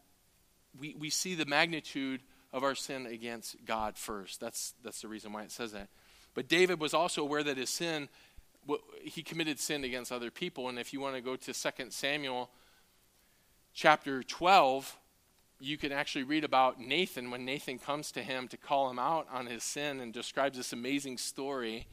we, 0.79 0.95
we 0.99 1.09
see 1.09 1.33
the 1.33 1.47
magnitude 1.47 2.21
of 2.53 2.63
our 2.63 2.75
sin 2.75 3.07
against 3.07 3.55
God 3.65 3.97
first. 3.97 4.39
That's, 4.39 4.75
that's 4.83 5.01
the 5.01 5.07
reason 5.07 5.33
why 5.33 5.41
it 5.41 5.51
says 5.51 5.71
that. 5.71 5.87
But 6.33 6.47
David 6.47 6.79
was 6.79 6.93
also 6.93 7.21
aware 7.21 7.43
that 7.43 7.57
his 7.57 7.69
sin, 7.69 8.09
he 9.01 9.23
committed 9.23 9.59
sin 9.59 9.83
against 9.83 10.11
other 10.11 10.31
people. 10.31 10.69
And 10.69 10.79
if 10.79 10.93
you 10.93 10.99
want 10.99 11.15
to 11.15 11.21
go 11.21 11.35
to 11.35 11.53
2 11.53 11.69
Samuel 11.89 12.49
chapter 13.73 14.23
12, 14.23 14.97
you 15.59 15.77
can 15.77 15.91
actually 15.91 16.23
read 16.23 16.43
about 16.43 16.79
Nathan 16.79 17.29
when 17.31 17.45
Nathan 17.45 17.77
comes 17.77 18.11
to 18.13 18.23
him 18.23 18.47
to 18.47 18.57
call 18.57 18.89
him 18.89 18.97
out 18.97 19.27
on 19.31 19.45
his 19.45 19.63
sin 19.63 19.99
and 19.99 20.11
describes 20.11 20.57
this 20.57 20.73
amazing 20.73 21.17
story. 21.17 21.87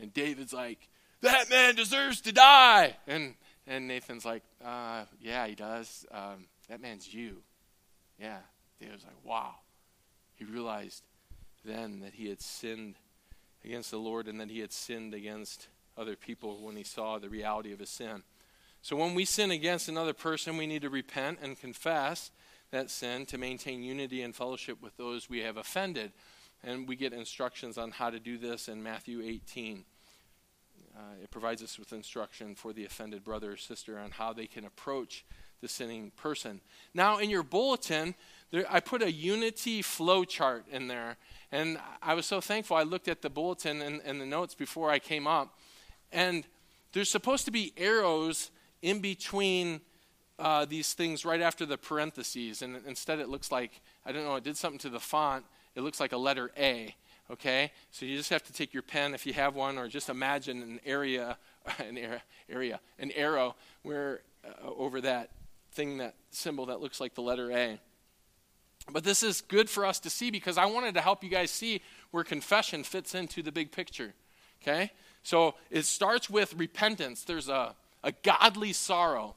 And 0.00 0.12
David's 0.14 0.52
like, 0.52 0.88
That 1.20 1.50
man 1.50 1.74
deserves 1.74 2.20
to 2.22 2.32
die. 2.32 2.96
And, 3.06 3.34
and 3.66 3.86
Nathan's 3.86 4.24
like, 4.24 4.42
uh, 4.64 5.04
Yeah, 5.20 5.46
he 5.46 5.54
does. 5.54 6.06
Um, 6.10 6.46
that 6.68 6.80
man's 6.80 7.12
you. 7.12 7.42
Yeah. 8.18 8.38
David's 8.80 9.04
like, 9.04 9.24
Wow. 9.24 9.56
He 10.34 10.44
realized 10.44 11.02
then 11.64 12.00
that 12.00 12.14
he 12.14 12.28
had 12.28 12.40
sinned 12.40 12.96
against 13.64 13.90
the 13.90 13.98
Lord 13.98 14.28
and 14.28 14.40
that 14.40 14.50
he 14.50 14.60
had 14.60 14.72
sinned 14.72 15.14
against 15.14 15.68
other 15.96 16.16
people 16.16 16.62
when 16.62 16.76
he 16.76 16.84
saw 16.84 17.18
the 17.18 17.28
reality 17.28 17.72
of 17.72 17.78
his 17.78 17.90
sin. 17.90 18.22
So 18.80 18.96
when 18.96 19.14
we 19.14 19.24
sin 19.24 19.50
against 19.50 19.88
another 19.88 20.12
person, 20.12 20.56
we 20.56 20.66
need 20.66 20.82
to 20.82 20.90
repent 20.90 21.38
and 21.40 21.58
confess 21.58 22.30
that 22.72 22.90
sin 22.90 23.26
to 23.26 23.38
maintain 23.38 23.82
unity 23.82 24.22
and 24.22 24.34
fellowship 24.34 24.82
with 24.82 24.96
those 24.96 25.30
we 25.30 25.40
have 25.40 25.56
offended. 25.56 26.12
And 26.64 26.88
we 26.88 26.96
get 26.96 27.12
instructions 27.12 27.78
on 27.78 27.92
how 27.92 28.10
to 28.10 28.18
do 28.18 28.38
this 28.38 28.68
in 28.68 28.82
Matthew 28.82 29.22
18. 29.22 29.84
Uh, 30.96 31.00
it 31.22 31.30
provides 31.30 31.62
us 31.62 31.78
with 31.78 31.92
instruction 31.92 32.54
for 32.54 32.72
the 32.72 32.84
offended 32.84 33.24
brother 33.24 33.52
or 33.52 33.56
sister 33.56 33.98
on 33.98 34.10
how 34.10 34.32
they 34.32 34.46
can 34.46 34.64
approach 34.64 35.24
the 35.60 35.68
sinning 35.68 36.10
person. 36.16 36.60
Now, 36.92 37.18
in 37.18 37.30
your 37.30 37.42
bulletin, 37.42 38.14
there, 38.52 38.66
I 38.70 38.80
put 38.80 39.02
a 39.02 39.10
unity 39.10 39.82
flow 39.82 40.24
chart 40.24 40.66
in 40.70 40.86
there. 40.86 41.16
And 41.50 41.78
I 42.02 42.14
was 42.14 42.26
so 42.26 42.40
thankful. 42.40 42.76
I 42.76 42.82
looked 42.82 43.08
at 43.08 43.22
the 43.22 43.30
bulletin 43.30 43.82
and, 43.82 44.00
and 44.04 44.20
the 44.20 44.26
notes 44.26 44.54
before 44.54 44.90
I 44.90 44.98
came 44.98 45.26
up. 45.26 45.58
And 46.12 46.44
there's 46.92 47.10
supposed 47.10 47.46
to 47.46 47.50
be 47.50 47.72
arrows 47.76 48.50
in 48.82 49.00
between 49.00 49.80
uh, 50.38 50.66
these 50.66 50.92
things 50.92 51.24
right 51.24 51.40
after 51.40 51.64
the 51.64 51.78
parentheses. 51.78 52.62
And 52.62 52.76
instead, 52.86 53.18
it 53.18 53.28
looks 53.28 53.50
like, 53.50 53.80
I 54.04 54.12
don't 54.12 54.24
know, 54.24 54.36
it 54.36 54.44
did 54.44 54.56
something 54.56 54.78
to 54.80 54.90
the 54.90 55.00
font. 55.00 55.44
It 55.74 55.80
looks 55.80 55.98
like 55.98 56.12
a 56.12 56.18
letter 56.18 56.50
A. 56.58 56.94
Okay? 57.30 57.72
So 57.90 58.04
you 58.04 58.16
just 58.16 58.30
have 58.30 58.42
to 58.44 58.52
take 58.52 58.74
your 58.74 58.82
pen 58.82 59.14
if 59.14 59.24
you 59.24 59.32
have 59.32 59.54
one, 59.54 59.78
or 59.78 59.88
just 59.88 60.10
imagine 60.10 60.60
an 60.62 60.80
area, 60.84 61.38
an 61.78 61.98
area, 62.50 62.80
an 62.98 63.12
arrow 63.12 63.56
where 63.82 64.20
uh, 64.44 64.68
over 64.68 65.00
that 65.00 65.30
thing, 65.72 65.98
that 65.98 66.16
symbol 66.30 66.66
that 66.66 66.80
looks 66.82 67.00
like 67.00 67.14
the 67.14 67.22
letter 67.22 67.50
A. 67.50 67.80
But 68.90 69.04
this 69.04 69.22
is 69.22 69.40
good 69.40 69.70
for 69.70 69.86
us 69.86 70.00
to 70.00 70.10
see 70.10 70.30
because 70.30 70.58
I 70.58 70.66
wanted 70.66 70.94
to 70.94 71.00
help 71.00 71.22
you 71.22 71.30
guys 71.30 71.50
see 71.50 71.82
where 72.10 72.24
confession 72.24 72.82
fits 72.82 73.14
into 73.14 73.42
the 73.42 73.52
big 73.52 73.70
picture. 73.70 74.14
Okay? 74.62 74.90
So 75.22 75.54
it 75.70 75.84
starts 75.84 76.28
with 76.28 76.54
repentance. 76.54 77.24
There's 77.24 77.48
a, 77.48 77.74
a 78.02 78.12
godly 78.22 78.72
sorrow 78.72 79.36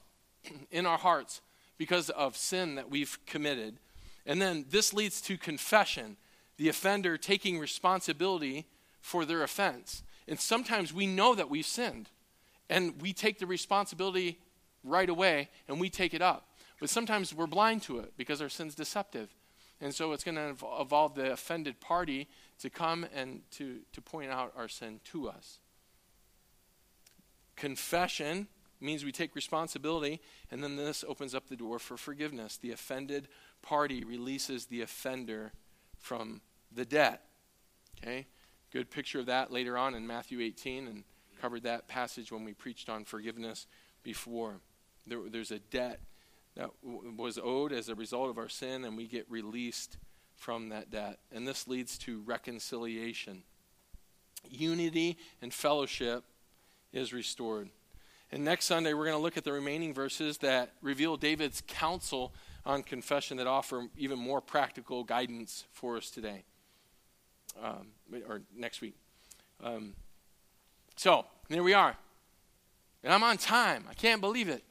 in 0.71 0.85
our 0.85 0.97
hearts 0.97 1.41
because 1.77 2.09
of 2.09 2.35
sin 2.37 2.75
that 2.75 2.89
we've 2.89 3.17
committed. 3.25 3.77
And 4.25 4.41
then 4.41 4.65
this 4.69 4.93
leads 4.93 5.21
to 5.21 5.37
confession, 5.37 6.17
the 6.57 6.69
offender 6.69 7.17
taking 7.17 7.59
responsibility 7.59 8.65
for 9.01 9.25
their 9.25 9.43
offense. 9.43 10.03
And 10.27 10.39
sometimes 10.39 10.93
we 10.93 11.05
know 11.05 11.35
that 11.35 11.49
we've 11.49 11.65
sinned, 11.65 12.09
and 12.69 12.99
we 12.99 13.13
take 13.13 13.37
the 13.37 13.45
responsibility 13.45 14.39
right 14.83 15.09
away 15.09 15.49
and 15.67 15.79
we 15.79 15.89
take 15.89 16.13
it 16.13 16.21
up. 16.21 16.47
But 16.79 16.89
sometimes 16.89 17.33
we're 17.33 17.47
blind 17.47 17.81
to 17.83 17.99
it 17.99 18.13
because 18.17 18.41
our 18.41 18.49
sin's 18.49 18.75
deceptive. 18.75 19.33
And 19.81 19.93
so 19.93 20.13
it's 20.13 20.23
going 20.23 20.35
to 20.35 20.47
involve 20.81 21.15
the 21.15 21.31
offended 21.31 21.79
party 21.79 22.27
to 22.59 22.69
come 22.69 23.05
and 23.13 23.41
to, 23.51 23.79
to 23.93 24.01
point 24.01 24.31
out 24.31 24.53
our 24.55 24.67
sin 24.67 24.99
to 25.05 25.27
us. 25.29 25.59
Confession 27.55 28.47
means 28.81 29.05
we 29.05 29.11
take 29.11 29.35
responsibility, 29.35 30.21
and 30.51 30.63
then 30.63 30.75
this 30.75 31.03
opens 31.07 31.33
up 31.33 31.47
the 31.47 31.55
door 31.55 31.79
for 31.79 31.97
forgiveness. 31.97 32.57
The 32.57 32.71
offended 32.71 33.27
party 33.61 34.03
releases 34.03 34.65
the 34.65 34.81
offender 34.81 35.53
from 35.97 36.41
the 36.73 36.85
debt. 36.85 37.23
Okay? 38.01 38.27
Good 38.71 38.91
picture 38.91 39.19
of 39.19 39.25
that 39.27 39.51
later 39.51 39.77
on 39.77 39.95
in 39.95 40.05
Matthew 40.05 40.41
18, 40.41 40.87
and 40.87 41.03
covered 41.41 41.63
that 41.63 41.87
passage 41.87 42.31
when 42.31 42.43
we 42.43 42.53
preached 42.53 42.89
on 42.89 43.05
forgiveness 43.05 43.67
before. 44.03 44.55
There, 45.07 45.19
there's 45.29 45.51
a 45.51 45.59
debt 45.59 45.99
that 46.55 46.69
was 46.83 47.37
owed 47.41 47.71
as 47.73 47.89
a 47.89 47.95
result 47.95 48.29
of 48.29 48.37
our 48.37 48.49
sin, 48.49 48.85
and 48.85 48.95
we 48.95 49.07
get 49.07 49.29
released 49.29 49.97
from 50.35 50.69
that 50.69 50.89
debt. 50.89 51.19
And 51.31 51.47
this 51.47 51.67
leads 51.67 51.97
to 51.99 52.21
reconciliation. 52.25 53.43
Unity 54.49 55.17
and 55.41 55.53
fellowship 55.53 56.23
is 56.93 57.13
restored. 57.13 57.69
And 58.31 58.43
next 58.43 58.65
Sunday, 58.65 58.93
we're 58.93 59.05
going 59.05 59.17
to 59.17 59.21
look 59.21 59.37
at 59.37 59.43
the 59.43 59.51
remaining 59.51 59.93
verses 59.93 60.39
that 60.39 60.71
reveal 60.81 61.17
David's 61.17 61.61
counsel 61.67 62.33
on 62.65 62.83
confession 62.83 63.37
that 63.37 63.47
offer 63.47 63.87
even 63.97 64.17
more 64.17 64.41
practical 64.41 65.03
guidance 65.03 65.65
for 65.71 65.97
us 65.97 66.09
today, 66.09 66.43
um, 67.61 67.87
or 68.27 68.41
next 68.55 68.81
week. 68.81 68.95
Um, 69.63 69.93
so, 70.95 71.25
there 71.49 71.63
we 71.63 71.73
are. 71.73 71.95
And 73.03 73.13
I'm 73.13 73.23
on 73.23 73.37
time. 73.37 73.85
I 73.89 73.93
can't 73.93 74.21
believe 74.21 74.49
it. 74.49 74.63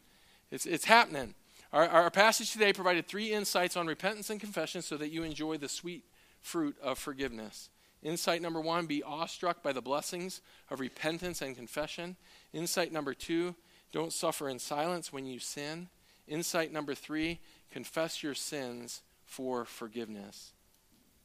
It's, 0.51 0.67
it's 0.67 0.85
happening. 0.85 1.35
Our, 1.75 1.89
our 1.89 2.11
passage 2.11 2.53
today 2.53 2.73
provided 2.73 3.09
three 3.09 3.33
insights 3.33 3.77
on 3.77 3.89
repentance 3.89 4.31
and 4.31 4.39
confession 4.39 4.81
so 4.81 4.97
that 4.97 5.11
you 5.11 5.25
enjoy 5.25 5.57
the 5.57 5.69
sweet 5.69 6.05
fruit 6.41 6.77
of 6.81 7.01
forgiveness. 7.01 7.69
Insight 8.01 8.41
number 8.41 8.61
one 8.61 8.87
be 8.87 9.03
awestruck 9.03 9.61
by 9.61 9.73
the 9.73 9.83
blessings 9.83 10.41
of 10.71 10.79
repentance 10.79 11.43
and 11.43 11.57
confession. 11.57 12.15
Insight 12.53 12.93
number 12.93 13.13
two 13.13 13.57
don't 13.91 14.13
suffer 14.13 14.49
in 14.49 14.61
silence 14.61 15.13
when 15.13 15.27
you 15.27 15.41
sin. 15.41 15.89
Insight 16.29 16.73
number 16.73 16.95
three 16.95 17.41
confess 17.73 18.23
your 18.23 18.35
sins 18.35 19.03
for 19.25 19.65
forgiveness. 19.65 20.53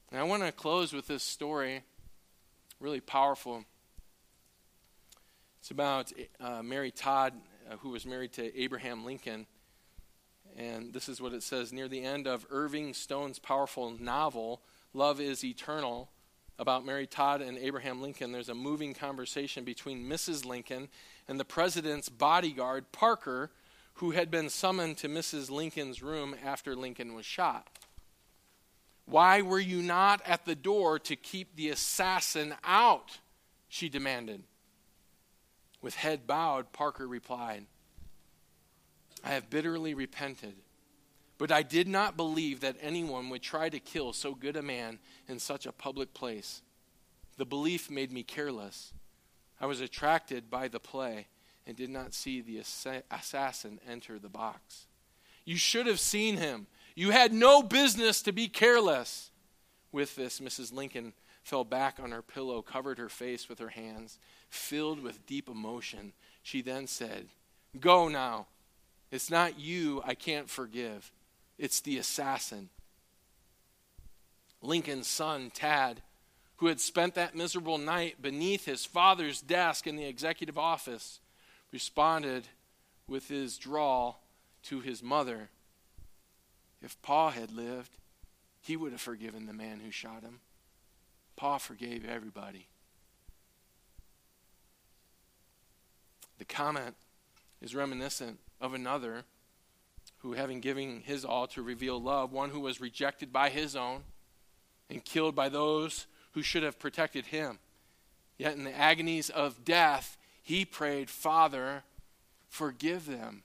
And 0.09 0.19
I 0.19 0.23
want 0.23 0.41
to 0.41 0.51
close 0.51 0.93
with 0.93 1.05
this 1.05 1.21
story, 1.21 1.83
really 2.79 3.01
powerful. 3.01 3.65
It's 5.59 5.69
about 5.69 6.11
uh, 6.39 6.63
Mary 6.63 6.89
Todd, 6.89 7.33
uh, 7.69 7.75
who 7.77 7.89
was 7.89 8.03
married 8.03 8.33
to 8.33 8.59
Abraham 8.59 9.05
Lincoln. 9.05 9.45
And 10.57 10.93
this 10.93 11.07
is 11.07 11.21
what 11.21 11.33
it 11.33 11.43
says 11.43 11.71
near 11.71 11.87
the 11.87 12.03
end 12.03 12.27
of 12.27 12.45
Irving 12.49 12.93
Stone's 12.93 13.39
powerful 13.39 13.95
novel, 13.99 14.61
Love 14.93 15.21
is 15.21 15.43
Eternal, 15.43 16.09
about 16.57 16.85
Mary 16.85 17.07
Todd 17.07 17.41
and 17.41 17.57
Abraham 17.57 18.01
Lincoln. 18.01 18.31
There's 18.31 18.49
a 18.49 18.55
moving 18.55 18.93
conversation 18.93 19.63
between 19.63 20.09
Mrs. 20.09 20.45
Lincoln 20.45 20.89
and 21.27 21.39
the 21.39 21.45
president's 21.45 22.09
bodyguard, 22.09 22.91
Parker, 22.91 23.51
who 23.95 24.11
had 24.11 24.29
been 24.29 24.49
summoned 24.49 24.97
to 24.97 25.07
Mrs. 25.07 25.49
Lincoln's 25.49 26.01
room 26.01 26.35
after 26.43 26.75
Lincoln 26.75 27.13
was 27.13 27.25
shot. 27.25 27.67
Why 29.05 29.41
were 29.41 29.59
you 29.59 29.81
not 29.81 30.21
at 30.25 30.45
the 30.45 30.55
door 30.55 30.99
to 30.99 31.15
keep 31.15 31.55
the 31.55 31.69
assassin 31.69 32.53
out? 32.63 33.19
She 33.67 33.89
demanded. 33.89 34.43
With 35.81 35.95
head 35.95 36.27
bowed, 36.27 36.73
Parker 36.73 37.07
replied, 37.07 37.65
I 39.23 39.29
have 39.29 39.49
bitterly 39.49 39.93
repented. 39.93 40.55
But 41.37 41.51
I 41.51 41.63
did 41.63 41.87
not 41.87 42.17
believe 42.17 42.59
that 42.59 42.75
anyone 42.81 43.29
would 43.29 43.41
try 43.41 43.69
to 43.69 43.79
kill 43.79 44.11
so 44.11 44.35
good 44.35 44.57
a 44.57 44.61
man 44.61 44.99
in 45.27 45.39
such 45.39 45.65
a 45.65 45.71
public 45.71 46.13
place. 46.13 46.61
The 47.37 47.45
belief 47.45 47.89
made 47.89 48.11
me 48.11 48.23
careless. 48.23 48.93
I 49.61 49.65
was 49.65 49.79
attracted 49.79 50.49
by 50.49 50.67
the 50.67 50.79
play 50.79 51.27
and 51.65 51.77
did 51.77 51.89
not 51.89 52.13
see 52.13 52.41
the 52.41 52.57
assassin 53.11 53.79
enter 53.87 54.19
the 54.19 54.29
box. 54.29 54.87
You 55.45 55.55
should 55.55 55.87
have 55.87 55.99
seen 55.99 56.37
him. 56.37 56.67
You 56.95 57.11
had 57.11 57.31
no 57.31 57.63
business 57.63 58.21
to 58.23 58.33
be 58.33 58.47
careless. 58.47 59.31
With 59.91 60.15
this, 60.15 60.39
Mrs. 60.39 60.73
Lincoln 60.73 61.13
fell 61.43 61.63
back 61.63 61.99
on 61.99 62.11
her 62.11 62.21
pillow, 62.21 62.61
covered 62.61 62.97
her 62.97 63.09
face 63.09 63.47
with 63.47 63.59
her 63.59 63.69
hands, 63.69 64.19
filled 64.49 64.99
with 65.01 65.25
deep 65.25 65.47
emotion. 65.47 66.13
She 66.43 66.61
then 66.61 66.85
said, 66.87 67.27
Go 67.79 68.07
now. 68.07 68.47
It's 69.11 69.29
not 69.29 69.59
you 69.59 70.01
I 70.05 70.13
can't 70.13 70.49
forgive, 70.49 71.11
it's 71.57 71.81
the 71.81 71.97
assassin. 71.97 72.69
Lincoln's 74.61 75.07
son, 75.07 75.51
Tad, 75.53 76.01
who 76.57 76.67
had 76.67 76.81
spent 76.81 77.15
that 77.15 77.35
miserable 77.35 77.77
night 77.77 78.21
beneath 78.21 78.65
his 78.65 78.85
father's 78.85 79.41
desk 79.41 79.87
in 79.87 79.95
the 79.95 80.05
executive 80.05 80.57
office, 80.57 81.21
responded 81.71 82.47
with 83.07 83.29
his 83.29 83.57
drawl 83.57 84.21
to 84.63 84.81
his 84.81 85.01
mother 85.01 85.49
If 86.81 87.01
Pa 87.01 87.31
had 87.31 87.51
lived, 87.51 87.91
he 88.61 88.77
would 88.77 88.91
have 88.91 89.01
forgiven 89.01 89.45
the 89.45 89.53
man 89.53 89.79
who 89.79 89.91
shot 89.91 90.21
him. 90.21 90.39
Pa 91.35 91.57
forgave 91.57 92.05
everybody. 92.05 92.67
The 96.37 96.45
comment 96.45 96.95
is 97.61 97.75
reminiscent 97.75 98.39
of 98.61 98.73
another 98.73 99.23
who, 100.19 100.33
having 100.33 100.59
given 100.59 101.01
his 101.01 101.23
all 101.23 101.47
to 101.47 101.61
reveal 101.61 102.01
love, 102.01 102.31
one 102.31 102.49
who 102.49 102.59
was 102.59 102.81
rejected 102.81 103.31
by 103.31 103.49
his 103.49 103.75
own 103.75 104.03
and 104.89 105.05
killed 105.05 105.35
by 105.35 105.49
those 105.49 106.07
who 106.33 106.41
should 106.41 106.63
have 106.63 106.79
protected 106.79 107.27
him. 107.27 107.59
Yet 108.37 108.55
in 108.55 108.63
the 108.63 108.77
agonies 108.77 109.29
of 109.29 109.63
death, 109.63 110.17
he 110.41 110.65
prayed, 110.65 111.09
Father, 111.09 111.83
forgive 112.47 113.05
them, 113.05 113.43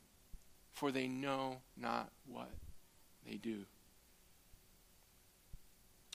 for 0.72 0.90
they 0.90 1.06
know 1.06 1.58
not 1.76 2.10
what 2.26 2.50
they 3.26 3.36
do. 3.36 3.64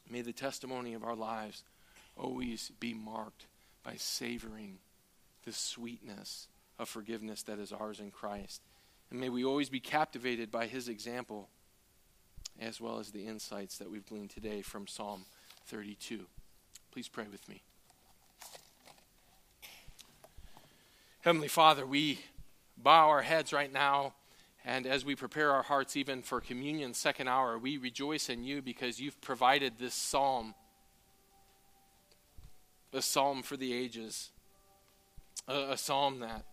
May 0.10 0.22
the 0.22 0.34
testimony 0.34 0.94
of 0.94 1.04
our 1.04 1.16
lives 1.16 1.64
always 2.18 2.72
be 2.80 2.94
marked 2.94 3.46
by 3.84 3.94
savoring 3.98 4.80
the 5.46 5.54
sweetness 5.54 6.48
of 6.78 6.90
forgiveness 6.90 7.44
that 7.44 7.60
is 7.60 7.72
ours 7.72 8.00
in 8.00 8.12
Christ. 8.12 8.62
And 9.12 9.20
may 9.20 9.30
we 9.30 9.44
always 9.44 9.70
be 9.70 9.80
captivated 9.80 10.52
by 10.52 10.68
his 10.68 10.88
example, 10.88 11.50
as 12.60 12.80
well 12.80 13.00
as 13.00 13.12
the 13.12 13.26
insights 13.26 13.78
that 13.78 13.90
we've 13.90 14.06
gleaned 14.06 14.30
today 14.30 14.62
from 14.62 14.88
Psalm 14.88 15.26
32. 15.68 16.26
Please 16.92 17.08
pray 17.08 17.26
with 17.32 17.48
me. 17.50 17.62
Heavenly 21.22 21.48
Father, 21.48 21.86
we 21.86 22.20
bow 22.78 23.10
our 23.10 23.24
heads 23.24 23.52
right 23.52 23.72
now, 23.72 24.14
and 24.64 24.86
as 24.86 25.04
we 25.04 25.16
prepare 25.16 25.52
our 25.52 25.64
hearts 25.64 25.98
even 25.98 26.22
for 26.22 26.40
communion 26.40 26.94
second 26.94 27.28
hour, 27.28 27.58
we 27.58 27.78
rejoice 27.78 28.30
in 28.30 28.44
you 28.44 28.62
because 28.62 29.00
you've 29.00 29.20
provided 29.22 29.74
this 29.80 29.94
psalm, 29.94 30.54
a 32.94 33.02
psalm 33.02 33.42
for 33.42 33.58
the 33.58 33.74
ages, 33.74 34.30
a, 35.48 35.72
a 35.72 35.78
psalm 35.78 36.20
that, 36.20 36.46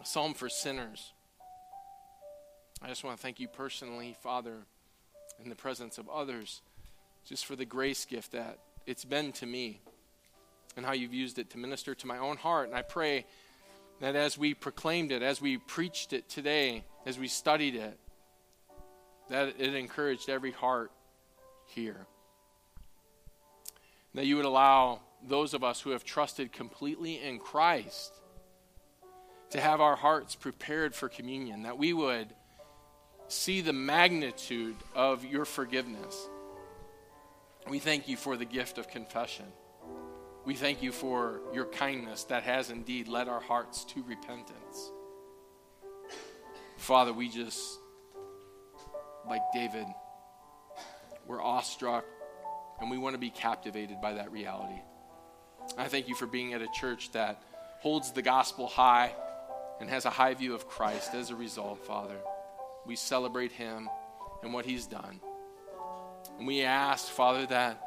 a 0.00 0.06
psalm 0.06 0.34
for 0.34 0.48
sinners. 0.48 1.12
I 2.80 2.86
just 2.86 3.02
want 3.02 3.16
to 3.16 3.22
thank 3.22 3.40
you 3.40 3.48
personally, 3.48 4.16
Father, 4.22 4.54
in 5.42 5.48
the 5.48 5.56
presence 5.56 5.98
of 5.98 6.08
others, 6.08 6.62
just 7.26 7.44
for 7.44 7.56
the 7.56 7.64
grace 7.64 8.04
gift 8.04 8.32
that 8.32 8.58
it's 8.86 9.04
been 9.04 9.32
to 9.32 9.46
me 9.46 9.80
and 10.76 10.86
how 10.86 10.92
you've 10.92 11.12
used 11.12 11.40
it 11.40 11.50
to 11.50 11.58
minister 11.58 11.94
to 11.96 12.06
my 12.06 12.18
own 12.18 12.36
heart. 12.36 12.68
And 12.68 12.76
I 12.76 12.82
pray 12.82 13.26
that 14.00 14.14
as 14.14 14.38
we 14.38 14.54
proclaimed 14.54 15.10
it, 15.10 15.22
as 15.22 15.40
we 15.40 15.56
preached 15.56 16.12
it 16.12 16.28
today, 16.28 16.84
as 17.04 17.18
we 17.18 17.26
studied 17.26 17.74
it, 17.74 17.98
that 19.28 19.54
it 19.58 19.74
encouraged 19.74 20.28
every 20.28 20.52
heart 20.52 20.92
here. 21.66 22.06
That 24.14 24.24
you 24.24 24.36
would 24.36 24.44
allow 24.44 25.00
those 25.26 25.52
of 25.52 25.64
us 25.64 25.80
who 25.80 25.90
have 25.90 26.04
trusted 26.04 26.52
completely 26.52 27.20
in 27.20 27.40
Christ 27.40 28.14
to 29.50 29.60
have 29.60 29.80
our 29.80 29.96
hearts 29.96 30.36
prepared 30.36 30.94
for 30.94 31.08
communion, 31.08 31.62
that 31.64 31.76
we 31.76 31.92
would 31.92 32.28
see 33.28 33.60
the 33.60 33.72
magnitude 33.72 34.76
of 34.94 35.24
your 35.24 35.44
forgiveness. 35.44 36.28
We 37.68 37.78
thank 37.78 38.08
you 38.08 38.16
for 38.16 38.36
the 38.36 38.46
gift 38.46 38.78
of 38.78 38.88
confession. 38.88 39.44
We 40.44 40.54
thank 40.54 40.82
you 40.82 40.92
for 40.92 41.42
your 41.52 41.66
kindness 41.66 42.24
that 42.24 42.42
has 42.44 42.70
indeed 42.70 43.06
led 43.06 43.28
our 43.28 43.40
hearts 43.40 43.84
to 43.86 44.02
repentance. 44.02 44.90
Father, 46.78 47.12
we 47.12 47.28
just, 47.28 47.78
like 49.28 49.42
David, 49.52 49.86
we're 51.26 51.42
awestruck 51.42 52.06
and 52.80 52.90
we 52.90 52.96
want 52.96 53.12
to 53.12 53.18
be 53.18 53.30
captivated 53.30 54.00
by 54.00 54.14
that 54.14 54.32
reality. 54.32 54.80
I 55.76 55.88
thank 55.88 56.08
you 56.08 56.14
for 56.14 56.26
being 56.26 56.54
at 56.54 56.62
a 56.62 56.68
church 56.72 57.12
that 57.12 57.42
holds 57.80 58.12
the 58.12 58.22
gospel 58.22 58.68
high 58.68 59.12
and 59.80 59.90
has 59.90 60.06
a 60.06 60.10
high 60.10 60.32
view 60.32 60.54
of 60.54 60.66
Christ 60.66 61.14
as 61.14 61.28
a 61.28 61.36
result, 61.36 61.84
Father 61.84 62.16
we 62.88 62.96
celebrate 62.96 63.52
him 63.52 63.88
and 64.42 64.52
what 64.52 64.64
he's 64.64 64.86
done. 64.86 65.20
And 66.38 66.46
we 66.46 66.62
ask, 66.62 67.06
Father, 67.06 67.44
that 67.46 67.80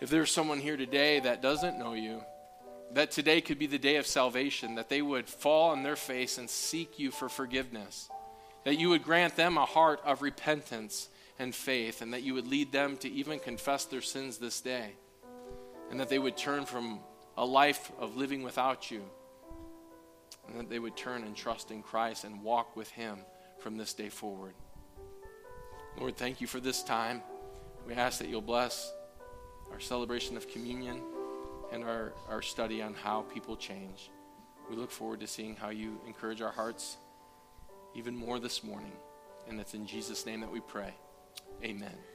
if 0.00 0.10
there's 0.10 0.32
someone 0.32 0.58
here 0.58 0.76
today 0.76 1.20
that 1.20 1.40
doesn't 1.40 1.78
know 1.78 1.94
you, 1.94 2.22
that 2.92 3.12
today 3.12 3.40
could 3.40 3.60
be 3.60 3.68
the 3.68 3.78
day 3.78 3.96
of 3.96 4.06
salvation, 4.06 4.74
that 4.74 4.88
they 4.88 5.00
would 5.00 5.28
fall 5.28 5.70
on 5.70 5.84
their 5.84 5.96
face 5.96 6.38
and 6.38 6.50
seek 6.50 6.98
you 6.98 7.12
for 7.12 7.28
forgiveness, 7.28 8.10
that 8.64 8.78
you 8.78 8.88
would 8.88 9.04
grant 9.04 9.36
them 9.36 9.56
a 9.56 9.64
heart 9.64 10.00
of 10.04 10.22
repentance 10.22 11.08
and 11.38 11.54
faith, 11.54 12.02
and 12.02 12.12
that 12.12 12.22
you 12.22 12.34
would 12.34 12.46
lead 12.46 12.72
them 12.72 12.96
to 12.98 13.10
even 13.10 13.38
confess 13.38 13.84
their 13.84 14.02
sins 14.02 14.38
this 14.38 14.60
day, 14.60 14.90
and 15.90 16.00
that 16.00 16.08
they 16.08 16.18
would 16.18 16.36
turn 16.36 16.66
from 16.66 16.98
a 17.38 17.44
life 17.44 17.92
of 17.98 18.16
living 18.16 18.42
without 18.42 18.90
you, 18.90 19.02
and 20.48 20.58
that 20.58 20.68
they 20.68 20.78
would 20.78 20.96
turn 20.96 21.22
and 21.22 21.36
trust 21.36 21.70
in 21.70 21.82
Christ 21.82 22.24
and 22.24 22.42
walk 22.42 22.76
with 22.76 22.90
Him 22.90 23.18
from 23.62 23.76
this 23.76 23.94
day 23.94 24.08
forward. 24.08 24.54
Lord, 25.98 26.16
thank 26.16 26.40
you 26.40 26.46
for 26.46 26.58
this 26.58 26.82
time. 26.82 27.22
We 27.86 27.94
ask 27.94 28.18
that 28.18 28.28
you'll 28.28 28.40
bless 28.40 28.92
our 29.70 29.78
celebration 29.78 30.36
of 30.36 30.48
communion 30.48 31.00
and 31.72 31.84
our, 31.84 32.12
our 32.28 32.42
study 32.42 32.82
on 32.82 32.94
how 32.94 33.22
people 33.32 33.56
change. 33.56 34.10
We 34.68 34.76
look 34.76 34.90
forward 34.90 35.20
to 35.20 35.26
seeing 35.26 35.54
how 35.54 35.70
you 35.70 36.00
encourage 36.06 36.42
our 36.42 36.50
hearts 36.50 36.96
even 37.94 38.16
more 38.16 38.38
this 38.40 38.64
morning. 38.64 38.92
And 39.48 39.60
it's 39.60 39.74
in 39.74 39.86
Jesus' 39.86 40.26
name 40.26 40.40
that 40.40 40.50
we 40.50 40.60
pray. 40.60 40.94
Amen. 41.64 42.11